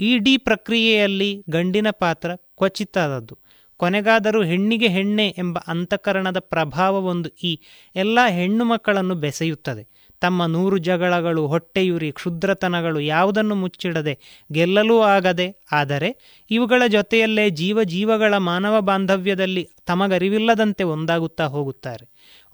ಇಡೀ 0.00 0.36
ಪ್ರಕ್ರಿಯೆಯಲ್ಲಿ 0.36 1.44
ಗಂಡಿನ 1.50 1.86
ಪಾತ್ರ 1.90 2.36
ಕ್ವಚಿತ್ತಾದದ್ದು 2.36 3.38
ಕೊನೆಗಾದರೂ 3.76 4.44
ಹೆಣ್ಣಿಗೆ 4.44 4.88
ಹೆಣ್ಣೆ 4.88 5.28
ಎಂಬ 5.38 5.58
ಅಂತಃಕರಣದ 5.68 6.38
ಪ್ರಭಾವವೊಂದು 6.38 7.28
ಈ 7.28 7.60
ಎಲ್ಲ 7.96 8.18
ಹೆಣ್ಣು 8.28 8.64
ಮಕ್ಕಳನ್ನು 8.64 9.14
ಬೆಸೆಯುತ್ತದೆ. 9.14 10.03
ತಮ್ಮ 10.24 10.46
ನೂರು 10.46 10.76
ಜಗಳಗಳು, 10.78 11.42
ಹೊಟ್ಟೆಯುರಿ, 11.46 12.10
ಕ್ಷುದ್ರತನಗಳು 12.12 13.00
ಯಾವುದನ್ನು 13.06 13.54
ಮುಚ್ಚಿಡದೆ 13.54 14.14
ಗೆಲ್ಲಲೂ 14.52 14.96
ಆಗದೆ, 15.14 15.46
ಆದರೆ 15.72 16.10
ಇವುಗಳ 16.50 16.82
ಜೊತೆಯಲ್ಲೇ 16.88 17.46
ಜೀವ 17.60 17.82
ಜೀವಗಳ 17.94 18.34
ಮಾನವ 18.48 18.76
ಬಾಂಧವ್ಯದಲ್ಲಿ 18.80 19.64
ತಮಗರಿವಿಲ್ಲದಂತೆ 19.86 20.84
ಒಂದಾಗುತ್ತಾ 20.94 21.46
ಹೋಗುತ್ತಾರೆ. 21.46 22.04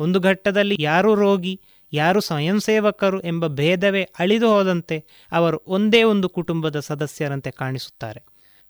ಒಂದು 0.01 0.20
ಘಟ್ಟದಲ್ಲಿ 0.20 0.76
ಯಾರು 0.80 1.12
ರೋಗಿ, 1.14 1.55
ಯಾರು 1.92 2.20
ಸ್ವಯಂ 2.20 2.59
ಸೇವಕರು 2.60 3.18
ಎಂಬ 3.22 3.44
ಭೇದವೇ 3.59 4.02
ಅಳಿದು 4.18 4.48
ಹೋದಂತೆ 4.55 4.97
ಅವರು 5.32 5.59
ಒಂದೇ 5.68 6.02
ಒಂದು 6.02 6.28
ಕುಟುಂಬದ 6.28 6.78
ಸದಸ್ಯರಂತೆ 6.80 7.51
ಕಾಣಿಸುತ್ತಾರೆ. 7.52 8.20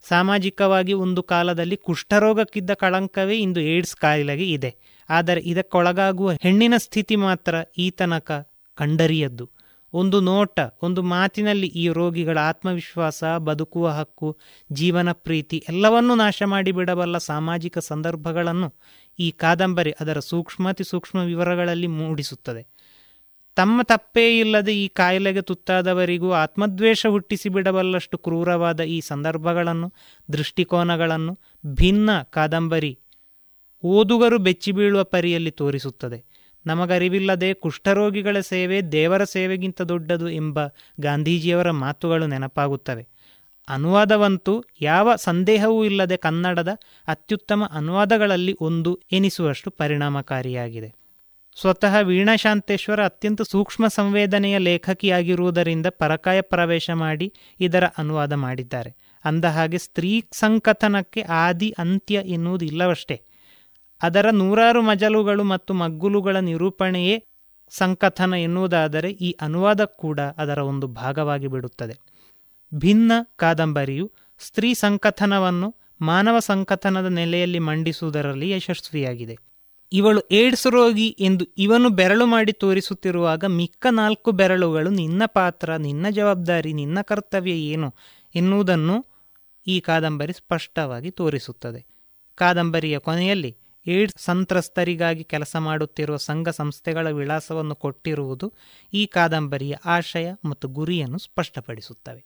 ಸಾಮಾಜಿಕವಾಗಿ 0.05 0.94
ಒಂದು 1.05 1.22
ಕಾಲದಲ್ಲಿ 1.22 1.77
ಕುಷ್ಠರೋಗಕ್ಕಿದ್ದ 1.86 2.72
ಕಳಂಕವೇ 2.74 3.36
ಇಂದು 3.39 3.60
ಏಡ್ಸ್ 3.72 3.97
ಕಾಯಿಲೆಗೆ 3.97 4.47
ಇದೆ. 4.52 4.70
ಆದರೆ 5.09 5.40
ಇದಕ್ಕೊಳಗಾಗುವ 5.44 6.31
ಹೆಣ್ಣಿನ 6.43 6.74
ಸ್ಥಿತಿ 6.78 7.16
ಮಾತ್ರ 7.24 7.55
ಈ 7.78 7.86
ಕಂಡರಿಯದ್ದು. 8.81 9.51
ಒಂದು 9.93 10.20
ನೋಟ, 10.20 10.61
ಒಂದು 10.82 11.02
ಮಾತಿನಲ್ಲಿ 11.02 11.66
ಈ 11.66 11.89
ರೋಗಿಗಳ 11.89 12.39
ಆತ್ಮವಿಶ್ವಾಸ, 12.39 13.24
ಬದುಕುವ 13.24 13.89
ಹಕ್ಕು, 13.89 14.39
ಜೀವನ 14.73 15.12
ಪ್ರೀತಿ 15.12 15.65
ಎಲ್ಲವನ್ನೂ 15.69 16.15
ನಾಶ 16.15 16.43
ಮಾಡಿಬಿಡಬಲ್ಲ 16.47 17.19
ಸಾಮಾಜಿಕ 17.19 17.78
ಸಂದರ್ಭಗಳನ್ನು 17.78 18.74
ಈ 19.19 19.31
ಕಾದಂಬರಿ 19.31 19.93
ಅದರ 20.01 20.19
ಸೂಕ್ಷ್ಮತಿ 20.19 20.85
ಸೂಕ್ಷ್ಮ 20.85 21.19
ವಿವರಗಳಲ್ಲಿ 21.19 21.86
ಮೂಡಿಸುತ್ತದೆ. 21.86 22.62
ತಮ್ಮ 23.57 23.82
ತಪ್ಪೇ 23.82 24.40
ಇಲ್ಲದೆ 24.40 24.85
ಈ 24.85 24.89
ಕಾಯಿಲೆಗೆ 24.89 25.40
ತುತ್ತಾದವರಿಗೂ 25.40 26.32
ಆತ್ಮದ್ವೇಷ 26.32 27.07
ಹುಟ್ಟಿಸಿ 27.07 27.48
ಬಿಡಬಲ್ಲಷ್ಟು 27.48 28.19
ಕ್ರೂರವಾದ 28.19 28.81
ಈ 28.81 29.01
ಸಂದರ್ಭಗಳನ್ನು, 29.01 29.93
ದೃಷ್ಟಿಕೋನಗಳನ್ನು 30.32 31.39
ಭಿನ್ನ 31.66 32.23
ಕಾದಂಬರಿ 32.23 32.98
ಓದುಗರು 33.82 34.39
ಬೆಚ್ಚಿಬೀಳುವ 34.39 35.05
ಪರಿಯಲ್ಲಿ 35.05 35.51
ತೋರಿಸುತ್ತದೆ. 35.51 36.30
ನಮಗರಿವಿಲ್ಲದೆ 36.66 37.55
ಕುಷ್ಠರೋಗಿಗಳ 37.55 38.41
ಸೇವೆ 38.41 38.82
ದೇವರ 38.82 39.24
ಸೇವೆಗಿಂತ 39.24 39.82
ದೊಡ್ಡದು 39.82 40.28
ಎಂಬ 40.28 40.59
ಗಾಂಧೀಜಿಯವರ 41.01 41.70
ಮಾತುಗಳು 41.70 42.27
ನೆನಪಾಗುತ್ತವೆ. 42.27 43.09
ಅನುವಾದವಂತೂ 43.69 44.65
ಯಾವ 44.81 45.16
ಸಂದೇಹವೂ 45.16 45.85
ಇಲ್ಲದೆ 45.85 46.16
ಕನ್ನಡದ 46.16 46.69
ಅತ್ಯುತ್ತಮ 47.09 47.69
ಅನುವಾದಗಳಲ್ಲಿ 47.73 48.57
ಒಂದು 48.61 49.01
ಎನಿಸುವಷ್ಟು 49.12 49.70
ಪರಿಣಾಮಕಾರಿಯಾಗಿದೆ. 49.70 50.95
ಸ್ವತಃ 51.61 52.01
ವೀಣಾ 52.01 52.37
ಶಾಂತೇಶ್ವರ 52.37 53.05
ಅತ್ಯಂತ 53.05 53.43
ಸೂಕ್ಷ್ಮ 53.43 53.87
ಸಂವೇದನೆಯ 53.87 54.59
ಲೇಖಕಿಯಾಗಿರುವುದರಿಂದ 54.59 55.87
ಪರಕಾಯ 55.87 56.41
ಪ್ರವೇಶ 56.41 56.91
ಮಾಡಿ 56.91 57.32
ಇದರ 57.61 57.85
ಅನುವಾದ 57.85 58.32
ಮಾಡಿದ್ದಾರೆ. 58.32 58.97
ಅಂದಹಾಗೆ 59.24 59.78
ಸ್ತ್ರೀ 59.78 60.24
ಸಂಕಥನಕ್ಕೆ 60.32 61.20
ಆದಿ 61.20 61.74
ಅಂತ್ಯ 61.78 62.23
ಎನ್ನುವುದು 62.24 62.65
ಇಲ್ಲವಷ್ಟೇ 62.65 63.23
ಅದರ 64.02 64.31
ನೂರಾರು 64.31 64.82
ಮಜಲುಗಳು 64.82 65.44
ಮತ್ತು 65.44 65.74
ಮಗ್ಗುಲುಗಳ 65.74 66.36
ನಿರೂಪಣೆಯೇ 66.36 67.24
ಸಂಕಥನ 67.70 68.35
ಎನ್ನುವುದಾದರೆ 68.35 69.10
ಈ 69.10 69.36
ಅನುವಾದ 69.40 69.85
ಕೂಡ 69.85 70.20
ಅದರ 70.20 70.59
ಒಂದು 70.59 70.86
ಭಾಗವಾಗಿ 70.86 71.47
ಬಿಡುತ್ತದೆ. 71.47 71.94
ಭಿನ್ನ 72.74 73.12
ಕಾದಂಬರಿಯು 73.36 74.12
ಸ್ತ್ರೀ 74.39 74.74
ಸಂಕಥನವನ್ನು 74.74 75.74
ಮಾನವ 76.01 76.39
ಸಂಕಥನದ 76.39 77.06
ನೆಲೆಯಲ್ಲಿ 77.06 77.59
ಮಂಡಿಸುವುದರಲ್ಲಿ 77.59 78.51
ಯಶಸ್ವಿಯಾಗಿದೆ. 78.51 79.39
ಇವಳು 79.93 80.20
ಏಡ್ಸ್ 80.31 80.66
ರೋಗಿ 80.66 81.09
ಎಂದು 81.09 81.44
ಇವನು 81.59 81.89
ಬೆರಳು 81.89 82.27
ಮಾಡಿ 82.27 82.52
ತೋರಿಸುತ್ತಿರುವಾಗ 82.52 83.44
ಮಿಕ್ಕ 83.44 83.86
ನಾಲ್ಕು 83.90 84.32
ಬೆರಳುಗಳು 84.32 84.90
ನಿನ್ನ 84.90 85.22
ಪಾತ್ರ, 85.27 85.77
ನಿನ್ನ 85.77 86.06
ಜವಾಬ್ದಾರಿ, 86.10 86.72
ನಿನ್ನ 86.72 87.01
ಕರ್ತವ್ಯ 87.01 87.51
ಏನು 87.51 87.94
ಎನ್ನುವುದನ್ನು 88.35 89.06
ಈ 89.66 89.81
ಕಾದಂಬರಿ 89.81 90.32
ಸ್ಪಷ್ಟವಾಗಿ 90.32 91.10
ತೋರಿಸುತ್ತದೆ. 91.10 91.86
ಕಾದಂಬರಿಯ 92.35 92.98
ಕೊನೆಯಲ್ಲಿ 92.98 93.56
ಏಡ್ಸ್ 93.86 94.24
ಸಂತ್ರಸ್ತರಿಗಾಗಿ 94.24 95.24
ಕೆಲಸ 95.24 95.57
ಮಾಡುತ್ತಿರುವ 95.57 96.16
ಸಂಘ 96.16 96.48
ಸಂಸ್ಥೆಗಳ 96.48 97.11
ವಿಳಾಸವನ್ನು 97.11 97.74
ಕೊಟ್ಟಿರುವುದು 97.74 98.52
ಈ 98.94 99.07
ಕಾದಂಬರಿಯ 99.07 99.74
ಆಶಯ 99.85 100.32
ಮತ್ತು 100.44 100.69
ಗುರಿಯನ್ನು 100.69 101.19
ಸ್ಪಷ್ಟಪಡಿಸುತ್ತವೆ. 101.19 102.24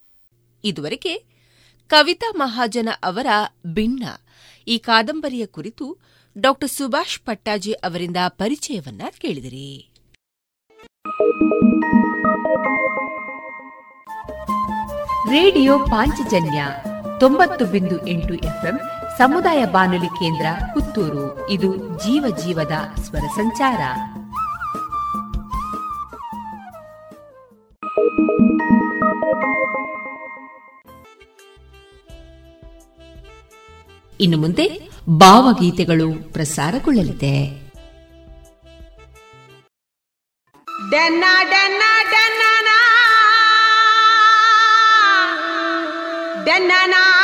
ಇದುವರೆಗೆ 0.65 1.25
ಕವಿತಾ 1.87 2.33
ಮಹಾಜನ 2.37 2.89
ಅವರ 3.03 3.27
ಭಿನ್ನ 3.67 4.05
ಈ 4.69 4.79
ಕಾದಂಬರಿಯ 4.79 5.47
ಕುರಿತು 5.47 5.99
ಡಾಕ್ಟರ್ 6.39 6.71
ಸುಭಾಷ್ 6.71 7.21
ಪಟ್ಟಾಜಿ 7.21 7.73
ಅವರಿಂದ 7.73 8.17
ಪರಿಚಯವನ್ನ 8.29 9.03
ಕೇಳಿದಿರಿ. 9.19 9.91
ರೇಡಿಯೋ 15.31 15.79
ಪಾಂಚಜನ್ಯ 15.79 16.67
ತೊಂಬತ್ತು 17.21 17.65
ಬಿಂದು 17.65 18.07
ಎಂಟು 18.07 18.35
ಎಫ್ಎಂ 18.35 18.81
ಸಮುದಾಯ 19.19 19.65
ಬಾನುಲಿ 19.65 20.07
ಕೇಂದ್ರ 20.07 20.47
ಪುತ್ತೂರು. 20.75 21.51
ಇದು 21.51 21.77
ಜೀವ 21.77 22.37
ಜೀವದ 22.37 22.73
ಸ್ವರ 23.01 23.19
ಸಂಚಾರ. 23.19 23.81
ಇನ್ನು 34.21 34.39
ಮುಂದೆ 34.39 34.91
ಭಾವಗೀತೆಗಳು 35.19 36.33
ಪ್ರಸಾರಗೊಳ್ಳಲಿದೆ. 36.33 37.65
ಡೆನ್ನ 40.91 41.25
ಡೆನ್ನ, 41.51 41.83
ಡೆನ್ನನ. 42.11 42.69
ಡೆನ್ನನ. 46.45 47.24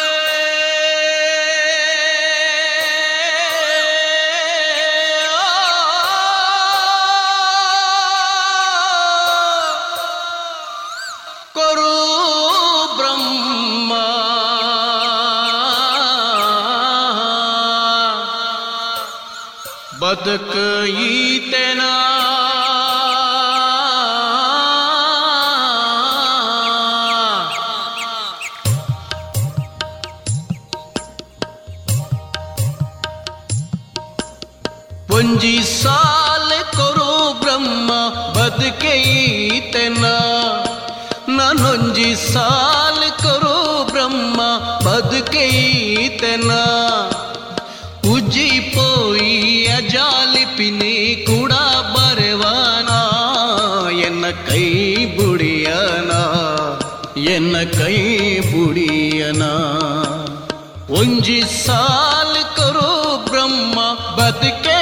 ನಾನೊಂಜಿ 42.30 42.32
ಸಾಲ 42.32 43.02
ಕೊರು 43.22 43.54
ಬ್ರಹ್ಮ 43.88 44.40
ಬದುಕೈತೆನ 44.84 46.50
ಉಜ್ಜಿ 48.10 48.50
ಪೋಯಿ 48.74 49.32
ಅಜಾಲಿಪಿನಿ 49.76 50.92
ಕೂಡ 51.22 51.52
ಬರವಾನ 51.94 52.90
ಎನ್ನ 54.06 54.24
ಕೈ 54.48 54.68
ಬುಡಿಯನ 55.16 56.12
ಎನ್ನ 57.34 57.56
ಕೈ 57.74 57.98
ಬುಡಿಯನ 58.52 59.44
ಒಂಜಿ 61.00 61.40
ಸಾಲ 61.58 62.34
ಕೊರು 62.58 62.90
ಬ್ರಹ್ಮ 63.26 63.78
ಬದುಕೈತೆನ 64.18 64.79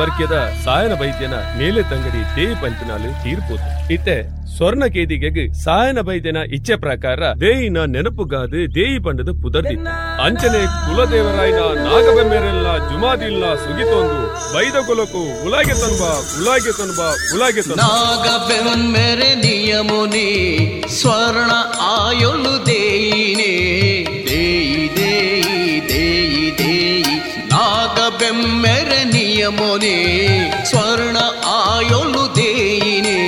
ಬರ್ಕ್ಯದ 0.00 0.36
ಸಾಯನ 0.64 0.94
ಬೈದ್ಯನ 1.00 1.36
ಮೇಲೆ 1.60 1.82
ತಂಗಡಿ 1.92 2.20
ದೇವಿ 2.36 2.56
ಪಂಚನಾಲು 2.62 3.10
ತೀರ್ಪು 3.22 3.56
ಇತ್ತೆ 3.96 4.18
ಸ್ವರ್ಣ 4.56 4.84
ಕೇದಿಗೆಗ್ 4.94 5.42
ಸಾಯನ 5.64 6.00
ಬೈದ್ಯನ 6.08 6.38
ಇಚ್ಛೆ 6.56 6.76
ಪ್ರಕಾರ 6.84 7.20
ದೇಯಿನ 7.42 7.78
ನೆನಪುಗಾದು 7.94 8.60
ದೇಯಿ 8.76 8.98
ಪಂಡದ 9.04 9.30
ಪುದರ್ದಿತ್ತ. 9.42 9.88
ಅಂಚನೆ 10.26 10.60
ಕುಲದೇವರಾಯನ 10.86 11.60
ನಾಗಬೆಮ್ಮೆರೆಲ್ಲ 11.86 12.66
ಜುಮಾದಿಲ್ಲ 12.88 13.44
ಸುಗಿತೊಂದು. 13.64 14.18
ಬೈದ 14.54 14.76
ಕುಲಕು 14.88 15.22
ಉಲಾಗೆ 15.46 15.76
ತನ್ಬ 15.82 16.02
ಉಲಾಗೆ 16.40 16.72
ತನ್ಬ 16.80 17.00
ಉಲಾಗೆ 17.34 17.62
ತನ್ಬ 17.68 17.78
ನಾಗಬೆಮ್ಮೆರೆ 17.82 19.30
ನಿಯಮುನಿ 19.44 20.28
ಸ್ವರ್ಣ 20.98 21.50
ಆಯೊಲು 21.94 22.54
ದೇಯಿನೇ. 22.66 23.52
ನಾಗಬೆಮ್ಮೆರೆ 28.20 29.04
ನಿಯಮುನಿ 29.04 29.94
ಸ್ವರ್ಣ 30.64 31.16
ಆಯೊಲು 31.46 32.36
ದೇಯಿನೇ 32.36 33.20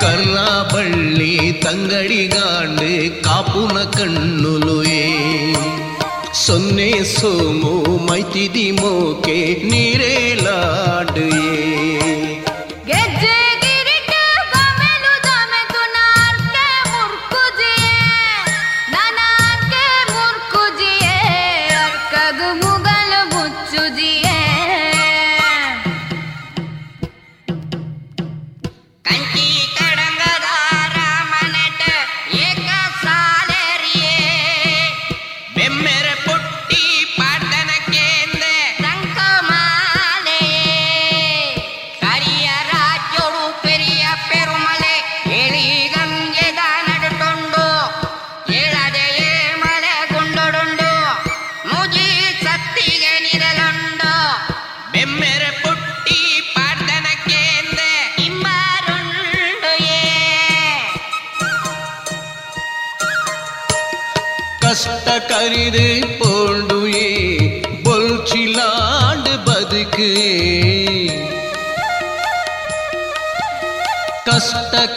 ಕರ್ರ 0.00 0.36
ಬಳ್ಳಿ 0.72 1.52
ತಂಗಡಿಗಾಂಡು 1.52 2.88
ಕಾಪುನ 3.24 3.76
ಕಣ್ಣುಲುಯೇ. 3.96 5.04
ಸೊನ್ನೆ 6.46 6.90
ಸೋಮು 7.04 7.74
ಮೈತಿದಿ 8.06 8.66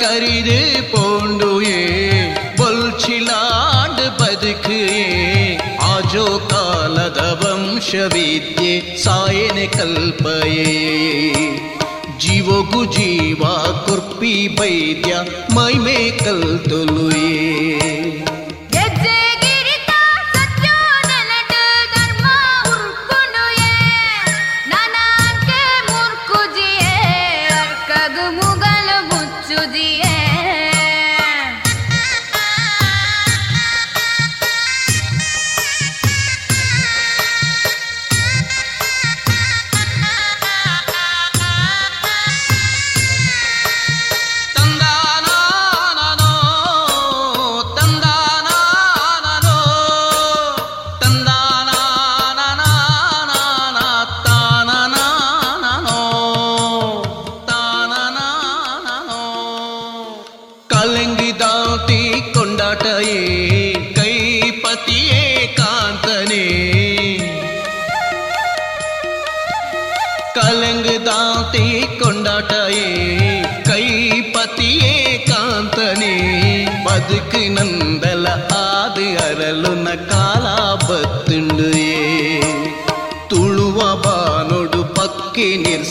ಕರಿದು 0.01 0.59
ಪೋಂಡುಯೇ 0.93 1.81
ಬೊಲ್ಚಿಲಾಂಡ್ 2.57 4.03
ಬದುಕು 4.21 4.81
ಆಜೋ 5.85 6.27
ಕಾಲದ 6.49 7.21
ವಂಶವಿದ್ಯೆ 7.43 8.73
ಸಾಯನೆ 8.97 9.67
ಕಲ್ಪಯೇ 9.67 10.69
ಜೀವಗು 12.19 12.85
ಜೀವ 12.93 13.43
ಕುರ್ಪಿ 13.87 14.35
ವೈದ್ಯ 14.59 15.15
ಮೈಮೆ 15.55 15.99
ಕಲ್ತುಲುಯೇ 16.19 17.31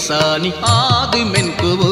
சாணி 0.06 0.50
ஆது 0.72 1.20
மென்குவோ 1.32 1.90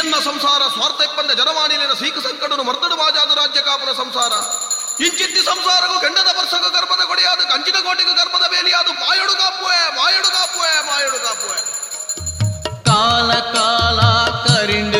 ವಿಧಿಯನ್ನ 0.00 0.18
ಸಂಸಾರ 0.30 0.62
ಸ್ವಾರ್ಥಪ್ಪಂದ 0.74 1.32
ಜನವಾಣಿಲಿನ 1.40 1.94
ಸೀಕ 2.00 2.16
ಸಂಕಟನು 2.26 2.62
ಮರ್ತಡು 2.68 2.94
ಮಾಜಾದು 3.00 3.34
ರಾಜ್ಯ 3.40 3.60
ಕಾಪುರ 3.68 3.90
ಸಂಸಾರ. 3.92 4.32
ಇಂಚಿತ್ತಿ 5.04 5.42
ಸಂಸಾರಗೂ 5.48 5.96
ಗಂಡದ 6.04 6.30
ವರ್ಷಗೂ 6.38 6.68
ಗರ್ಭದ 6.76 7.02
ಕೊಡೆಯಾದ 7.10 7.40
ಕಂಚಿನ 7.52 7.78
ಕೋಟಿಗೂ 7.86 8.12
ಗರ್ಭದ 8.20 8.44
ಬೇಲಿಯಾದು 8.52 8.92
ಮಾಯಡು 9.02 9.34
ಕಾಪುವೆ 9.42 9.80
ಮಾಯಡು 9.98 10.28
ಕಾಪುವೆ 10.36 10.72
ಮಾಯಡು 10.88 11.18
ಕಾಪುವೆ. 11.26 11.58
ಕಾಲ 12.88 13.30
ಕಾಲ 13.56 14.00
ಕರಿಂಡು 14.48 14.99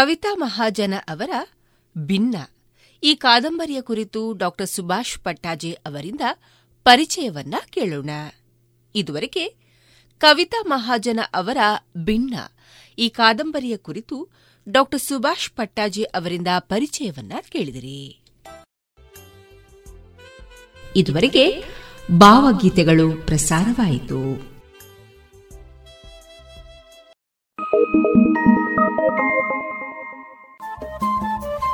ಕವಿತಾ 0.00 0.34
ಮಹಾಜನ 0.34 0.94
ಅವರ 1.08 1.30
ಭಿನ್ನ. 1.98 2.36
ಈ 3.02 3.14
ಕಾದಂಬರಿಯ 3.14 3.80
ಕುರಿತು 3.80 4.32
ಡಾಕ್ಟರ್ 4.32 4.66
ಸುಭಾಷ್ 4.66 5.18
ಪಟ್ಟಾಜೆ 5.18 5.72
ಅವರಿಂದ 5.72 6.20
ಪರಿಚಯವನ್ನ 6.84 7.54
ಕೇಳೋಣ. 7.70 8.10
ಇದುವರೆಗೆ 8.94 9.48
ಕವಿತಾ 10.18 10.62
ಮಹಾಜನ 10.66 11.20
ಅವರ 11.34 11.56
ಭಿನ್ನ. 11.96 12.34
ಈ 12.98 13.08
ಕಾದಂಬರಿಯ 13.08 13.76
ಕುರಿತು 13.76 14.28
ಡಾಕ್ಟರ್ 14.68 15.00
ಸುಭಾಷ್ 15.00 15.50
ಪಟ್ಟಾಜೆ 15.50 16.02
ಅವರಿಂದ 16.02 16.48
ಪರಿಚಯವನ್ನ 16.58 17.32
ಕೇಳಿದಿರಿ. 17.48 18.20
ಇದುವರೆಗೆ 20.96 21.64
ಭಾವಗೀತೆಗಳು 22.12 23.26
ಪ್ರಸಾರವಾಯಿತು. 23.26 24.49